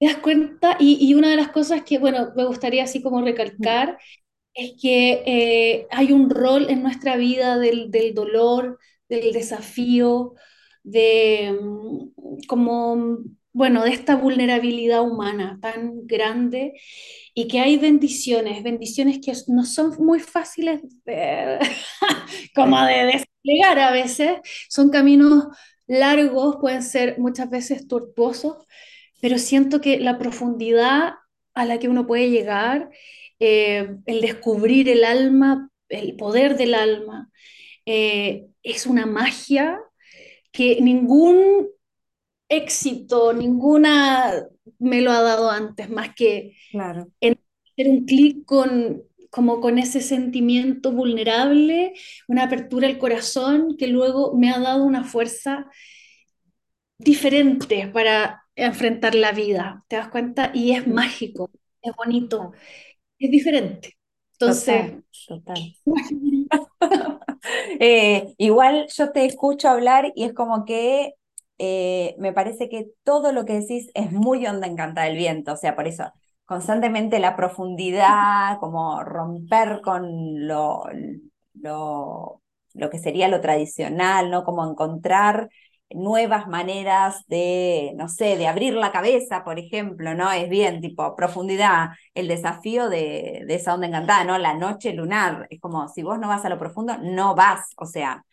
¿te 0.00 0.06
das 0.08 0.18
cuenta? 0.18 0.78
Y, 0.80 0.98
y 1.10 1.14
una 1.14 1.30
de 1.30 1.36
las 1.36 1.50
cosas 1.50 1.84
que, 1.84 1.98
bueno, 2.00 2.32
me 2.36 2.46
gustaría 2.46 2.84
así 2.84 3.02
como 3.02 3.22
recalcar 3.22 3.98
es 4.54 4.74
que 4.82 5.22
eh, 5.26 5.88
hay 5.90 6.12
un 6.12 6.30
rol 6.30 6.70
en 6.70 6.82
nuestra 6.82 7.16
vida 7.16 7.58
del, 7.58 7.90
del 7.90 8.14
dolor, 8.14 8.78
del 9.08 9.32
desafío, 9.32 10.34
de 10.84 11.58
mm, 11.60 12.46
como, 12.48 13.18
bueno, 13.52 13.84
de 13.84 13.90
esta 13.92 14.16
vulnerabilidad 14.16 15.02
humana 15.02 15.58
tan 15.62 16.06
grande 16.06 16.74
y 17.34 17.48
que 17.48 17.60
hay 17.60 17.76
bendiciones, 17.78 18.62
bendiciones 18.62 19.20
que 19.24 19.32
no 19.48 19.64
son 19.64 19.94
muy 20.04 20.20
fáciles 20.20 20.82
de, 21.04 21.58
como 22.54 22.80
de 22.84 23.04
desplegar 23.06 23.78
a 23.78 23.92
veces, 23.92 24.38
son 24.68 24.90
caminos 24.90 25.46
largos, 25.86 26.56
pueden 26.60 26.82
ser 26.82 27.18
muchas 27.18 27.50
veces 27.50 27.88
tortuosos, 27.88 28.56
pero 29.20 29.38
siento 29.38 29.80
que 29.80 30.00
la 30.00 30.18
profundidad 30.18 31.14
a 31.54 31.64
la 31.64 31.78
que 31.78 31.88
uno 31.88 32.06
puede 32.06 32.30
llegar, 32.30 32.90
eh, 33.38 33.96
el 34.06 34.20
descubrir 34.20 34.88
el 34.88 35.04
alma, 35.04 35.70
el 35.88 36.16
poder 36.16 36.56
del 36.56 36.74
alma, 36.74 37.30
eh, 37.86 38.46
es 38.62 38.86
una 38.86 39.06
magia 39.06 39.80
que 40.52 40.80
ningún 40.80 41.68
éxito, 42.48 43.32
ninguna 43.32 44.46
me 44.78 45.00
lo 45.00 45.12
ha 45.12 45.22
dado 45.22 45.50
antes, 45.50 45.88
más 45.88 46.14
que 46.14 46.56
claro. 46.70 47.08
en 47.20 47.38
hacer 47.72 47.88
un 47.88 48.04
clic 48.04 48.44
con, 48.44 49.02
como 49.30 49.60
con 49.60 49.78
ese 49.78 50.00
sentimiento 50.00 50.92
vulnerable, 50.92 51.94
una 52.28 52.44
apertura 52.44 52.88
al 52.88 52.98
corazón 52.98 53.76
que 53.76 53.86
luego 53.86 54.36
me 54.36 54.50
ha 54.50 54.58
dado 54.58 54.84
una 54.84 55.04
fuerza 55.04 55.70
diferente 56.98 57.88
para 57.92 58.42
enfrentar 58.56 59.14
la 59.14 59.32
vida, 59.32 59.84
¿te 59.88 59.96
das 59.96 60.08
cuenta? 60.08 60.50
Y 60.54 60.72
es 60.72 60.86
mágico, 60.86 61.50
es 61.82 61.92
bonito, 61.96 62.52
es 63.18 63.30
diferente. 63.30 63.98
Entonces, 64.34 64.94
total. 65.26 65.76
Eh, 67.80 68.34
igual 68.38 68.86
yo 68.96 69.12
te 69.12 69.24
escucho 69.24 69.68
hablar 69.68 70.12
y 70.14 70.24
es 70.24 70.32
como 70.34 70.64
que 70.64 71.14
eh, 71.58 72.14
me 72.18 72.32
parece 72.32 72.68
que 72.68 72.90
todo 73.04 73.32
lo 73.32 73.44
que 73.44 73.54
decís 73.60 73.90
es 73.94 74.12
muy 74.12 74.46
onda 74.46 74.66
encantada 74.66 75.06
del 75.06 75.16
viento, 75.16 75.52
o 75.54 75.56
sea, 75.56 75.74
por 75.76 75.86
eso 75.88 76.12
constantemente 76.44 77.18
la 77.20 77.36
profundidad, 77.36 78.58
como 78.60 79.02
romper 79.04 79.80
con 79.82 80.46
lo, 80.46 80.84
lo, 81.54 82.42
lo 82.74 82.90
que 82.90 82.98
sería 82.98 83.28
lo 83.28 83.40
tradicional, 83.40 84.30
¿no? 84.30 84.44
Como 84.44 84.68
encontrar 84.68 85.50
nuevas 85.94 86.46
maneras 86.48 87.24
de, 87.26 87.92
no 87.96 88.08
sé, 88.08 88.36
de 88.36 88.46
abrir 88.46 88.74
la 88.74 88.92
cabeza, 88.92 89.44
por 89.44 89.58
ejemplo, 89.58 90.14
¿no? 90.14 90.30
Es 90.30 90.48
bien, 90.48 90.80
tipo, 90.80 91.14
profundidad, 91.16 91.90
el 92.14 92.28
desafío 92.28 92.88
de, 92.88 93.44
de 93.46 93.54
esa 93.54 93.74
onda 93.74 93.86
encantada, 93.86 94.24
¿no? 94.24 94.38
La 94.38 94.54
noche 94.54 94.92
lunar, 94.92 95.46
es 95.50 95.60
como, 95.60 95.88
si 95.88 96.02
vos 96.02 96.18
no 96.18 96.28
vas 96.28 96.44
a 96.44 96.48
lo 96.48 96.58
profundo, 96.58 96.96
no 97.02 97.34
vas, 97.34 97.70
o 97.76 97.86
sea, 97.86 98.24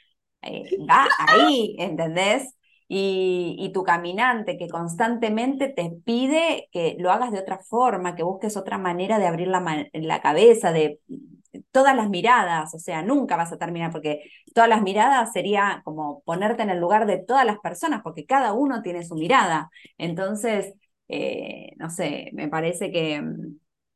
eh, 0.42 0.64
va 0.90 1.08
ahí, 1.28 1.76
¿entendés? 1.80 2.54
Y, 2.90 3.58
y, 3.60 3.74
tu 3.74 3.84
caminante 3.84 4.58
que 4.58 4.70
constantemente 4.70 5.68
te 5.68 5.92
pide 6.06 6.70
que 6.72 6.96
lo 7.00 7.12
hagas 7.12 7.32
de 7.34 7.40
otra 7.40 7.60
forma, 7.60 8.16
que 8.16 8.24
busques 8.24 8.56
otra 8.56 8.78
manera 8.78 9.20
de 9.20 9.28
abrir 9.28 9.50
la, 9.50 9.88
la 9.92 10.22
cabeza, 10.22 10.72
de 10.72 11.02
todas 11.72 11.96
las 11.96 12.10
miradas, 12.10 12.74
o 12.74 12.80
sea, 12.80 13.02
nunca 13.02 13.36
vas 13.38 13.52
a 13.52 13.58
terminar, 13.58 13.92
porque 13.92 14.30
todas 14.54 14.70
las 14.70 14.82
miradas 14.82 15.32
sería 15.34 15.82
como 15.86 16.22
ponerte 16.26 16.64
en 16.64 16.70
el 16.70 16.80
lugar 16.80 17.06
de 17.06 17.18
todas 17.20 17.46
las 17.46 17.60
personas, 17.60 18.02
porque 18.04 18.26
cada 18.26 18.54
uno 18.54 18.82
tiene 18.82 19.04
su 19.04 19.16
mirada. 19.16 19.70
Entonces, 19.98 20.74
eh, 21.08 21.74
no 21.78 21.90
sé, 21.90 22.30
me 22.34 22.48
parece 22.50 22.92
que, 22.92 23.24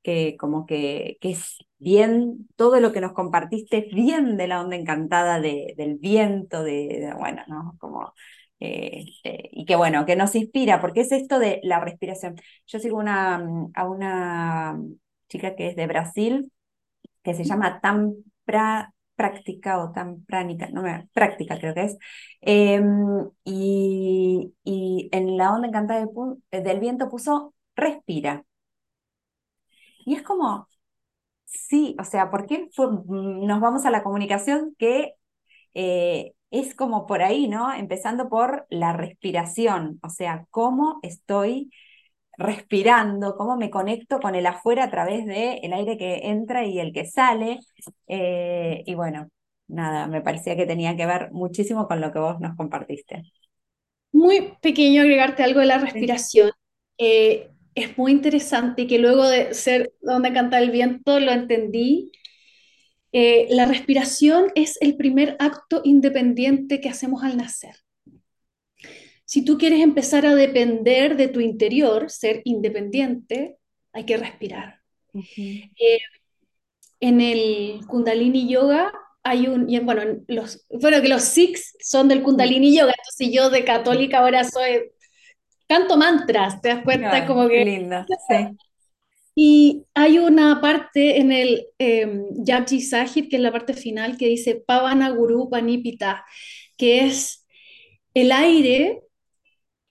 que 0.03 0.35
como 0.37 0.65
que, 0.65 1.17
que, 1.21 1.31
es 1.31 1.57
bien, 1.77 2.47
todo 2.55 2.79
lo 2.79 2.91
que 2.91 3.01
nos 3.01 3.13
compartiste 3.13 3.77
es 3.89 3.93
bien 3.93 4.37
de 4.37 4.47
la 4.47 4.61
onda 4.61 4.75
encantada 4.75 5.39
de, 5.39 5.73
del 5.77 5.97
viento, 5.97 6.63
de, 6.63 7.13
bueno, 7.17 7.43
¿no? 7.47 7.75
Como... 7.79 8.13
Este, 8.63 9.49
y 9.51 9.65
que 9.65 9.75
bueno, 9.75 10.05
que 10.05 10.15
nos 10.15 10.35
inspira, 10.35 10.79
porque 10.81 11.01
es 11.01 11.11
esto 11.11 11.39
de 11.39 11.59
la 11.63 11.79
respiración. 11.79 12.35
Yo 12.67 12.77
sigo 12.79 12.97
una, 12.99 13.43
a 13.73 13.89
una 13.89 14.79
chica 15.29 15.55
que 15.55 15.69
es 15.69 15.75
de 15.75 15.87
Brasil, 15.87 16.51
que 17.23 17.33
se 17.33 17.43
llama 17.43 17.79
tan 17.81 18.15
práctica 19.15 19.79
o 19.83 19.91
tan 19.91 20.23
pránica, 20.25 20.67
no 20.71 20.81
me, 20.81 21.07
práctica 21.13 21.59
creo 21.59 21.73
que 21.73 21.83
es, 21.85 21.97
em, 22.41 23.29
y, 23.43 24.53
y, 24.63 25.09
en 25.11 25.37
la 25.37 25.53
onda 25.53 25.67
encantada 25.67 26.05
del 26.51 26.79
viento 26.79 27.09
puso 27.09 27.53
respira. 27.75 28.45
Y 30.05 30.15
es 30.15 30.23
como, 30.23 30.67
sí, 31.45 31.95
o 31.99 32.03
sea, 32.03 32.31
¿por 32.31 32.47
qué 32.47 32.69
nos 32.77 33.61
vamos 33.61 33.85
a 33.85 33.91
la 33.91 34.03
comunicación 34.03 34.75
que 34.79 35.15
eh, 35.73 36.33
es 36.51 36.75
como 36.75 37.07
por 37.07 37.23
ahí, 37.23 37.47
¿no? 37.47 37.73
Empezando 37.73 38.29
por 38.29 38.67
la 38.69 38.93
respiración, 38.93 39.99
o 40.03 40.09
sea, 40.09 40.47
cómo 40.51 40.99
estoy 41.03 41.71
respirando, 42.41 43.35
cómo 43.35 43.57
me 43.57 43.69
conecto 43.69 44.19
con 44.19 44.35
el 44.35 44.45
afuera 44.45 44.85
a 44.85 44.91
través 44.91 45.25
del 45.25 45.59
el 45.63 45.73
aire 45.73 45.97
que 45.97 46.29
entra 46.29 46.65
y 46.65 46.79
el 46.79 46.93
que 46.93 47.05
sale. 47.05 47.59
Eh, 48.07 48.83
y 48.85 48.95
bueno, 48.95 49.29
nada, 49.67 50.07
me 50.07 50.21
parecía 50.21 50.55
que 50.55 50.65
tenía 50.65 50.95
que 50.95 51.05
ver 51.05 51.31
muchísimo 51.31 51.87
con 51.87 52.01
lo 52.01 52.11
que 52.11 52.19
vos 52.19 52.39
nos 52.39 52.55
compartiste. 52.55 53.23
Muy 54.11 54.53
pequeño 54.61 55.01
agregarte 55.01 55.43
algo 55.43 55.61
de 55.61 55.65
la 55.65 55.77
respiración. 55.77 56.51
Eh, 56.97 57.49
es 57.75 57.97
muy 57.97 58.11
interesante 58.11 58.87
que 58.87 58.99
luego 58.99 59.27
de 59.27 59.53
ser 59.53 59.93
donde 60.01 60.33
canta 60.33 60.59
el 60.59 60.71
viento 60.71 61.19
lo 61.19 61.31
entendí. 61.31 62.11
Eh, 63.13 63.47
la 63.49 63.65
respiración 63.65 64.51
es 64.55 64.77
el 64.81 64.95
primer 64.97 65.35
acto 65.39 65.81
independiente 65.83 66.81
que 66.81 66.89
hacemos 66.89 67.23
al 67.23 67.37
nacer. 67.37 67.75
Si 69.31 69.45
tú 69.45 69.57
quieres 69.57 69.79
empezar 69.79 70.25
a 70.25 70.35
depender 70.35 71.15
de 71.15 71.29
tu 71.29 71.39
interior, 71.39 72.11
ser 72.11 72.41
independiente, 72.43 73.55
hay 73.93 74.05
que 74.05 74.17
respirar. 74.17 74.81
Eh, 75.13 76.01
en 76.99 77.21
el 77.21 77.79
Kundalini 77.87 78.49
Yoga 78.49 78.91
hay 79.23 79.47
un, 79.47 79.67
bueno, 79.85 80.21
los, 80.27 80.65
bueno, 80.69 81.01
que 81.01 81.07
los 81.07 81.23
Sikhs 81.23 81.77
son 81.79 82.09
del 82.09 82.23
Kundalini 82.23 82.75
Yoga, 82.75 82.93
entonces 82.97 83.33
yo 83.33 83.49
de 83.49 83.63
católica 83.63 84.19
ahora 84.19 84.43
soy, 84.43 84.91
canto 85.65 85.95
mantras, 85.95 86.61
¿te 86.61 86.67
das 86.67 86.83
cuenta? 86.83 87.25
Como 87.25 87.47
que... 87.47 87.63
Linda, 87.63 88.05
sí. 88.27 88.57
Y 89.33 89.85
hay 89.93 90.19
una 90.19 90.59
parte 90.59 91.21
en 91.21 91.31
el 91.31 91.67
eh, 91.79 92.21
Yapji 92.31 92.81
Sahib, 92.81 93.29
que 93.29 93.37
es 93.37 93.41
la 93.41 93.53
parte 93.53 93.75
final, 93.75 94.17
que 94.17 94.27
dice 94.27 94.55
Pavana 94.55 95.09
Guru 95.11 95.49
Panipita, 95.49 96.25
que 96.75 97.05
es 97.05 97.47
el 98.13 98.33
aire 98.33 99.03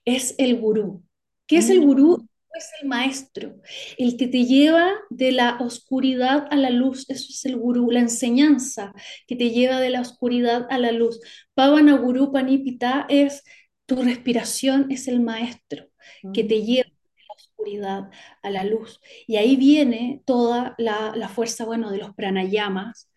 es 0.05 0.35
el 0.37 0.59
gurú. 0.59 1.03
¿Qué 1.47 1.57
es 1.57 1.69
el 1.69 1.81
mm. 1.81 1.83
gurú? 1.83 2.27
Es 2.53 2.69
el 2.81 2.89
maestro, 2.89 3.55
el 3.97 4.17
que 4.17 4.27
te 4.27 4.45
lleva 4.45 4.91
de 5.09 5.31
la 5.31 5.57
oscuridad 5.61 6.47
a 6.51 6.57
la 6.57 6.69
luz. 6.69 7.09
Eso 7.09 7.27
es 7.29 7.45
el 7.45 7.55
gurú, 7.55 7.91
la 7.91 8.01
enseñanza 8.01 8.93
que 9.25 9.37
te 9.37 9.51
lleva 9.51 9.79
de 9.79 9.89
la 9.89 10.01
oscuridad 10.01 10.67
a 10.69 10.77
la 10.77 10.91
luz. 10.91 11.21
Pavana 11.53 11.95
Guru 11.95 12.33
Panipita 12.33 13.05
es 13.07 13.43
tu 13.85 14.03
respiración, 14.03 14.91
es 14.91 15.07
el 15.07 15.21
maestro 15.21 15.85
que 16.33 16.43
te 16.43 16.59
mm. 16.59 16.65
lleva 16.65 16.89
de 16.89 17.23
la 17.27 17.33
oscuridad 17.35 18.09
a 18.43 18.49
la 18.49 18.63
luz. 18.65 18.99
Y 19.27 19.37
ahí 19.37 19.55
viene 19.55 20.21
toda 20.25 20.75
la, 20.77 21.13
la 21.15 21.29
fuerza, 21.29 21.63
bueno, 21.63 21.89
de 21.89 21.99
los 21.99 22.13
pranayamas, 22.15 23.09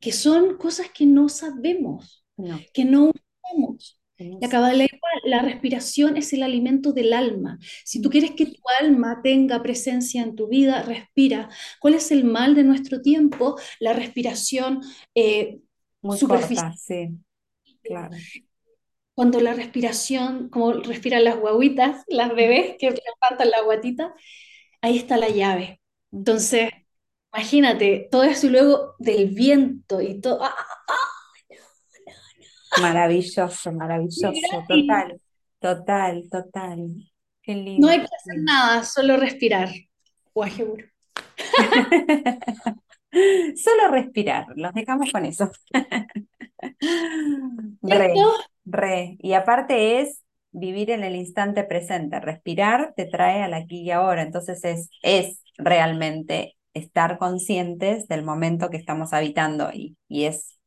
que 0.00 0.12
son 0.12 0.56
cosas 0.56 0.88
que 0.90 1.06
no 1.06 1.28
sabemos, 1.28 2.24
que 2.72 2.84
no 2.84 3.10
usamos 3.10 3.97
igual, 4.18 4.88
la 5.24 5.42
respiración 5.42 6.16
es 6.16 6.32
el 6.32 6.42
alimento 6.42 6.92
del 6.92 7.12
alma. 7.12 7.58
Si 7.84 8.02
tú 8.02 8.08
mm. 8.08 8.12
quieres 8.12 8.30
que 8.32 8.46
tu 8.46 8.60
alma 8.80 9.20
tenga 9.22 9.62
presencia 9.62 10.22
en 10.22 10.34
tu 10.34 10.48
vida, 10.48 10.82
respira. 10.82 11.48
¿Cuál 11.80 11.94
es 11.94 12.10
el 12.10 12.24
mal 12.24 12.54
de 12.54 12.64
nuestro 12.64 13.00
tiempo? 13.00 13.56
La 13.78 13.92
respiración 13.92 14.82
eh, 15.14 15.60
superficial. 16.16 16.74
sí, 16.76 17.10
claro. 17.82 18.16
Cuando 19.14 19.40
la 19.40 19.52
respiración, 19.52 20.48
como 20.48 20.72
respiran 20.74 21.24
las 21.24 21.36
guaguitas, 21.38 22.04
las 22.06 22.34
bebés 22.34 22.76
que 22.78 22.90
levantan 22.90 23.50
la 23.50 23.62
guatita, 23.62 24.14
ahí 24.80 24.96
está 24.96 25.16
la 25.16 25.28
llave. 25.28 25.80
Entonces, 26.12 26.70
imagínate, 27.34 28.08
todo 28.10 28.22
eso 28.22 28.48
luego 28.48 28.94
del 28.98 29.30
viento 29.30 30.00
y 30.00 30.20
todo. 30.20 30.42
¡ah, 30.42 30.54
ah, 30.56 30.84
ah! 30.88 31.17
Maravilloso, 32.80 33.72
maravilloso, 33.72 34.32
total, 34.68 35.20
total, 35.58 36.28
total. 36.30 37.10
Qué 37.42 37.54
lindo. 37.54 37.86
No 37.86 37.92
hay 37.92 38.00
que 38.00 38.04
hacer 38.04 38.42
nada, 38.42 38.84
solo 38.84 39.16
respirar. 39.16 39.70
Guajeburo. 40.34 40.84
solo 43.56 43.88
respirar, 43.90 44.46
los 44.56 44.74
dejamos 44.74 45.10
con 45.10 45.24
eso. 45.24 45.50
re, 47.82 48.14
re. 48.64 49.16
Y 49.20 49.32
aparte 49.32 50.00
es 50.00 50.22
vivir 50.52 50.90
en 50.90 51.04
el 51.04 51.16
instante 51.16 51.64
presente. 51.64 52.20
Respirar 52.20 52.92
te 52.96 53.06
trae 53.06 53.42
al 53.42 53.54
aquí 53.54 53.82
y 53.82 53.90
ahora. 53.90 54.22
Entonces 54.22 54.64
es, 54.64 54.90
es 55.02 55.42
realmente 55.56 56.56
estar 56.74 57.18
conscientes 57.18 58.08
del 58.08 58.24
momento 58.24 58.70
que 58.70 58.76
estamos 58.76 59.12
habitando 59.12 59.70
y, 59.72 59.96
y 60.08 60.24
es 60.24 60.58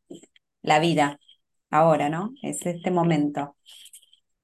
la 0.62 0.80
vida, 0.80 1.20
ahora, 1.72 2.09
¿no? 2.09 2.34
Es 2.43 2.65
este 2.65 2.91
momento. 2.91 3.55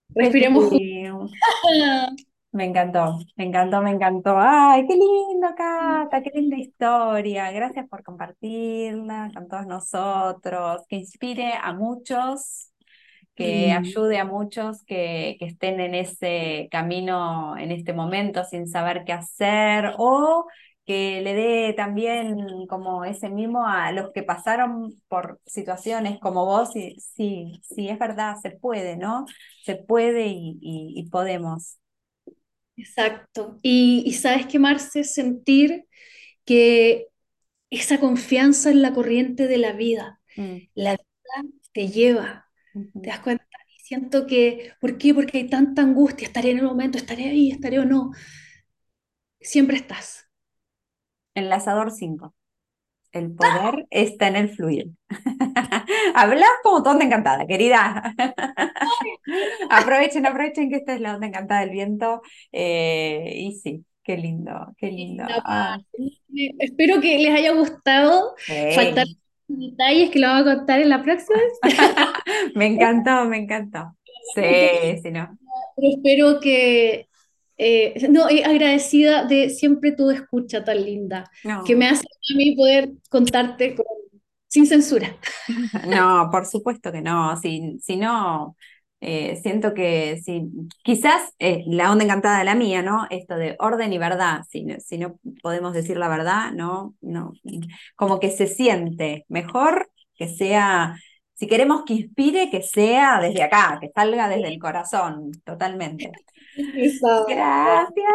Respiremos. 0.09 0.71
Me 2.53 2.63
encantó, 2.65 3.19
me 3.35 3.43
encantó, 3.45 3.81
me 3.83 3.91
encantó. 3.91 4.35
Ay, 4.39 4.87
qué 4.87 4.95
lindo, 4.95 5.47
Cata, 5.55 6.23
qué 6.23 6.31
linda 6.33 6.57
historia. 6.57 7.51
Gracias 7.51 7.87
por 7.87 8.03
compartirla 8.03 9.29
con 9.35 9.47
todos 9.47 9.67
nosotros, 9.67 10.81
que 10.87 10.95
inspire 10.95 11.53
a 11.53 11.73
muchos, 11.73 12.73
que 13.35 13.71
ayude 13.71 14.17
a 14.17 14.25
muchos 14.25 14.83
que, 14.85 15.35
que 15.39 15.45
estén 15.45 15.79
en 15.79 15.93
ese 15.93 16.67
camino 16.71 17.55
en 17.57 17.71
este 17.71 17.93
momento 17.93 18.43
sin 18.43 18.67
saber 18.67 19.03
qué 19.05 19.13
hacer 19.13 19.93
o 19.97 20.47
que 20.87 21.21
le 21.21 21.35
dé 21.35 21.73
también 21.73 22.67
como 22.67 23.05
ese 23.05 23.29
mismo 23.29 23.67
a 23.67 23.91
los 23.91 24.11
que 24.13 24.23
pasaron 24.23 24.95
por 25.09 25.39
situaciones 25.45 26.19
como 26.19 26.45
vos, 26.45 26.75
y 26.75 26.99
sí, 26.99 27.61
sí, 27.63 27.89
es 27.89 27.99
verdad, 27.99 28.37
se 28.41 28.51
puede, 28.51 28.97
¿no? 28.97 29.27
Se 29.63 29.75
puede 29.75 30.27
y, 30.27 30.57
y, 30.61 31.09
podemos. 31.09 31.77
Exacto. 32.77 33.59
Y, 33.61 34.03
y 34.07 34.13
sabes 34.13 34.47
qué, 34.47 34.59
Marce, 34.59 35.03
sentir 35.03 35.85
que 36.45 37.07
esa 37.71 37.99
confianza 37.99 38.71
en 38.71 38.81
la 38.81 38.93
corriente 38.93 39.47
de 39.47 39.57
la 39.57 39.73
vida, 39.73 40.17
Mm, 40.37 40.57
la 40.75 40.91
vida 40.91 41.51
te 41.73 41.87
lleva, 41.89 42.47
¿te 43.01 43.09
das 43.09 43.19
cuenta? 43.19 43.43
Y 43.75 43.79
siento 43.79 44.27
que, 44.27 44.73
¿por 44.79 44.97
qué? 44.97 45.13
Porque 45.13 45.39
hay 45.39 45.49
tanta 45.49 45.81
angustia, 45.81 46.27
estaré 46.27 46.51
en 46.51 46.59
el 46.59 46.65
momento, 46.65 46.97
estaré 46.97 47.25
ahí, 47.29 47.51
estaré 47.51 47.79
o 47.79 47.85
no. 47.85 48.11
Siempre 49.41 49.77
estás. 49.77 50.26
Enlazador 51.37 51.91
5. 51.91 52.33
El 53.11 53.31
poder 53.33 53.87
está 53.89 54.27
en 54.27 54.35
el 54.35 54.49
fluir. 54.49 54.89
Hablas 56.15 56.49
como 56.63 56.83
tonta 56.83 57.05
encantada, 57.05 57.45
querida. 57.45 58.13
Aprovechen, 59.69 60.25
aprovechen 60.25 60.69
que 60.69 60.77
esta 60.77 60.93
es 60.95 61.01
la 61.01 61.15
onda 61.15 61.27
encantada 61.27 61.61
del 61.61 61.69
viento. 61.69 62.21
Eh, 62.51 63.33
y 63.35 63.53
sí, 63.53 63.85
qué 64.03 64.17
lindo, 64.17 64.73
qué 64.77 64.87
lindo. 64.87 65.25
Ah. 65.27 65.79
Espero 66.59 66.99
que 67.01 67.17
les 67.19 67.33
haya 67.33 67.53
gustado. 67.53 68.35
Faltar 68.73 69.05
sí. 69.05 69.17
detalles 69.47 70.09
que 70.09 70.19
lo 70.19 70.27
vamos 70.27 70.47
a 70.47 70.55
contar 70.57 70.81
en 70.81 70.89
la 70.89 71.03
próxima. 71.03 71.39
Me 72.55 72.65
encantó, 72.65 73.25
me 73.25 73.37
encantó. 73.37 73.95
Sí, 74.35 74.99
sí, 75.01 75.11
no. 75.11 75.37
Pero 75.75 75.87
espero 75.95 76.39
que, 76.39 77.06
eh, 77.57 78.07
no, 78.09 78.29
eh, 78.29 78.43
agradecida 78.45 79.25
de 79.25 79.49
siempre 79.49 79.91
tu 79.93 80.09
escucha 80.11 80.63
tan 80.63 80.83
linda, 80.83 81.29
que 81.63 81.75
me 81.75 81.87
hace 81.87 82.03
a 82.05 82.37
mí 82.37 82.55
poder 82.55 82.91
contarte 83.09 83.75
con- 83.75 83.85
sin 84.47 84.67
censura. 84.67 85.17
No, 85.81 86.29
por 86.31 86.45
supuesto 86.45 86.91
que 86.91 87.01
no. 87.01 87.37
Si, 87.37 87.77
si 87.81 87.97
no, 87.97 88.55
eh, 88.99 89.37
siento 89.41 89.73
que 89.73 90.19
si, 90.23 90.43
quizás 90.83 91.33
eh, 91.39 91.63
la 91.67 91.91
onda 91.91 92.03
encantada 92.03 92.39
de 92.39 92.45
la 92.45 92.55
mía, 92.55 92.81
¿no? 92.81 93.05
Esto 93.09 93.35
de 93.35 93.55
orden 93.59 93.93
y 93.93 93.97
verdad. 93.97 94.41
Si 94.49 94.63
no, 94.65 94.75
si 94.79 94.97
no 94.97 95.19
podemos 95.41 95.73
decir 95.73 95.97
la 95.97 96.09
verdad, 96.09 96.51
no, 96.53 96.95
no. 97.01 97.33
Como 97.95 98.19
que 98.19 98.31
se 98.31 98.47
siente 98.47 99.25
mejor 99.29 99.89
que 100.15 100.27
sea, 100.27 100.95
si 101.35 101.47
queremos 101.47 101.83
que 101.85 101.93
inspire, 101.93 102.49
que 102.49 102.63
sea 102.63 103.19
desde 103.21 103.43
acá, 103.43 103.77
que 103.79 103.91
salga 103.93 104.27
desde 104.29 104.47
el 104.47 104.59
corazón, 104.59 105.31
totalmente. 105.45 106.11
Gracias, 107.25 108.05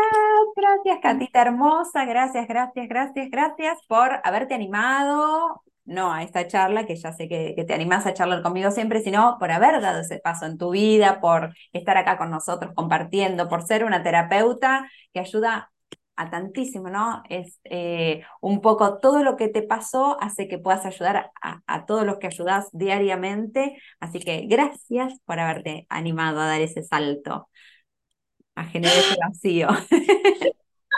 gracias, 0.56 0.98
Catita 1.02 1.42
hermosa, 1.42 2.04
gracias, 2.06 2.48
gracias, 2.48 2.88
gracias, 2.88 3.30
gracias 3.30 3.78
por 3.86 4.20
haberte 4.24 4.54
animado, 4.54 5.62
no 5.84 6.12
a 6.12 6.22
esta 6.22 6.46
charla, 6.46 6.86
que 6.86 6.96
ya 6.96 7.12
sé 7.12 7.28
que, 7.28 7.52
que 7.54 7.64
te 7.64 7.74
animás 7.74 8.06
a 8.06 8.14
charlar 8.14 8.42
conmigo 8.42 8.70
siempre, 8.70 9.02
sino 9.02 9.36
por 9.38 9.50
haber 9.50 9.80
dado 9.82 10.00
ese 10.00 10.18
paso 10.18 10.46
en 10.46 10.56
tu 10.56 10.70
vida, 10.70 11.20
por 11.20 11.54
estar 11.72 11.96
acá 11.98 12.16
con 12.16 12.30
nosotros 12.30 12.72
compartiendo, 12.74 13.48
por 13.48 13.62
ser 13.62 13.84
una 13.84 14.02
terapeuta 14.02 14.88
que 15.12 15.20
ayuda 15.20 15.70
a 16.16 16.30
tantísimo, 16.30 16.88
¿no? 16.88 17.22
Es 17.28 17.60
eh, 17.64 18.22
un 18.40 18.60
poco 18.60 18.98
todo 18.98 19.22
lo 19.22 19.36
que 19.36 19.48
te 19.48 19.62
pasó 19.62 20.16
hace 20.22 20.48
que 20.48 20.58
puedas 20.58 20.86
ayudar 20.86 21.30
a, 21.42 21.60
a 21.66 21.84
todos 21.86 22.04
los 22.06 22.18
que 22.18 22.28
ayudas 22.28 22.68
diariamente, 22.72 23.76
así 24.00 24.20
que 24.20 24.46
gracias 24.46 25.14
por 25.26 25.38
haberte 25.38 25.86
animado 25.90 26.40
a 26.40 26.46
dar 26.46 26.60
ese 26.62 26.82
salto 26.82 27.48
a 28.54 28.64
generar 28.64 28.96
ese 28.96 29.16
vacío. 29.20 29.68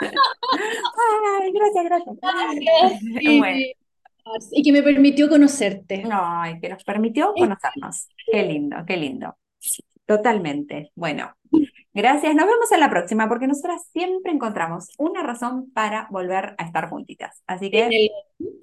Ay, 0.01 1.51
gracias, 1.53 1.85
gracias. 1.85 2.15
Bueno, 3.39 3.59
Y, 4.51 4.63
que 4.63 4.71
me 4.71 4.81
permitió 4.83 5.29
conocerte. 5.29 6.03
no, 6.03 6.49
y 6.49 6.59
que 6.59 6.69
nos 6.69 6.83
permitió 6.83 7.33
conocernos. 7.33 8.07
Qué 8.31 8.43
lindo, 8.43 8.77
qué 8.85 8.97
lindo. 8.97 9.35
Totalmente. 10.05 10.91
Bueno, 10.95 11.33
gracias. 11.93 12.35
Nos 12.35 12.45
vemos 12.45 12.71
en 12.71 12.79
la 12.79 12.89
próxima 12.89 13.27
porque 13.27 13.47
nosotras 13.47 13.87
siempre 13.91 14.31
encontramos 14.31 14.89
una 14.97 15.23
razón 15.23 15.71
para 15.71 16.07
volver 16.11 16.55
a 16.57 16.63
estar 16.65 16.89
juntitas. 16.89 17.41
Así 17.47 17.71
que, 17.71 18.09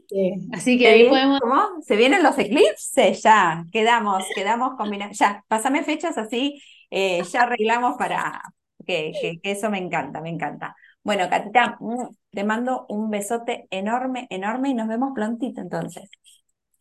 sí. 0.08 0.34
Así 0.52 0.78
que 0.78 0.84
¿se 0.84 0.90
ahí 0.90 1.08
podemos 1.08 1.40
¿cómo? 1.40 1.82
¿Se 1.82 1.96
vienen 1.96 2.22
los 2.22 2.38
eclipses? 2.38 3.22
Ya, 3.22 3.64
quedamos, 3.72 4.24
quedamos 4.34 4.76
combinados. 4.76 5.18
Ya, 5.18 5.44
pásame 5.48 5.82
fechas 5.82 6.16
así, 6.18 6.62
eh, 6.90 7.22
ya 7.32 7.42
arreglamos 7.42 7.96
para 7.96 8.40
que, 8.84 9.12
eso 9.42 9.70
me 9.70 9.78
encanta, 9.78 10.20
me 10.20 10.30
encanta. 10.30 10.74
Bueno, 11.02 11.28
Catita, 11.28 11.76
mm, 11.80 12.08
te 12.30 12.44
mando 12.44 12.86
un 12.88 13.10
besote 13.10 13.66
enorme, 13.70 14.26
enorme 14.30 14.70
y 14.70 14.74
nos 14.74 14.88
vemos 14.88 15.12
prontito 15.14 15.60
entonces. 15.60 16.08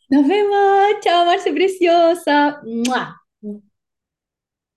Nos 0.10 0.28
vemos. 0.28 1.00
Chao, 1.02 1.26
Marce 1.26 1.54
Preciosa. 1.54 2.62